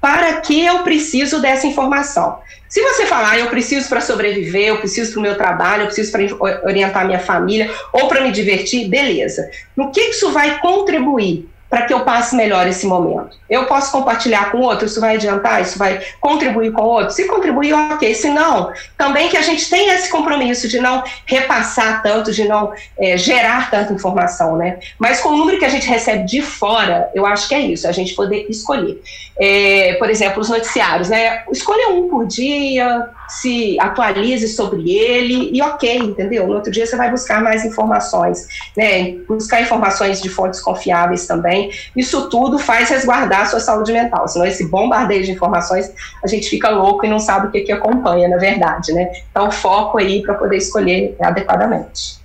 Para 0.00 0.40
que 0.40 0.64
eu 0.64 0.82
preciso 0.82 1.40
dessa 1.40 1.66
informação? 1.66 2.38
Se 2.68 2.80
você 2.82 3.04
falar, 3.04 3.32
ah, 3.32 3.38
eu 3.38 3.48
preciso 3.48 3.88
para 3.88 4.00
sobreviver, 4.00 4.68
eu 4.68 4.78
preciso 4.78 5.12
para 5.12 5.18
o 5.18 5.22
meu 5.22 5.36
trabalho, 5.36 5.82
eu 5.82 5.86
preciso 5.86 6.12
para 6.12 6.22
orientar 6.64 7.04
minha 7.04 7.18
família 7.18 7.70
ou 7.92 8.08
para 8.08 8.22
me 8.22 8.30
divertir, 8.30 8.88
beleza. 8.88 9.50
No 9.76 9.90
que 9.90 10.00
isso 10.00 10.32
vai 10.32 10.58
contribuir? 10.60 11.48
Para 11.70 11.82
que 11.82 11.94
eu 11.94 12.00
passe 12.00 12.34
melhor 12.34 12.66
esse 12.66 12.84
momento. 12.84 13.38
Eu 13.48 13.64
posso 13.66 13.92
compartilhar 13.92 14.50
com 14.50 14.58
outro, 14.58 14.86
isso 14.86 15.00
vai 15.00 15.14
adiantar, 15.14 15.62
isso 15.62 15.78
vai 15.78 16.00
contribuir 16.20 16.72
com 16.72 16.82
outro? 16.82 17.12
Se 17.12 17.28
contribuir, 17.28 17.72
ok. 17.72 18.12
Se 18.12 18.28
não, 18.28 18.72
também 18.98 19.28
que 19.28 19.36
a 19.36 19.42
gente 19.42 19.70
tenha 19.70 19.94
esse 19.94 20.10
compromisso 20.10 20.66
de 20.66 20.80
não 20.80 21.04
repassar 21.24 22.02
tanto, 22.02 22.32
de 22.32 22.48
não 22.48 22.72
é, 22.98 23.16
gerar 23.16 23.70
tanta 23.70 23.92
informação, 23.92 24.56
né? 24.56 24.80
Mas 24.98 25.20
com 25.20 25.28
o 25.28 25.36
número 25.36 25.60
que 25.60 25.64
a 25.64 25.68
gente 25.68 25.86
recebe 25.86 26.24
de 26.24 26.42
fora, 26.42 27.08
eu 27.14 27.24
acho 27.24 27.48
que 27.48 27.54
é 27.54 27.60
isso, 27.60 27.86
a 27.86 27.92
gente 27.92 28.14
poder 28.14 28.46
escolher. 28.50 29.00
É, 29.38 29.94
por 29.94 30.10
exemplo, 30.10 30.40
os 30.40 30.48
noticiários, 30.48 31.08
né? 31.08 31.44
Escolha 31.52 31.90
um 31.90 32.08
por 32.08 32.26
dia, 32.26 33.08
se 33.30 33.78
atualize 33.80 34.48
sobre 34.48 34.90
ele 34.90 35.50
e 35.52 35.62
ok, 35.62 35.98
entendeu? 35.98 36.46
No 36.46 36.54
outro 36.54 36.70
dia 36.70 36.86
você 36.86 36.96
vai 36.96 37.10
buscar 37.10 37.42
mais 37.42 37.64
informações, 37.64 38.46
né? 38.76 39.12
Buscar 39.28 39.62
informações 39.62 40.20
de 40.20 40.28
fontes 40.28 40.60
confiáveis 40.60 41.26
também. 41.26 41.70
Isso 41.96 42.28
tudo 42.28 42.58
faz 42.58 42.88
resguardar 42.90 43.42
a 43.42 43.46
sua 43.46 43.60
saúde 43.60 43.92
mental. 43.92 44.26
Senão 44.28 44.46
esse 44.46 44.66
bombardeio 44.68 45.24
de 45.24 45.30
informações, 45.30 45.92
a 46.22 46.26
gente 46.26 46.48
fica 46.48 46.70
louco 46.70 47.06
e 47.06 47.08
não 47.08 47.18
sabe 47.18 47.46
o 47.46 47.50
que, 47.50 47.60
que 47.60 47.72
acompanha, 47.72 48.28
na 48.28 48.36
verdade, 48.36 48.92
né? 48.92 49.10
Então, 49.30 49.50
foco 49.50 49.98
aí 49.98 50.22
para 50.22 50.34
poder 50.34 50.56
escolher 50.56 51.16
adequadamente. 51.20 52.20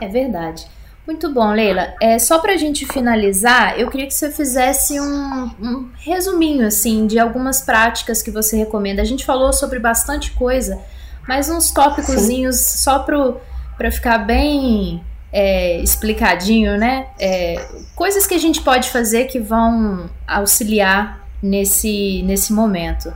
É 0.00 0.08
verdade. 0.08 0.66
Muito 1.06 1.32
bom, 1.32 1.52
Leila. 1.52 1.94
É, 2.00 2.18
só 2.18 2.40
para 2.40 2.54
a 2.54 2.56
gente 2.56 2.84
finalizar, 2.84 3.78
eu 3.78 3.88
queria 3.88 4.08
que 4.08 4.14
você 4.14 4.28
fizesse 4.30 5.00
um, 5.00 5.50
um, 5.62 5.90
resuminho 5.98 6.66
assim 6.66 7.06
de 7.06 7.16
algumas 7.16 7.60
práticas 7.60 8.22
que 8.22 8.30
você 8.30 8.56
recomenda. 8.56 9.02
A 9.02 9.04
gente 9.04 9.24
falou 9.24 9.52
sobre 9.52 9.78
bastante 9.78 10.32
coisa, 10.32 10.80
mas 11.28 11.48
uns 11.48 11.70
tópicozinhos 11.70 12.56
só 12.56 12.98
para 12.98 13.90
ficar 13.92 14.18
bem 14.18 15.00
é, 15.32 15.78
explicadinho, 15.78 16.76
né? 16.76 17.06
É, 17.20 17.64
coisas 17.94 18.26
que 18.26 18.34
a 18.34 18.38
gente 18.38 18.60
pode 18.60 18.90
fazer 18.90 19.26
que 19.26 19.38
vão 19.38 20.10
auxiliar 20.26 21.24
nesse, 21.40 22.22
nesse 22.24 22.52
momento. 22.52 23.12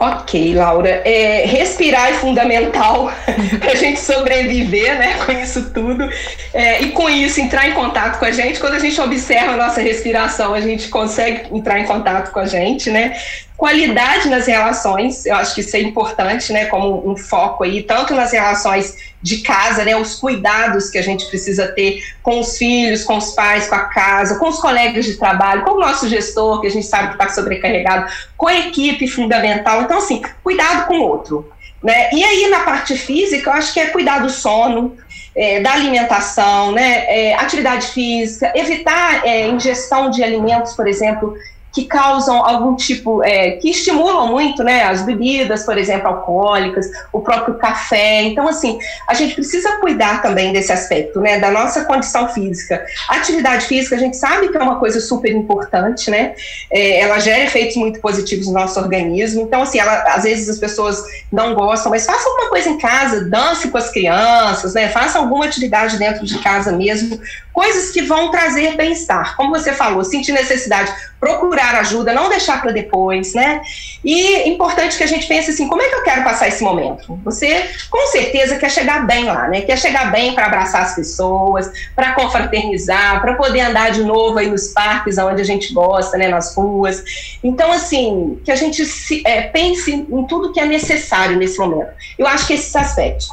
Ok, 0.00 0.54
Laura. 0.54 1.02
É, 1.04 1.44
respirar 1.44 2.08
é 2.08 2.14
fundamental 2.14 3.12
para 3.60 3.72
a 3.72 3.74
gente 3.74 4.00
sobreviver 4.00 4.98
né, 4.98 5.18
com 5.26 5.30
isso 5.30 5.70
tudo. 5.74 6.08
É, 6.54 6.80
e 6.80 6.92
com 6.92 7.10
isso, 7.10 7.38
entrar 7.38 7.68
em 7.68 7.74
contato 7.74 8.18
com 8.18 8.24
a 8.24 8.30
gente. 8.30 8.58
Quando 8.58 8.76
a 8.76 8.78
gente 8.78 8.98
observa 8.98 9.52
a 9.52 9.56
nossa 9.58 9.82
respiração, 9.82 10.54
a 10.54 10.60
gente 10.62 10.88
consegue 10.88 11.54
entrar 11.54 11.78
em 11.78 11.84
contato 11.84 12.32
com 12.32 12.38
a 12.38 12.46
gente, 12.46 12.90
né? 12.90 13.14
Qualidade 13.60 14.30
nas 14.30 14.46
relações, 14.46 15.26
eu 15.26 15.34
acho 15.34 15.54
que 15.54 15.60
isso 15.60 15.76
é 15.76 15.80
importante, 15.80 16.50
né? 16.50 16.64
Como 16.64 17.06
um 17.06 17.14
foco 17.14 17.62
aí, 17.62 17.82
tanto 17.82 18.14
nas 18.14 18.32
relações 18.32 18.96
de 19.20 19.42
casa, 19.42 19.84
né? 19.84 19.94
Os 19.94 20.14
cuidados 20.14 20.88
que 20.88 20.96
a 20.96 21.02
gente 21.02 21.26
precisa 21.26 21.68
ter 21.68 22.02
com 22.22 22.40
os 22.40 22.56
filhos, 22.56 23.04
com 23.04 23.18
os 23.18 23.32
pais, 23.32 23.68
com 23.68 23.74
a 23.74 23.80
casa, 23.80 24.38
com 24.38 24.48
os 24.48 24.58
colegas 24.58 25.04
de 25.04 25.18
trabalho, 25.18 25.62
com 25.62 25.72
o 25.72 25.78
nosso 25.78 26.08
gestor, 26.08 26.62
que 26.62 26.68
a 26.68 26.70
gente 26.70 26.86
sabe 26.86 27.08
que 27.08 27.22
está 27.22 27.28
sobrecarregado, 27.28 28.10
com 28.34 28.46
a 28.46 28.54
equipe 28.54 29.06
fundamental. 29.06 29.82
Então, 29.82 29.98
assim, 29.98 30.22
cuidado 30.42 30.86
com 30.86 30.94
o 30.94 31.02
outro. 31.02 31.52
Né? 31.82 32.08
E 32.14 32.24
aí, 32.24 32.48
na 32.48 32.60
parte 32.60 32.96
física, 32.96 33.50
eu 33.50 33.54
acho 33.54 33.74
que 33.74 33.80
é 33.80 33.88
cuidar 33.88 34.20
do 34.20 34.30
sono, 34.30 34.96
é, 35.36 35.60
da 35.60 35.72
alimentação, 35.72 36.72
né? 36.72 37.04
É, 37.08 37.34
atividade 37.34 37.88
física, 37.88 38.50
evitar 38.54 39.26
é, 39.26 39.48
ingestão 39.48 40.08
de 40.08 40.24
alimentos, 40.24 40.72
por 40.72 40.88
exemplo, 40.88 41.36
que 41.72 41.84
causam 41.84 42.44
algum 42.44 42.74
tipo, 42.74 43.22
é, 43.22 43.52
que 43.52 43.70
estimulam 43.70 44.28
muito, 44.28 44.62
né, 44.62 44.84
as 44.84 45.02
bebidas, 45.02 45.64
por 45.64 45.78
exemplo, 45.78 46.08
alcoólicas, 46.08 46.86
o 47.12 47.20
próprio 47.20 47.54
café. 47.54 48.22
Então, 48.22 48.48
assim, 48.48 48.78
a 49.06 49.14
gente 49.14 49.34
precisa 49.34 49.78
cuidar 49.78 50.20
também 50.20 50.52
desse 50.52 50.72
aspecto, 50.72 51.20
né, 51.20 51.38
da 51.38 51.50
nossa 51.50 51.84
condição 51.84 52.28
física. 52.28 52.84
Atividade 53.08 53.66
física, 53.66 53.96
a 53.96 53.98
gente 53.98 54.16
sabe 54.16 54.48
que 54.48 54.56
é 54.56 54.60
uma 54.60 54.78
coisa 54.78 55.00
super 55.00 55.30
importante, 55.30 56.10
né, 56.10 56.34
é, 56.70 57.00
ela 57.00 57.18
gera 57.18 57.44
efeitos 57.44 57.76
muito 57.76 58.00
positivos 58.00 58.46
no 58.48 58.54
nosso 58.54 58.78
organismo. 58.80 59.42
Então, 59.42 59.62
assim, 59.62 59.78
ela, 59.78 60.02
às 60.08 60.24
vezes 60.24 60.48
as 60.48 60.58
pessoas 60.58 61.02
não 61.30 61.54
gostam, 61.54 61.90
mas 61.90 62.04
faça 62.04 62.28
alguma 62.28 62.48
coisa 62.48 62.68
em 62.68 62.78
casa, 62.78 63.24
dance 63.24 63.68
com 63.68 63.78
as 63.78 63.90
crianças, 63.90 64.74
né, 64.74 64.88
faça 64.88 65.18
alguma 65.18 65.44
atividade 65.44 65.98
dentro 65.98 66.26
de 66.26 66.38
casa 66.38 66.72
mesmo, 66.72 67.20
coisas 67.52 67.90
que 67.90 68.02
vão 68.02 68.30
trazer 68.30 68.76
bem-estar. 68.76 69.36
Como 69.36 69.50
você 69.50 69.72
falou, 69.72 70.02
sentir 70.02 70.32
necessidade, 70.32 70.92
procurar 71.18 71.59
ajuda, 71.60 72.12
não 72.12 72.28
deixar 72.28 72.60
para 72.60 72.72
depois, 72.72 73.34
né? 73.34 73.60
E 74.04 74.34
é 74.36 74.48
importante 74.48 74.96
que 74.96 75.04
a 75.04 75.06
gente 75.06 75.26
pense 75.26 75.50
assim, 75.50 75.68
como 75.68 75.82
é 75.82 75.88
que 75.88 75.94
eu 75.94 76.02
quero 76.02 76.24
passar 76.24 76.48
esse 76.48 76.62
momento? 76.62 77.18
Você, 77.24 77.68
com 77.90 78.06
certeza, 78.08 78.56
quer 78.56 78.70
chegar 78.70 79.06
bem 79.06 79.24
lá, 79.24 79.48
né? 79.48 79.60
Quer 79.62 79.76
chegar 79.76 80.10
bem 80.10 80.34
para 80.34 80.46
abraçar 80.46 80.82
as 80.82 80.94
pessoas, 80.94 81.70
para 81.94 82.12
confraternizar, 82.12 83.20
para 83.20 83.34
poder 83.34 83.60
andar 83.60 83.90
de 83.90 84.02
novo 84.02 84.38
aí 84.38 84.48
nos 84.48 84.68
parques 84.68 85.18
onde 85.18 85.42
a 85.42 85.44
gente 85.44 85.72
gosta, 85.72 86.16
né? 86.16 86.28
Nas 86.28 86.54
ruas. 86.54 87.02
Então, 87.42 87.70
assim, 87.72 88.40
que 88.44 88.50
a 88.50 88.56
gente 88.56 88.84
se, 88.84 89.22
é, 89.26 89.42
pense 89.42 89.92
em 89.92 90.26
tudo 90.26 90.52
que 90.52 90.60
é 90.60 90.64
necessário 90.64 91.36
nesse 91.36 91.58
momento. 91.58 91.90
Eu 92.18 92.26
acho 92.26 92.46
que 92.46 92.54
esses 92.54 92.74
aspectos, 92.74 93.28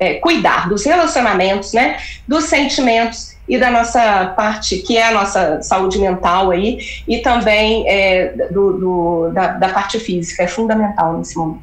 é, 0.00 0.14
cuidar 0.14 0.68
dos 0.68 0.84
relacionamentos, 0.84 1.72
né? 1.74 1.98
Dos 2.26 2.44
sentimentos, 2.44 3.30
e 3.50 3.58
da 3.58 3.68
nossa 3.68 4.26
parte, 4.36 4.78
que 4.78 4.96
é 4.96 5.08
a 5.08 5.10
nossa 5.10 5.60
saúde 5.60 5.98
mental 5.98 6.52
aí, 6.52 6.78
e 7.08 7.18
também 7.18 7.84
é, 7.88 8.28
do, 8.48 8.78
do 8.78 9.30
da, 9.34 9.48
da 9.48 9.68
parte 9.70 9.98
física, 9.98 10.44
é 10.44 10.46
fundamental 10.46 11.18
nesse 11.18 11.36
momento. 11.36 11.62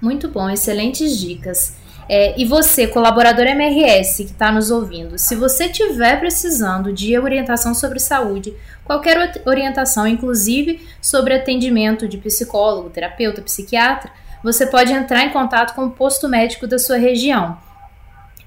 Muito 0.00 0.28
bom, 0.28 0.48
excelentes 0.48 1.18
dicas. 1.18 1.74
É, 2.08 2.38
e 2.40 2.44
você, 2.44 2.86
colaborador 2.86 3.44
MRS 3.44 4.18
que 4.18 4.30
está 4.30 4.52
nos 4.52 4.70
ouvindo, 4.70 5.18
se 5.18 5.34
você 5.34 5.64
estiver 5.64 6.20
precisando 6.20 6.92
de 6.92 7.18
orientação 7.18 7.74
sobre 7.74 7.98
saúde, 7.98 8.54
qualquer 8.84 9.42
orientação, 9.44 10.06
inclusive 10.06 10.86
sobre 11.00 11.34
atendimento 11.34 12.06
de 12.06 12.18
psicólogo, 12.18 12.90
terapeuta, 12.90 13.42
psiquiatra, 13.42 14.12
você 14.44 14.66
pode 14.66 14.92
entrar 14.92 15.24
em 15.24 15.30
contato 15.30 15.74
com 15.74 15.86
o 15.86 15.90
posto 15.90 16.28
médico 16.28 16.66
da 16.66 16.78
sua 16.78 16.98
região. 16.98 17.56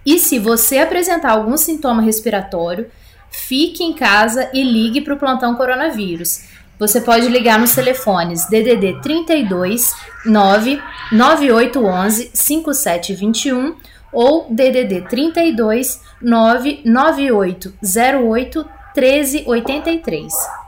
E 0.06 0.20
se 0.20 0.38
você 0.38 0.78
apresentar 0.78 1.32
algum 1.32 1.58
sintoma 1.58 2.04
respiratório, 2.04 2.92
fique 3.32 3.84
em 3.84 3.94
casa 3.94 4.48
e 4.54 4.64
ligue 4.64 5.02
para 5.02 5.16
o 5.16 5.18
plantão 5.18 5.56
coronavírus. 5.56 6.44
Você 6.78 7.02
pode 7.02 7.28
ligar 7.28 7.58
nos 7.58 7.74
telefones 7.74 8.48
DDD 8.48 9.02
32 9.02 9.92
9 10.24 10.80
9811 11.12 12.30
5721 12.32 13.76
ou 14.14 14.46
DDD 14.52 15.02
32 15.10 16.00
99808 16.22 18.70
1383. 18.96 20.67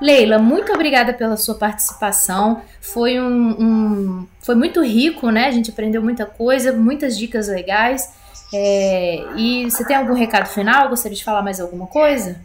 Leila, 0.00 0.38
muito 0.38 0.72
obrigada 0.72 1.12
pela 1.12 1.36
sua 1.36 1.56
participação. 1.56 2.62
Foi 2.80 3.20
um, 3.20 3.50
um, 3.50 4.26
foi 4.40 4.54
muito 4.54 4.82
rico, 4.82 5.30
né? 5.30 5.46
A 5.46 5.50
gente 5.50 5.70
aprendeu 5.70 6.02
muita 6.02 6.24
coisa, 6.24 6.72
muitas 6.72 7.18
dicas 7.18 7.48
legais. 7.48 8.12
É, 8.54 9.24
e 9.36 9.70
você 9.70 9.84
tem 9.84 9.96
algum 9.96 10.14
recado 10.14 10.46
final? 10.46 10.88
Gostaria 10.88 11.16
de 11.16 11.24
falar 11.24 11.42
mais 11.42 11.60
alguma 11.60 11.86
coisa? 11.86 12.40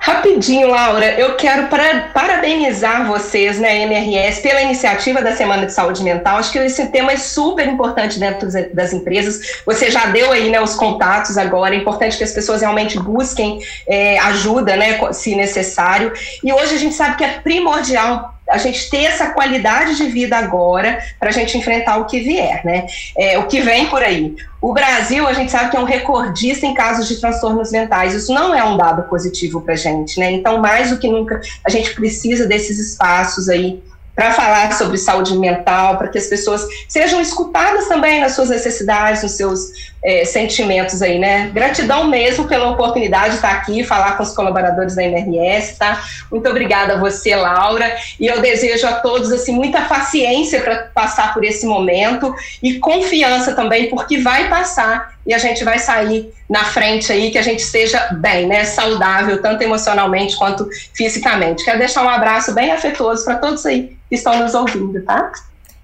Rapidinho, 0.00 0.68
Laura, 0.68 1.18
eu 1.18 1.34
quero 1.34 1.66
para, 1.66 2.10
parabenizar 2.14 3.06
vocês, 3.06 3.58
né, 3.58 3.82
MRS, 3.82 4.40
pela 4.40 4.62
iniciativa 4.62 5.20
da 5.20 5.34
Semana 5.34 5.66
de 5.66 5.72
Saúde 5.72 6.02
Mental. 6.02 6.38
Acho 6.38 6.52
que 6.52 6.58
esse 6.58 6.86
tema 6.86 7.12
é 7.12 7.16
super 7.16 7.66
importante 7.66 8.18
dentro 8.18 8.48
das 8.72 8.92
empresas. 8.92 9.60
Você 9.66 9.90
já 9.90 10.06
deu 10.06 10.30
aí 10.30 10.50
né, 10.50 10.60
os 10.60 10.74
contatos 10.74 11.36
agora, 11.36 11.74
é 11.74 11.78
importante 11.78 12.16
que 12.16 12.24
as 12.24 12.32
pessoas 12.32 12.60
realmente 12.60 12.98
busquem 12.98 13.60
é, 13.86 14.18
ajuda, 14.20 14.76
né, 14.76 14.98
se 15.12 15.34
necessário. 15.34 16.12
E 16.44 16.52
hoje 16.52 16.74
a 16.76 16.78
gente 16.78 16.94
sabe 16.94 17.16
que 17.16 17.24
é 17.24 17.40
primordial 17.40 18.37
a 18.48 18.58
gente 18.58 18.88
ter 18.90 19.04
essa 19.04 19.30
qualidade 19.30 19.96
de 19.96 20.08
vida 20.08 20.36
agora 20.36 20.98
para 21.18 21.28
a 21.28 21.32
gente 21.32 21.56
enfrentar 21.56 21.98
o 21.98 22.06
que 22.06 22.20
vier, 22.20 22.64
né? 22.64 22.86
É, 23.16 23.38
o 23.38 23.46
que 23.46 23.60
vem 23.60 23.86
por 23.86 24.02
aí. 24.02 24.34
O 24.60 24.72
Brasil, 24.72 25.26
a 25.26 25.32
gente 25.32 25.52
sabe 25.52 25.70
que 25.70 25.76
é 25.76 25.80
um 25.80 25.84
recordista 25.84 26.66
em 26.66 26.74
casos 26.74 27.06
de 27.06 27.20
transtornos 27.20 27.70
mentais. 27.70 28.14
Isso 28.14 28.32
não 28.32 28.54
é 28.54 28.64
um 28.64 28.76
dado 28.76 29.02
positivo 29.08 29.60
para 29.60 29.74
a 29.74 29.76
gente, 29.76 30.18
né? 30.18 30.32
Então, 30.32 30.58
mais 30.58 30.90
do 30.90 30.98
que 30.98 31.08
nunca, 31.08 31.40
a 31.64 31.70
gente 31.70 31.94
precisa 31.94 32.46
desses 32.46 32.78
espaços 32.78 33.48
aí 33.48 33.80
para 34.18 34.32
falar 34.32 34.72
sobre 34.72 34.98
saúde 34.98 35.38
mental, 35.38 35.96
para 35.96 36.08
que 36.08 36.18
as 36.18 36.26
pessoas 36.26 36.66
sejam 36.88 37.20
escutadas 37.20 37.86
também 37.86 38.20
nas 38.20 38.32
suas 38.32 38.50
necessidades, 38.50 39.22
nos 39.22 39.36
seus 39.36 39.70
é, 40.02 40.24
sentimentos 40.24 41.00
aí, 41.02 41.20
né? 41.20 41.52
Gratidão 41.54 42.08
mesmo 42.08 42.48
pela 42.48 42.68
oportunidade 42.68 43.30
de 43.30 43.36
estar 43.36 43.52
aqui, 43.52 43.84
falar 43.84 44.16
com 44.16 44.24
os 44.24 44.34
colaboradores 44.34 44.96
da 44.96 45.04
MRS, 45.04 45.78
tá? 45.78 46.02
Muito 46.32 46.48
obrigada 46.48 46.94
a 46.94 46.98
você, 46.98 47.36
Laura, 47.36 47.96
e 48.18 48.26
eu 48.26 48.40
desejo 48.40 48.88
a 48.88 48.94
todos, 48.94 49.30
assim, 49.30 49.52
muita 49.52 49.82
paciência 49.82 50.62
para 50.62 50.88
passar 50.92 51.32
por 51.32 51.44
esse 51.44 51.64
momento 51.64 52.34
e 52.60 52.80
confiança 52.80 53.54
também, 53.54 53.88
porque 53.88 54.18
vai 54.18 54.48
passar 54.48 55.16
e 55.28 55.34
a 55.34 55.38
gente 55.38 55.62
vai 55.62 55.78
sair 55.78 56.32
na 56.48 56.64
frente 56.64 57.12
aí, 57.12 57.30
que 57.30 57.36
a 57.36 57.42
gente 57.42 57.60
esteja 57.60 58.08
bem, 58.12 58.46
né? 58.46 58.64
Saudável, 58.64 59.42
tanto 59.42 59.62
emocionalmente 59.62 60.38
quanto 60.38 60.66
fisicamente. 60.94 61.66
Quero 61.66 61.78
deixar 61.78 62.02
um 62.02 62.08
abraço 62.08 62.54
bem 62.54 62.72
afetuoso 62.72 63.26
para 63.26 63.36
todos 63.36 63.66
aí 63.66 63.94
que 64.08 64.14
estão 64.14 64.38
nos 64.38 64.54
ouvindo, 64.54 65.02
tá? 65.02 65.30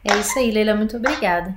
É 0.02 0.16
isso 0.16 0.38
aí, 0.38 0.50
Leila, 0.50 0.74
muito 0.74 0.96
obrigada. 0.96 1.54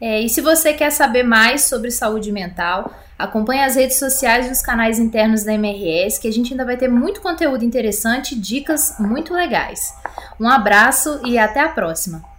É, 0.00 0.22
e 0.22 0.28
se 0.30 0.40
você 0.40 0.72
quer 0.72 0.90
saber 0.90 1.22
mais 1.22 1.64
sobre 1.64 1.90
saúde 1.90 2.32
mental, 2.32 2.90
acompanhe 3.18 3.62
as 3.62 3.76
redes 3.76 3.98
sociais 3.98 4.48
e 4.48 4.50
os 4.50 4.62
canais 4.62 4.98
internos 4.98 5.44
da 5.44 5.52
MRS, 5.52 6.18
que 6.18 6.26
a 6.26 6.32
gente 6.32 6.54
ainda 6.54 6.64
vai 6.64 6.78
ter 6.78 6.88
muito 6.88 7.20
conteúdo 7.20 7.62
interessante 7.62 8.34
e 8.34 8.38
dicas 8.38 8.96
muito 8.98 9.34
legais. 9.34 9.94
Um 10.40 10.48
abraço 10.48 11.20
e 11.26 11.36
até 11.38 11.60
a 11.60 11.68
próxima! 11.68 12.31